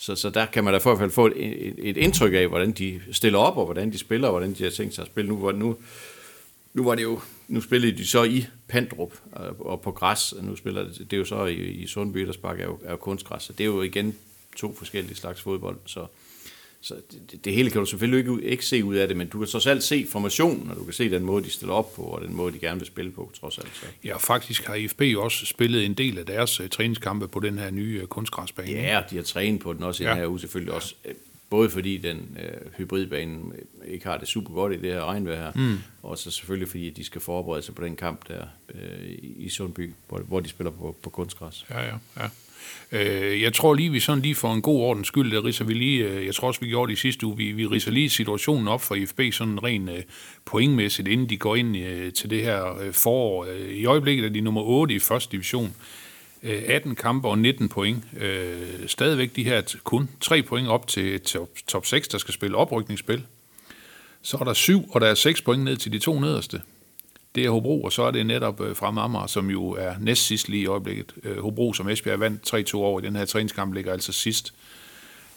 Så, 0.03 0.15
så 0.15 0.31
der 0.31 0.47
kan 0.47 0.65
man 0.65 0.73
da 0.73 0.79
i 0.79 0.83
hvert 0.83 0.99
fald 0.99 1.11
få 1.11 1.27
et, 1.27 1.33
et, 1.37 1.75
et 1.79 1.97
indtryk 1.97 2.35
af, 2.35 2.49
hvordan 2.49 2.73
de 2.73 3.01
stiller 3.13 3.39
op, 3.39 3.57
og 3.57 3.65
hvordan 3.65 3.93
de 3.93 3.99
spiller, 3.99 4.29
og 4.29 4.33
hvordan 4.33 4.55
de 4.55 4.65
har 4.65 4.71
tænkt 4.71 4.95
sig 4.95 5.03
at 5.03 5.09
spille 5.09 5.29
nu. 5.29 5.37
Hvor 5.37 5.53
nu 5.53 5.77
nu 6.75 6.85
var 6.85 6.95
det 6.95 7.03
jo, 7.03 7.21
nu 7.49 7.61
spillede 7.61 7.97
de 7.97 8.07
så 8.07 8.25
i 8.25 8.47
Pandrup 8.69 9.13
øh, 9.37 9.61
og 9.61 9.81
på 9.81 9.93
græs, 9.93 10.33
og 10.33 10.45
nu 10.45 10.57
spiller 10.57 10.85
det, 10.85 10.99
det 10.99 11.13
er 11.13 11.19
jo 11.19 11.25
så 11.25 11.45
i, 11.45 11.55
i 11.55 11.87
Sundby 11.87 12.23
Idrætspark 12.23 12.61
er 12.61 12.65
jo, 12.65 12.79
er 12.85 12.91
jo 12.91 12.97
kunstgræs, 12.97 13.43
så 13.43 13.53
det 13.53 13.65
er 13.65 13.69
jo 13.69 13.83
igen 13.83 14.17
to 14.57 14.75
forskellige 14.75 15.17
slags 15.17 15.41
fodbold, 15.41 15.77
så, 15.87 16.07
så 16.83 16.95
det, 17.33 17.45
det 17.45 17.53
hele 17.55 17.71
kan 17.71 17.79
du 17.81 17.87
selvfølgelig 17.87 18.19
ikke, 18.19 18.45
ikke 18.51 18.67
se 18.67 18.85
ud 18.85 18.95
af 18.95 19.09
det, 19.09 19.17
men 19.17 19.27
du 19.29 19.39
kan 19.39 19.49
så 19.49 19.61
selv 19.61 19.81
se 19.81 20.07
formationen, 20.11 20.71
og 20.71 20.77
du 20.77 20.85
kan 20.85 20.93
se 20.93 21.11
den 21.11 21.25
måde, 21.25 21.45
de 21.45 21.51
stiller 21.51 21.75
op 21.75 21.95
på, 21.95 22.03
og 22.03 22.23
den 22.23 22.35
måde, 22.35 22.53
de 22.53 22.59
gerne 22.59 22.81
vil 22.81 22.87
spille 22.87 23.11
på, 23.11 23.31
trods 23.41 23.59
alt. 23.59 23.71
Så. 23.77 23.87
Ja, 24.05 24.17
faktisk 24.17 24.65
har 24.67 24.75
IFB 24.75 25.01
jo 25.03 25.23
også 25.23 25.47
spillet 25.47 25.85
en 25.85 25.95
del 25.95 26.19
af 26.19 26.27
deres 26.27 26.61
uh, 26.61 26.69
træningskampe 26.69 27.29
på 27.29 27.41
den 27.41 27.59
her 27.59 27.71
nye 27.71 28.01
uh, 28.03 28.09
kunstgræsbane. 28.09 28.71
Ja, 28.71 29.03
de 29.11 29.17
har 29.17 29.23
trænet 29.23 29.61
på 29.61 29.73
den 29.73 29.83
også 29.83 30.03
i 30.03 30.07
Ja. 30.07 30.11
den 30.13 30.19
her 30.21 30.27
uge 30.27 30.41
selvfølgelig 30.41 30.75
også. 30.75 30.95
øh, 31.05 31.15
Både 31.51 31.71
fordi 31.71 31.97
den 31.97 32.39
øh, 32.43 32.73
hybridbane 32.79 33.41
ikke 33.89 34.07
har 34.07 34.19
det 34.19 34.29
super 34.29 34.55
godt 34.55 34.73
i 34.73 34.77
det 34.77 34.93
her 34.93 35.05
regnvejr 35.05 35.37
her, 35.37 35.53
mm. 35.55 35.79
og 36.03 36.19
så 36.19 36.31
selvfølgelig 36.31 36.69
fordi 36.69 36.91
at 36.91 36.97
de 36.97 37.05
skal 37.05 37.21
forberede 37.21 37.63
sig 37.63 37.75
på 37.75 37.85
den 37.85 37.97
kamp 37.97 38.29
der 38.29 38.45
øh, 38.75 39.07
i- 39.09 39.35
i 39.39 39.49
Sundby, 39.49 39.93
hvor, 40.09 40.19
hvor 40.19 40.41
de 40.41 40.49
spiller 40.49 40.71
på, 40.71 40.97
på 41.03 41.11
kunstgræs. 41.11 41.67
Ja, 41.71 41.81
ja, 41.81 41.95
ja. 42.21 42.29
Øh, 42.93 43.43
jeg 43.43 43.53
tror 43.53 43.75
lige, 43.75 43.91
vi 43.91 44.01
sådan 44.01 44.23
lige 44.23 44.35
for 44.35 44.53
en 44.55 44.63
god 44.63 44.81
ordens 44.81 45.09
skyld, 45.09 45.33
der 45.33 45.45
riser 45.45 45.65
vi 45.65 45.75
lige, 45.75 46.05
øh, 46.05 46.27
jeg 46.27 46.35
tror 46.35 46.49
også, 46.49 46.61
vi 46.61 46.69
gjorde 46.69 46.91
det 46.91 46.99
i 46.99 47.01
sidste 47.01 47.27
uge, 47.27 47.37
vi, 47.37 47.53
vi 47.53 47.67
riser 47.67 47.91
lige 47.91 48.11
situationen 48.11 48.69
op 48.69 48.83
for 48.83 48.95
IFB 48.95 49.21
sådan 49.33 49.63
rent 49.63 49.91
øh, 49.91 50.03
pointmæssigt, 50.45 51.09
inden 51.09 51.29
de 51.29 51.37
går 51.37 51.57
ind 51.57 51.77
øh, 51.77 52.13
til 52.13 52.31
det 52.31 52.43
her 52.43 52.79
øh, 52.81 52.93
forår. 52.93 53.45
Øh, 53.45 53.71
I 53.71 53.85
øjeblikket 53.85 54.25
er 54.25 54.29
de 54.29 54.41
nummer 54.41 54.63
8 54.63 54.95
i 54.95 54.99
første 54.99 55.33
division. 55.33 55.75
Øh, 56.43 56.63
18 56.67 56.95
kampe 56.95 57.29
og 57.29 57.39
19 57.39 57.69
point. 57.69 58.05
Øh, 58.21 58.87
stadigvæk 58.87 59.37
de 59.37 59.45
her 59.45 59.63
kun 59.85 60.09
3 60.21 60.43
point 60.43 60.69
op 60.69 60.87
til 60.87 61.21
top, 61.21 61.49
top 61.67 61.87
6, 61.87 62.09
der 62.09 62.19
skal 62.19 62.35
spille 62.35 62.57
oprykningsspil. 62.57 63.23
Så 64.23 64.37
er 64.41 64.45
der 64.45 64.53
7, 64.53 64.91
og 64.91 65.01
der 65.01 65.07
er 65.07 65.15
6 65.15 65.43
point 65.43 65.65
ned 65.65 65.77
til 65.77 65.93
de 65.93 65.99
to 65.99 66.21
nederste. 66.21 66.61
Det 67.35 67.45
er 67.45 67.51
Hobro, 67.51 67.83
og 67.83 67.93
så 67.93 68.03
er 68.03 68.11
det 68.11 68.27
netop 68.27 68.61
øh, 68.61 68.77
fra 68.77 68.87
Amager, 68.87 69.27
som 69.27 69.51
jo 69.51 69.71
er 69.71 69.95
næst 70.01 70.27
sidst 70.27 70.49
lige 70.49 70.63
i 70.63 70.67
øjeblikket. 70.67 71.13
Øh, 71.25 71.39
Hobro, 71.43 71.73
som 71.73 71.89
Esbjerg 71.89 72.21
vandt 72.21 72.71
3-2 72.75 72.77
over 72.77 73.01
i 73.01 73.03
den 73.05 73.17
her 73.17 73.25
træningskamp, 73.25 73.75
ligger 73.75 73.93
altså 73.93 74.13
sidst. 74.13 74.55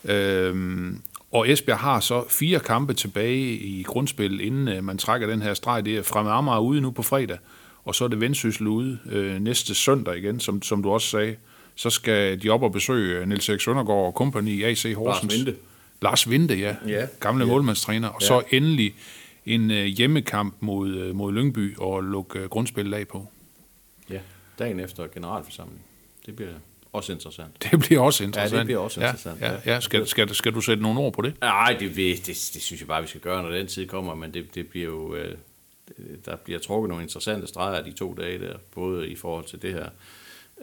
Øhm, 0.05 1.01
og 1.31 1.49
Esbjerg 1.51 1.77
har 1.79 1.99
så 1.99 2.23
fire 2.29 2.59
kampe 2.59 2.93
tilbage 2.93 3.37
i 3.57 3.83
grundspil, 3.83 4.41
inden 4.41 4.67
øh, 4.67 4.83
man 4.83 4.97
trækker 4.97 5.27
den 5.27 5.41
her 5.41 5.53
streg. 5.53 5.85
Det 5.85 5.97
er 5.97 6.01
fra 6.03 6.37
Amager 6.37 6.59
ude 6.59 6.81
nu 6.81 6.91
på 6.91 7.03
fredag, 7.03 7.37
og 7.85 7.95
så 7.95 8.03
er 8.03 8.07
det 8.07 8.21
Vendsyssel 8.21 8.67
ude 8.67 8.99
øh, 9.11 9.39
næste 9.39 9.75
søndag 9.75 10.17
igen, 10.17 10.39
som, 10.39 10.61
som 10.61 10.83
du 10.83 10.89
også 10.89 11.07
sagde. 11.07 11.35
Så 11.75 11.89
skal 11.89 12.41
de 12.43 12.49
op 12.49 12.63
og 12.63 12.71
besøge 12.71 13.19
øh, 13.19 13.27
Niels 13.27 13.49
Erik 13.49 13.61
Søndergaard 13.61 14.05
og 14.05 14.13
kompagni 14.13 14.63
AC 14.63 14.93
Horsens. 14.95 15.33
Vinde. 15.37 15.55
Lars 16.01 16.29
Vinde, 16.29 16.53
ja. 16.55 16.75
Ja. 16.87 17.05
Gamle 17.19 17.45
Ja. 17.45 17.51
målmandstræner. 17.51 18.07
Og 18.07 18.21
Ja. 18.21 18.27
så 18.27 18.41
endelig 18.51 18.95
en 19.45 19.71
øh, 19.71 19.85
hjemmekamp 19.85 20.55
mod, 20.59 20.89
øh, 20.95 21.15
mod 21.15 21.33
Lyngby 21.33 21.77
og 21.77 22.01
lukke 22.03 22.39
øh, 22.39 22.49
grundspillet 22.49 22.97
af 22.97 23.07
på. 23.07 23.27
Ja, 24.09 24.19
dagen 24.59 24.79
efter 24.79 25.07
generalforsamling. 25.07 25.81
Det 26.25 26.35
bliver 26.35 26.51
også 26.93 27.11
interessant. 27.13 27.63
Det 27.71 27.79
bliver 27.79 28.01
også 28.01 28.23
interessant. 28.23 28.65
bliver 28.65 28.79
også 28.79 29.01
interessant, 29.01 29.41
Ja, 29.41 29.47
ja, 29.51 29.59
ja. 29.65 29.73
ja. 29.73 29.79
Skal, 29.79 30.07
skal, 30.07 30.35
skal 30.35 30.53
du 30.53 30.61
sætte 30.61 30.83
nogle 30.83 30.99
ord 30.99 31.13
på 31.13 31.21
det? 31.21 31.33
Nej, 31.41 31.75
det, 31.79 31.95
det, 31.95 32.25
det 32.27 32.35
synes 32.61 32.81
jeg 32.81 32.87
bare, 32.87 33.01
vi 33.01 33.07
skal 33.07 33.21
gøre, 33.21 33.43
når 33.43 33.49
den 33.49 33.67
tid 33.67 33.87
kommer, 33.87 34.15
men 34.15 34.33
det, 34.33 34.55
det 34.55 34.67
bliver 34.67 34.85
jo, 34.85 35.15
øh, 35.15 35.35
det- 35.87 36.25
der 36.25 36.35
bliver 36.35 36.59
trukket 36.59 36.89
nogle 36.89 37.03
interessante 37.03 37.47
streger 37.47 37.83
de 37.83 37.91
to 37.91 38.13
dage 38.13 38.39
der, 38.39 38.57
både 38.75 39.07
i 39.09 39.15
forhold 39.15 39.45
til 39.45 39.61
det 39.61 39.73
her 39.73 39.89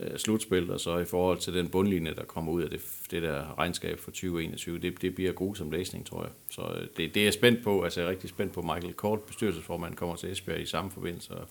øh, 0.00 0.18
slutspil, 0.18 0.70
og 0.70 0.80
så 0.80 0.98
i 0.98 1.04
forhold 1.04 1.38
til 1.38 1.54
den 1.54 1.68
bundlinje, 1.68 2.14
der 2.14 2.24
kommer 2.24 2.52
ud 2.52 2.62
af 2.62 2.70
det, 2.70 2.80
det 3.10 3.22
der 3.22 3.58
regnskab 3.58 3.98
for 3.98 4.10
2021. 4.10 4.78
Det, 4.78 5.02
det 5.02 5.14
bliver 5.14 5.32
grusom 5.32 5.70
læsning, 5.70 6.06
tror 6.06 6.22
jeg. 6.22 6.32
Så 6.50 6.62
øh, 6.62 6.88
det, 6.96 7.14
det 7.14 7.16
er 7.16 7.24
jeg 7.24 7.34
spændt 7.34 7.64
på, 7.64 7.82
altså 7.82 8.00
jeg 8.00 8.06
er 8.06 8.10
rigtig 8.10 8.30
spændt 8.30 8.52
på, 8.52 8.62
Michael 8.62 8.94
Kort, 8.94 9.20
bestyrelsesformand, 9.20 9.94
kommer 9.94 10.16
til 10.16 10.32
Esbjerg 10.32 10.60
i 10.60 10.66
samme 10.66 10.90
forbindelse, 10.90 11.34
og, 11.34 11.46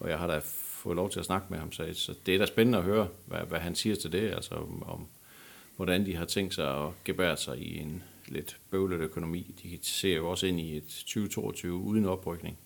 og 0.00 0.10
jeg 0.10 0.18
har 0.18 0.26
da 0.26 0.40
fået 0.44 0.96
lov 0.96 1.10
til 1.10 1.18
at 1.18 1.24
snakke 1.24 1.46
med 1.50 1.58
ham, 1.58 1.72
så, 1.72 1.88
så 1.92 2.14
det 2.26 2.34
er 2.34 2.38
da 2.38 2.46
spændende 2.46 2.78
at 2.78 2.84
høre, 2.84 3.08
hvad, 3.26 3.40
hvad 3.40 3.58
han 3.58 3.74
siger 3.74 3.96
til 3.96 4.12
det, 4.12 4.30
altså 4.30 4.54
om, 4.54 4.82
om 4.82 5.06
hvordan 5.76 6.06
de 6.06 6.16
har 6.16 6.24
tænkt 6.24 6.54
sig 6.54 6.84
at 6.84 6.90
gebære 7.04 7.36
sig 7.36 7.58
i 7.58 7.78
en 7.78 8.02
lidt 8.28 8.58
bøvlet 8.70 9.00
økonomi. 9.00 9.54
De 9.62 9.78
ser 9.82 10.16
jo 10.16 10.30
også 10.30 10.46
ind 10.46 10.60
i 10.60 10.76
et 10.76 10.86
2022 10.86 11.74
uden 11.74 12.04
oprykning. 12.04 12.58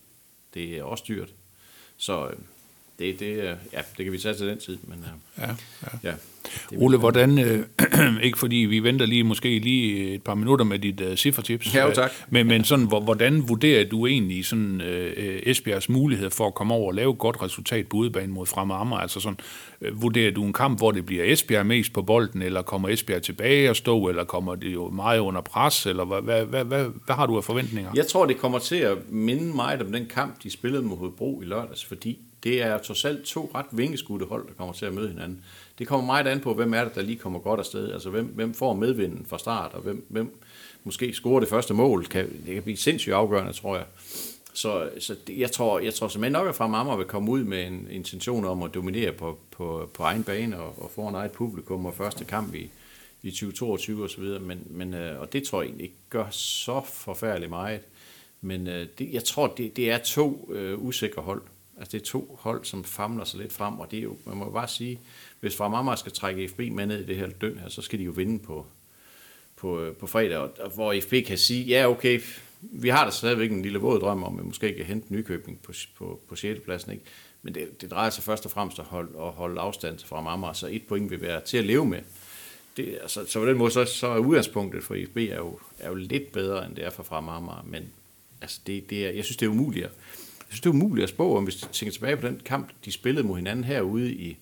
Det 0.54 0.78
er 0.78 0.82
også 0.82 1.04
dyrt. 1.08 1.34
Så 1.96 2.28
øh, 2.28 2.36
det, 2.98 3.20
det, 3.20 3.26
øh, 3.26 3.44
ja, 3.72 3.78
det 3.96 4.04
kan 4.04 4.12
vi 4.12 4.18
tage 4.18 4.34
til 4.34 4.46
den 4.48 4.58
tid, 4.58 4.78
men 4.84 4.98
øh, 4.98 5.04
Ja, 5.38 5.46
ja. 5.82 5.88
ja. 6.10 6.14
Det 6.70 6.78
Ole, 6.78 6.98
hvordan, 6.98 7.38
øh, 7.38 7.64
ikke 8.26 8.38
fordi 8.38 8.56
vi 8.56 8.80
venter 8.80 9.06
lige 9.06 9.24
måske 9.24 9.58
lige 9.58 10.14
et 10.14 10.22
par 10.22 10.34
minutter 10.34 10.64
med 10.64 10.78
dit 10.78 11.00
øh, 11.00 11.16
ciffertips, 11.16 11.74
Ja, 11.74 11.82
jo, 11.82 11.88
øh, 11.88 11.94
tak. 11.94 12.10
men, 12.28 12.46
men 12.46 12.64
sådan, 12.64 12.84
hvor- 12.86 13.00
hvordan 13.00 13.48
vurderer 13.48 13.84
du 13.88 14.06
egentlig 14.06 14.46
sådan, 14.46 14.80
øh, 14.80 15.40
Esbjergs 15.42 15.88
mulighed 15.88 16.30
for 16.30 16.46
at 16.46 16.54
komme 16.54 16.74
over 16.74 16.86
og 16.88 16.94
lave 16.94 17.12
et 17.12 17.18
godt 17.18 17.42
resultat 17.42 17.86
på 17.88 17.96
udebane 17.96 18.32
mod 18.32 18.46
Fremad 18.46 18.76
Amager? 18.76 19.00
Altså 19.00 19.20
sådan, 19.20 19.38
øh, 19.80 20.02
vurderer 20.02 20.30
du 20.30 20.44
en 20.44 20.52
kamp, 20.52 20.78
hvor 20.78 20.90
det 20.90 21.06
bliver 21.06 21.24
Esbjerg 21.24 21.66
mest 21.66 21.92
på 21.92 22.02
bolden, 22.02 22.42
eller 22.42 22.62
kommer 22.62 22.88
Esbjerg 22.88 23.22
tilbage 23.22 23.70
og 23.70 23.76
stå, 23.76 24.08
eller 24.08 24.24
kommer 24.24 24.54
det 24.54 24.72
jo 24.74 24.90
meget 24.90 25.18
under 25.18 25.40
pres, 25.40 25.86
eller 25.86 26.04
hvad, 26.04 26.22
hvad, 26.22 26.44
hvad, 26.44 26.64
hvad, 26.64 26.86
hvad 27.06 27.14
har 27.14 27.26
du 27.26 27.36
af 27.36 27.44
forventninger? 27.44 27.90
Jeg 27.94 28.06
tror, 28.06 28.26
det 28.26 28.36
kommer 28.38 28.58
til 28.58 28.76
at 28.76 28.96
minde 29.10 29.56
meget 29.56 29.82
om 29.82 29.92
den 29.92 30.06
kamp, 30.06 30.42
de 30.42 30.50
spillede 30.50 30.82
mod 30.82 30.96
Hobro 30.96 31.40
i 31.42 31.44
lørdags, 31.44 31.84
fordi 31.84 32.18
det 32.44 32.62
er 32.62 32.78
trods 32.78 33.04
alt 33.04 33.24
to 33.24 33.50
ret 33.54 33.66
vingeskudte 33.70 34.26
hold, 34.26 34.48
der 34.48 34.54
kommer 34.54 34.74
til 34.74 34.86
at 34.86 34.94
møde 34.94 35.08
hinanden. 35.08 35.44
Det 35.78 35.86
kommer 35.86 36.06
meget 36.06 36.26
an 36.26 36.40
på, 36.40 36.54
hvem 36.54 36.74
er 36.74 36.84
det, 36.84 36.94
der 36.94 37.02
lige 37.02 37.18
kommer 37.18 37.38
godt 37.38 37.60
afsted. 37.60 37.92
Altså, 37.92 38.10
hvem, 38.10 38.24
hvem 38.24 38.54
får 38.54 38.74
medvinden 38.74 39.26
fra 39.26 39.38
start, 39.38 39.72
og 39.74 39.82
hvem, 39.82 40.06
hvem 40.08 40.40
måske 40.84 41.12
scorer 41.12 41.40
det 41.40 41.48
første 41.48 41.74
mål. 41.74 42.06
Kan, 42.06 42.42
det 42.46 42.54
kan 42.54 42.62
blive 42.62 42.76
sindssygt 42.76 43.14
afgørende, 43.14 43.52
tror 43.52 43.76
jeg. 43.76 43.84
Så, 44.54 44.90
så 44.98 45.16
det, 45.26 45.38
jeg 45.38 45.50
tror, 45.50 45.78
jeg 45.78 45.94
tror 45.94 46.08
simpelthen 46.08 46.32
nok, 46.32 46.48
at 46.48 46.54
fra 46.54 46.66
Mamma 46.66 46.96
vil 46.96 47.06
komme 47.06 47.30
ud 47.30 47.44
med 47.44 47.66
en 47.66 47.88
intention 47.90 48.44
om 48.44 48.62
at 48.62 48.74
dominere 48.74 49.12
på, 49.12 49.38
på, 49.50 49.90
på 49.94 50.02
egen 50.02 50.24
bane 50.24 50.60
og, 50.60 50.82
og 50.82 50.90
få 50.94 51.08
en 51.08 51.14
eget 51.14 51.32
publikum 51.32 51.86
og 51.86 51.94
første 51.94 52.24
kamp 52.24 52.54
i, 52.54 52.70
i 53.22 53.30
2022 53.30 54.02
og 54.02 54.10
så 54.10 54.20
videre. 54.20 54.40
Men, 54.40 54.66
men, 54.70 54.94
øh, 54.94 55.20
og 55.20 55.32
det 55.32 55.42
tror 55.44 55.60
jeg 55.62 55.68
egentlig 55.68 55.84
ikke 55.84 55.96
gør 56.10 56.30
så 56.30 56.82
forfærdeligt 56.92 57.50
meget. 57.50 57.80
Men 58.40 58.66
øh, 58.68 58.86
det, 58.98 59.12
jeg 59.12 59.24
tror, 59.24 59.46
det, 59.46 59.76
det 59.76 59.90
er 59.90 59.98
to 59.98 60.50
øh, 60.52 60.84
usikre 60.84 61.22
hold. 61.22 61.42
Altså 61.78 61.92
det 61.92 62.00
er 62.00 62.06
to 62.06 62.38
hold, 62.40 62.64
som 62.64 62.84
famler 62.84 63.24
sig 63.24 63.40
lidt 63.40 63.52
frem, 63.52 63.78
og 63.78 63.90
det 63.90 63.98
er 63.98 64.02
jo, 64.02 64.16
man 64.26 64.36
må 64.36 64.50
bare 64.50 64.68
sige, 64.68 65.00
hvis 65.40 65.56
fra 65.56 65.68
Mamma 65.68 65.96
skal 65.96 66.12
trække 66.12 66.48
FB 66.48 66.58
med 66.58 66.86
ned 66.86 67.00
i 67.00 67.06
det 67.06 67.16
her 67.16 67.28
døn 67.28 67.58
her, 67.58 67.68
så 67.68 67.82
skal 67.82 67.98
de 67.98 68.04
jo 68.04 68.10
vinde 68.10 68.38
på, 68.38 68.66
på, 69.56 69.80
øh, 69.80 69.96
på 69.96 70.06
fredag, 70.06 70.38
og, 70.38 70.50
og 70.60 70.70
hvor 70.70 70.94
FB 71.02 71.14
kan 71.26 71.38
sige, 71.38 71.64
ja 71.64 71.90
okay, 71.90 72.20
vi 72.60 72.88
har 72.88 73.04
da 73.04 73.10
stadigvæk 73.10 73.50
en 73.50 73.62
lille 73.62 73.78
våd 73.78 74.00
drøm 74.00 74.22
om, 74.22 74.38
at 74.38 74.44
vi 74.44 74.46
måske 74.46 74.74
kan 74.76 74.84
hente 74.84 75.12
Nykøbing 75.12 75.62
på, 75.62 75.72
på, 75.98 76.20
på 76.28 76.36
6. 76.36 76.60
pladsen, 76.64 76.92
ikke? 76.92 77.04
men 77.42 77.54
det, 77.54 77.80
det 77.80 77.90
drejer 77.90 78.10
sig 78.10 78.24
først 78.24 78.44
og 78.44 78.50
fremmest 78.50 78.78
at 78.78 78.84
holde, 78.84 79.18
at 79.18 79.32
holde 79.32 79.60
afstand 79.60 79.98
fra 79.98 80.20
Mamma, 80.20 80.54
så 80.54 80.68
et 80.70 80.86
point 80.86 81.10
vil 81.10 81.20
være 81.20 81.40
til 81.40 81.56
at 81.56 81.64
leve 81.64 81.86
med. 81.86 82.00
Det, 82.76 82.98
altså, 83.02 83.26
så 83.26 83.40
på 83.40 83.46
den 83.46 83.56
måde, 83.56 83.70
så, 83.70 83.84
så 83.84 84.06
er 84.06 84.18
udgangspunktet 84.18 84.84
for 84.84 84.96
FB 85.10 85.16
er 85.16 85.36
jo, 85.36 85.58
er 85.78 85.88
jo 85.88 85.94
lidt 85.94 86.32
bedre, 86.32 86.66
end 86.66 86.76
det 86.76 86.84
er 86.84 86.90
for 86.90 87.02
fra 87.02 87.20
Mamma, 87.20 87.52
men 87.66 87.88
altså, 88.40 88.60
det, 88.66 88.90
det 88.90 89.06
er, 89.06 89.10
jeg 89.10 89.24
synes, 89.24 89.36
det 89.36 89.46
er 89.46 89.50
umuligt 89.50 89.84
at, 89.84 89.92
synes, 90.54 90.60
det 90.60 90.70
er 90.70 90.74
umuligt 90.74 91.02
at 91.02 91.08
spå, 91.08 91.36
om 91.36 91.44
hvis 91.44 91.56
du 91.56 91.66
tænker 91.72 91.92
tilbage 91.92 92.16
på 92.16 92.26
den 92.26 92.40
kamp, 92.44 92.70
de 92.84 92.92
spillede 92.92 93.26
mod 93.26 93.36
hinanden 93.36 93.64
herude 93.64 94.12
i, 94.12 94.36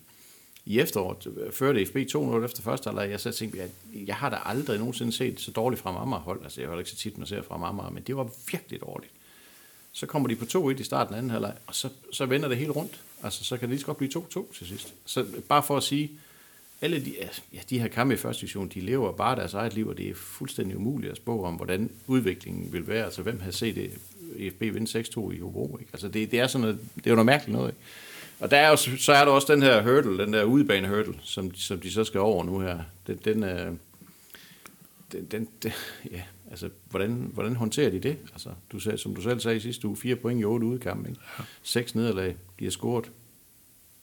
i 0.66 0.81
efteråret, 0.81 1.53
førte 1.53 1.87
FB 1.87 1.96
2-0 1.96 2.44
efter 2.44 2.62
første 2.62 2.88
halvleg, 2.88 3.11
jeg 3.11 3.20
så 3.20 3.33
tænkte, 3.33 3.59
jeg, 3.59 3.68
jeg 4.07 4.16
har 4.16 4.31
da 4.31 4.38
aldrig 4.44 4.79
nogensinde 4.79 5.12
set 5.12 5.40
så 5.40 5.51
dårligt 5.51 5.83
fra 5.83 6.03
Amager 6.03 6.20
hold, 6.20 6.42
altså 6.42 6.61
jeg 6.61 6.70
har 6.70 6.79
ikke 6.79 6.90
så 6.90 6.96
tit, 6.96 7.18
man 7.18 7.27
ser 7.27 7.42
fra 7.42 7.68
Amager, 7.68 7.90
men 7.90 8.03
det 8.03 8.16
var 8.16 8.31
virkelig 8.51 8.81
dårligt. 8.81 9.12
Så 9.92 10.07
kommer 10.07 10.29
de 10.29 10.37
på 10.37 10.44
2-1 10.44 10.81
i 10.81 10.83
starten 10.83 11.14
af 11.14 11.18
anden 11.18 11.31
halvleg, 11.31 11.55
og 11.66 11.75
så, 11.75 11.88
så 12.12 12.27
vender 12.27 12.48
det 12.48 12.59
helt 12.59 12.70
rundt. 12.70 13.01
Altså, 13.22 13.44
så 13.44 13.57
kan 13.57 13.68
det 13.68 13.70
lige 13.70 13.81
så 13.81 13.87
godt 13.87 13.98
blive 13.98 14.11
2-2 14.16 14.59
til 14.59 14.66
sidst. 14.66 14.94
Så 15.05 15.27
bare 15.48 15.62
for 15.62 15.77
at 15.77 15.83
sige, 15.83 16.11
alle 16.81 17.05
de, 17.05 17.14
ja, 17.53 17.59
de 17.70 17.79
her 17.79 17.88
kampe 17.88 18.14
i 18.14 18.16
første 18.16 18.40
division, 18.40 18.68
de 18.68 18.81
lever 18.81 19.12
bare 19.12 19.37
deres 19.37 19.55
eget 19.55 19.75
liv, 19.75 19.88
og 19.88 19.98
det 19.98 20.09
er 20.09 20.14
fuldstændig 20.14 20.77
umuligt 20.77 21.11
at 21.11 21.16
spå 21.16 21.44
om, 21.44 21.55
hvordan 21.55 21.90
udviklingen 22.07 22.72
vil 22.72 22.87
være. 22.87 23.05
Altså, 23.05 23.22
hvem 23.22 23.40
havde 23.40 23.57
set 23.57 23.75
det, 23.75 23.98
EFB 24.38 24.61
vinde 24.61 25.01
6-2 25.01 25.31
i 25.31 25.38
Hobro? 25.38 25.79
Ikke? 25.81 25.90
Altså, 25.92 26.09
det, 26.09 26.31
det, 26.31 26.40
er 26.40 26.47
sådan 26.47 26.61
noget, 26.61 26.79
det 26.97 27.07
er 27.07 27.11
jo 27.11 27.14
noget 27.16 27.27
mærkeligt 27.27 27.57
noget. 27.59 27.71
Ikke? 27.71 27.81
Og 28.40 28.51
der 28.51 28.57
er 28.57 28.68
jo, 28.71 28.77
så 28.77 29.12
er 29.12 29.25
der 29.25 29.33
også 29.33 29.53
den 29.53 29.62
her 29.62 29.83
hurdle, 29.83 30.25
den 30.25 30.33
der 30.33 30.45
udebane 30.45 30.88
hurdle, 30.88 31.14
som, 31.23 31.55
som 31.55 31.81
de 31.81 31.90
så 31.90 32.05
skal 32.05 32.21
over 32.21 32.45
nu 32.45 32.61
her. 32.61 32.79
Den, 33.07 33.16
den, 33.25 33.45
øh, 33.45 33.73
den, 35.12 35.25
den, 35.31 35.49
den 35.62 35.73
ja, 36.11 36.23
altså, 36.51 36.68
hvordan, 36.90 37.31
hvordan 37.35 37.57
håndterer 37.57 37.90
de 37.90 37.99
det? 37.99 38.16
Altså, 38.33 38.49
du 38.73 38.79
sagde, 38.81 38.99
som 38.99 39.14
du 39.14 39.23
selv 39.23 39.40
sagde 39.40 39.57
i 39.57 39.61
sidste 39.61 39.88
uge, 39.88 39.97
fire 39.97 40.16
point 40.16 40.40
i 40.40 40.45
otte 40.45 40.66
udkampe, 40.66 41.09
ikke? 41.09 41.21
Seks 41.62 41.95
nederlag, 41.95 42.37
de 42.59 42.64
har 42.64 42.71
scoret 42.71 43.11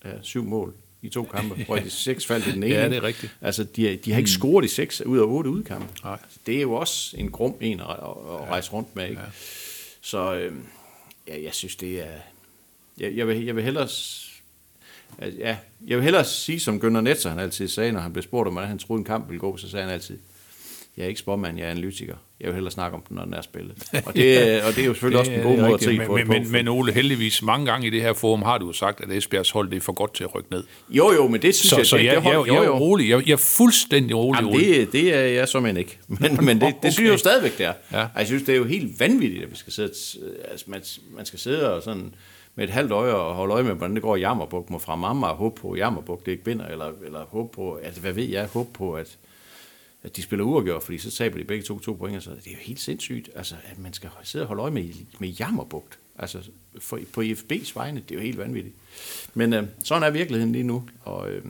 ja, 0.05 0.11
syv 0.21 0.43
mål 0.43 0.73
i 1.01 1.09
to 1.09 1.23
kampe, 1.23 1.55
hvor 1.65 1.75
de 1.75 1.89
seks 1.89 2.25
faldt 2.25 2.47
i 2.47 2.51
den 2.51 2.63
ene. 2.63 2.73
Ja, 2.75 2.89
det 2.89 2.97
er 2.97 3.03
rigtigt. 3.03 3.35
Altså, 3.41 3.63
de, 3.63 3.87
har- 3.89 3.95
de 3.97 4.11
har 4.11 4.17
ikke 4.17 4.29
scoret 4.31 4.65
i 4.65 4.67
seks 4.67 5.01
ud 5.01 5.17
af 5.17 5.23
otte 5.23 5.49
udkampe. 5.49 5.87
Nej. 6.03 6.19
Det 6.45 6.57
er 6.57 6.61
jo 6.61 6.73
også 6.73 7.17
en 7.17 7.31
grum 7.31 7.55
en 7.61 7.79
at, 7.79 7.85
at, 7.89 7.95
at 7.99 8.49
rejse 8.49 8.71
rundt 8.73 8.95
med, 8.95 9.09
ikke? 9.09 9.21
Så 10.01 10.33
øh, 10.35 10.55
ja, 11.27 11.43
jeg 11.43 11.53
synes, 11.53 11.75
det 11.75 12.01
er... 12.01 12.19
Jeg, 12.99 13.15
jeg, 13.17 13.27
vil, 13.27 13.45
jeg 13.45 13.55
vil 13.55 13.63
hellere... 13.63 13.83
at- 13.83 15.37
Ja, 15.37 15.57
jeg 15.87 15.97
vil 15.97 16.03
hellere 16.03 16.25
sige, 16.25 16.59
som 16.59 16.79
Gunnar 16.79 17.01
Netzer 17.01 17.29
han 17.29 17.39
altid 17.39 17.67
sagde, 17.67 17.91
når 17.91 17.99
han 17.99 18.13
blev 18.13 18.23
spurgt 18.23 18.47
om, 18.47 18.53
hvordan 18.53 18.69
han 18.69 18.79
troede 18.79 18.99
en 18.99 19.05
kamp 19.05 19.27
ville 19.29 19.39
gå, 19.39 19.57
så 19.57 19.69
sagde 19.69 19.85
han 19.85 19.93
altid, 19.93 20.19
jeg 20.97 21.03
er 21.03 21.07
ikke 21.07 21.19
spormand, 21.19 21.57
jeg 21.57 21.67
er 21.67 21.71
analytiker. 21.71 22.15
Jeg 22.39 22.47
vil 22.47 22.53
hellere 22.53 22.71
snakke 22.71 22.95
om 22.97 23.03
den, 23.09 23.15
når 23.15 23.23
den 23.23 23.33
er 23.33 23.41
spillet. 23.41 23.83
Og 24.07 24.13
det, 24.15 24.61
og 24.63 24.75
det 24.75 24.81
er 24.81 24.85
jo 24.85 24.93
selvfølgelig 24.93 25.19
også 25.19 25.31
en 25.31 25.41
god 25.41 25.57
måde 25.57 25.73
at 25.73 25.83
se 25.83 25.97
men, 25.97 26.07
på 26.07 26.15
men, 26.15 26.27
på. 26.27 26.33
men, 26.33 26.51
men 26.51 26.67
Ole, 26.67 26.93
heldigvis 26.93 27.41
mange 27.41 27.65
gange 27.65 27.87
i 27.87 27.89
det 27.89 28.01
her 28.01 28.13
forum 28.13 28.41
har 28.41 28.57
du 28.57 28.67
jo 28.67 28.73
sagt, 28.73 29.01
at 29.01 29.11
Esbjergs 29.11 29.51
hold 29.51 29.69
det 29.69 29.77
er 29.77 29.81
for 29.81 29.93
godt 29.93 30.13
til 30.13 30.23
at 30.23 30.35
rykke 30.35 30.51
ned. 30.51 30.63
Jo, 30.89 31.11
jo, 31.11 31.27
men 31.27 31.41
det 31.41 31.55
synes 31.55 31.69
Så, 31.69 31.77
jeg, 31.77 31.85
så 31.85 31.97
jeg, 31.97 32.15
det 32.15 32.23
hold- 32.23 32.47
jeg, 32.47 32.55
jeg 32.55 32.65
er 32.65 32.69
rolig. 32.69 33.09
Jeg, 33.09 33.27
jeg 33.27 33.33
er 33.33 33.37
fuldstændig 33.37 34.15
rolig, 34.17 34.41
Jamen, 34.41 34.59
det, 34.59 34.91
det 34.91 35.15
er 35.15 35.19
jeg 35.21 35.47
som 35.47 35.65
ikke. 35.65 35.99
Men, 36.21 36.45
men 36.45 36.61
det, 36.61 36.75
det 36.83 36.93
synes 36.93 37.07
jeg 37.07 37.13
jo 37.13 37.17
stadigvæk, 37.17 37.57
det 37.57 37.65
er. 37.65 37.73
Ja. 37.91 37.99
Ja. 37.99 38.07
Jeg 38.17 38.27
synes, 38.27 38.43
det 38.43 38.53
er 38.53 38.57
jo 38.57 38.65
helt 38.65 38.99
vanvittigt, 38.99 39.43
at 39.43 39.51
vi 39.51 39.55
skal 39.55 39.73
sidde, 39.73 39.91
altså, 40.51 40.65
man, 40.67 40.81
man 41.15 41.25
skal 41.25 41.39
sidde 41.39 41.75
og 41.75 41.83
sådan 41.83 42.13
med 42.55 42.63
et 42.63 42.69
halvt 42.69 42.91
øje 42.91 43.13
og 43.13 43.35
holde 43.35 43.53
øje 43.53 43.63
med, 43.63 43.73
hvordan 43.73 43.95
det 43.95 44.01
går 44.03 44.15
i 44.15 44.19
Jammerbuk 44.19 44.69
mod 44.69 44.79
fra 44.79 44.95
mamma 44.95 45.27
og 45.27 45.35
håbe 45.35 45.61
på, 45.61 45.71
at 45.71 45.79
Jammerbuk 45.79 46.25
det 46.25 46.31
ikke 46.31 46.45
vinder, 46.45 46.65
eller, 46.65 46.91
eller 47.05 47.19
håbe 47.29 47.49
på, 47.55 47.73
at, 47.73 47.93
hvad 47.93 48.11
ved 48.13 48.23
jeg, 48.23 48.45
håbe 48.45 48.69
på, 48.73 48.93
at, 48.93 49.17
at 50.03 50.15
de 50.15 50.21
spiller 50.21 50.45
uafgjort, 50.45 50.83
fordi 50.83 50.97
så 50.97 51.11
taber 51.11 51.37
de 51.37 51.43
begge 51.43 51.63
to 51.63 51.79
to 51.79 51.93
point, 51.93 52.23
så 52.23 52.29
det 52.29 52.47
er 52.47 52.51
jo 52.51 52.57
helt 52.61 52.79
sindssygt, 52.79 53.29
altså, 53.35 53.55
at 53.65 53.79
man 53.79 53.93
skal 53.93 54.09
sidde 54.23 54.43
og 54.43 54.47
holde 54.47 54.61
øje 54.61 54.71
med, 54.71 54.93
med 55.19 55.29
Jammerbugt, 55.29 55.99
altså 56.19 56.41
for, 56.79 56.99
på 57.13 57.21
IFB's 57.21 57.71
vegne, 57.75 58.03
det 58.09 58.11
er 58.11 58.15
jo 58.15 58.21
helt 58.21 58.37
vanvittigt. 58.37 58.75
Men 59.33 59.53
øh, 59.53 59.67
sådan 59.83 60.03
er 60.03 60.09
virkeligheden 60.09 60.51
lige 60.51 60.63
nu, 60.63 60.89
og 61.01 61.31
øh, 61.31 61.45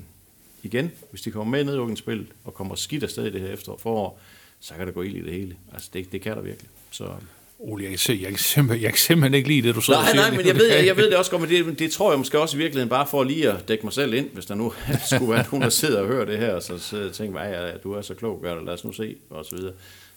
igen, 0.64 0.92
hvis 1.10 1.22
de 1.22 1.32
kommer 1.32 1.52
med 1.52 1.62
i 1.62 1.66
nedrykningsspillet 1.66 2.28
og 2.44 2.54
kommer 2.54 2.76
skidt 2.76 3.04
afsted 3.04 3.26
i 3.26 3.32
det 3.32 3.42
her 3.42 3.48
efterår, 3.48 3.78
forår, 3.78 4.20
så 4.60 4.74
kan 4.74 4.88
der 4.88 4.94
gå 4.94 5.02
ild 5.02 5.16
i 5.16 5.22
det 5.22 5.34
hele. 5.34 5.56
Altså, 5.74 5.90
det, 5.94 6.12
det 6.12 6.22
kan 6.22 6.36
der 6.36 6.42
virkelig. 6.42 6.70
Så, 6.92 7.16
Ole, 7.62 7.84
jeg 7.84 8.00
kan, 8.00 8.22
jeg, 8.22 8.30
kan 8.30 8.38
simpelthen, 8.38 8.84
jeg 8.84 8.92
kan 8.92 9.00
simpelthen 9.00 9.34
ikke 9.34 9.50
lide 9.50 9.68
det, 9.68 9.76
du 9.76 9.80
og 9.80 10.04
Nej, 10.04 10.16
nej, 10.16 10.32
men 10.32 10.48
jeg 10.48 10.56
ved, 10.56 10.70
jeg 10.86 10.98
ved 10.98 11.10
det 11.10 11.18
også 11.18 11.32
godt, 11.32 11.42
men 11.42 11.50
det, 11.50 11.80
det 11.80 11.92
tror 11.92 12.12
jeg 12.12 12.20
måske 12.20 12.40
også 12.40 12.58
i 12.58 12.60
virkeligheden 12.60 12.90
bare 12.90 13.08
for 13.08 13.24
lige 13.24 13.52
at 13.52 13.68
dække 13.68 13.84
mig 13.84 13.94
selv 13.94 14.14
ind, 14.14 14.30
hvis 14.34 14.46
der 14.46 14.56
nu 14.56 14.74
skulle 15.16 15.32
være 15.32 15.46
nogen, 15.52 15.62
der 15.62 15.70
sidder 15.70 16.02
og 16.02 16.08
hører 16.08 16.26
det 16.26 16.38
her, 16.38 16.54
og 16.54 16.64
så 16.64 16.78
sidder 16.78 17.08
og 17.08 17.14
tænker, 17.14 17.34
mig, 17.34 17.52
ja, 17.52 17.78
du 17.78 17.94
er 17.94 18.02
så 18.02 18.14
klog, 18.14 18.40
gør 18.42 18.56
det, 18.56 18.66
lad 18.66 18.74
os 18.74 18.84
nu 18.84 18.92
se, 18.92 19.16
og 19.30 19.46
så 19.46 19.56
videre. 19.56 19.74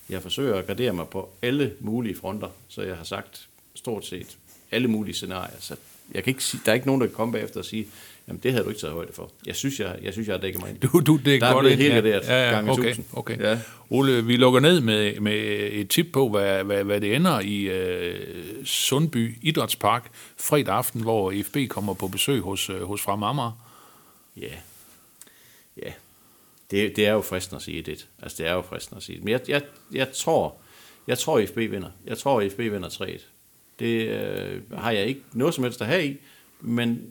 Jeg 0.09 0.23
forsøger 0.23 0.55
at 0.55 0.67
gradere 0.67 0.93
mig 0.93 1.09
på 1.09 1.29
alle 1.43 1.73
mulige 1.81 2.17
fronter, 2.17 2.49
så 2.69 2.83
jeg 2.83 2.97
har 2.97 3.05
sagt 3.05 3.49
stort 3.75 4.07
set 4.07 4.37
alle 4.73 4.89
mulige 4.89 5.15
scenarier, 5.15 5.57
så 5.61 5.77
jeg 6.15 6.25
kan 6.25 6.31
ikke 6.31 6.45
sige, 6.45 6.61
der 6.65 6.71
er 6.73 6.75
ikke 6.75 6.87
nogen, 6.87 7.01
der 7.01 7.07
kan 7.07 7.17
komme 7.17 7.33
bagefter 7.33 7.59
og 7.59 7.65
sige, 7.65 7.87
jamen 8.29 8.41
det 8.43 8.53
havde 8.53 8.65
du 8.65 8.69
ikke 8.69 8.81
taget 8.81 8.95
højde 8.95 9.13
for. 9.13 9.31
Jeg 9.47 9.57
synes, 9.57 9.81
jeg, 9.81 9.99
jeg, 10.03 10.13
synes, 10.13 10.29
jeg 10.29 10.35
har 10.35 10.41
dækket 10.41 10.61
mig 10.61 10.71
ind. 10.71 10.81
Du, 10.81 11.01
du, 11.01 11.17
det 11.17 11.35
er 11.35 11.39
Der 11.39 11.47
er 11.47 11.53
godt 11.53 11.67
ind, 11.67 11.81
helt 11.81 11.95
ja. 11.95 11.95
garderet 11.95 12.23
ja, 12.29 12.45
ja, 12.45 12.51
gange 12.51 12.71
okay. 12.71 12.95
Okay. 13.13 13.41
Ja. 13.41 13.59
Ole, 13.91 14.25
vi 14.25 14.37
lukker 14.37 14.61
ned 14.61 14.81
med, 14.81 15.21
med 15.21 15.69
et 15.73 15.89
tip 15.89 16.07
på, 16.13 16.29
hvad, 16.29 16.65
hvad, 16.65 16.85
hvad 16.85 17.01
det 17.01 17.15
ender 17.15 17.41
i 17.41 17.63
øh, 17.63 18.65
Sundby 18.65 19.39
Idrætspark 19.43 20.11
fredag 20.37 20.75
aften, 20.75 21.01
hvor 21.01 21.31
IFB 21.31 21.57
kommer 21.69 21.95
på 21.95 22.09
besøg 22.09 22.41
hos, 22.41 22.71
øh, 22.71 22.83
hos 22.83 23.03
Frem 23.03 23.23
Amager. 23.23 23.67
Ja. 24.37 24.55
Ja. 25.77 25.93
Det, 26.71 26.97
det 26.97 27.07
er 27.07 27.13
jo 27.13 27.21
fristende 27.21 27.57
at 27.57 27.63
sige 27.63 27.83
det. 27.83 28.07
Altså, 28.23 28.43
det 28.43 28.47
er 28.47 28.53
jo 28.53 28.63
fristende 28.63 28.97
at 28.97 29.03
sige 29.03 29.17
det. 29.17 29.25
Men 29.25 29.33
jeg, 29.33 29.41
jeg, 29.49 29.63
jeg 29.93 30.13
tror, 30.13 30.57
jeg 31.07 31.19
tror, 31.19 31.39
IFB 31.39 31.57
vinder. 31.57 31.91
Jeg 32.07 32.19
tror, 32.19 32.41
IFB 32.41 32.59
vinder 32.59 32.89
3-1. 32.89 33.21
Det 33.79 34.09
øh, 34.09 34.61
har 34.75 34.91
jeg 34.91 35.07
ikke 35.07 35.21
noget 35.33 35.55
som 35.55 35.65
helst 35.65 35.81
at 35.81 35.87
have 35.87 36.07
i, 36.07 36.17
men 36.61 37.03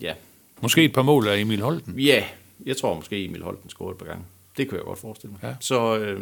ja. 0.00 0.14
Måske 0.60 0.84
et 0.84 0.92
par 0.92 1.02
mål 1.02 1.28
af 1.28 1.38
Emil 1.38 1.60
Holten. 1.60 1.98
Ja, 1.98 2.24
jeg 2.66 2.76
tror 2.76 2.94
måske 2.94 3.24
Emil 3.24 3.42
Holten 3.42 3.70
scorede 3.70 3.92
et 3.92 3.98
par 3.98 4.06
gange. 4.06 4.24
Det 4.56 4.68
kunne 4.68 4.78
jeg 4.78 4.84
godt 4.84 4.98
forestille 4.98 5.32
mig. 5.32 5.40
Ja. 5.42 5.54
Så 5.60 5.98
øh, 5.98 6.20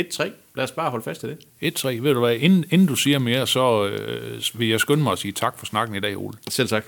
1-3. 0.00 0.30
Lad 0.54 0.64
os 0.64 0.72
bare 0.72 0.90
holde 0.90 1.04
fast 1.04 1.24
i 1.24 1.26
det. 1.26 1.38
1-3. 1.78 1.88
Ved 1.88 2.14
du 2.14 2.20
hvad, 2.20 2.36
inden, 2.36 2.64
inden 2.70 2.88
du 2.88 2.96
siger 2.96 3.18
mere, 3.18 3.46
så 3.46 3.86
øh, 3.86 4.42
vil 4.54 4.68
jeg 4.68 4.80
skynde 4.80 5.02
mig 5.02 5.12
at 5.12 5.18
sige 5.18 5.32
tak 5.32 5.58
for 5.58 5.66
snakken 5.66 5.96
i 5.96 6.00
dag, 6.00 6.16
Ole. 6.16 6.38
Selv 6.48 6.68
tak. 6.68 6.86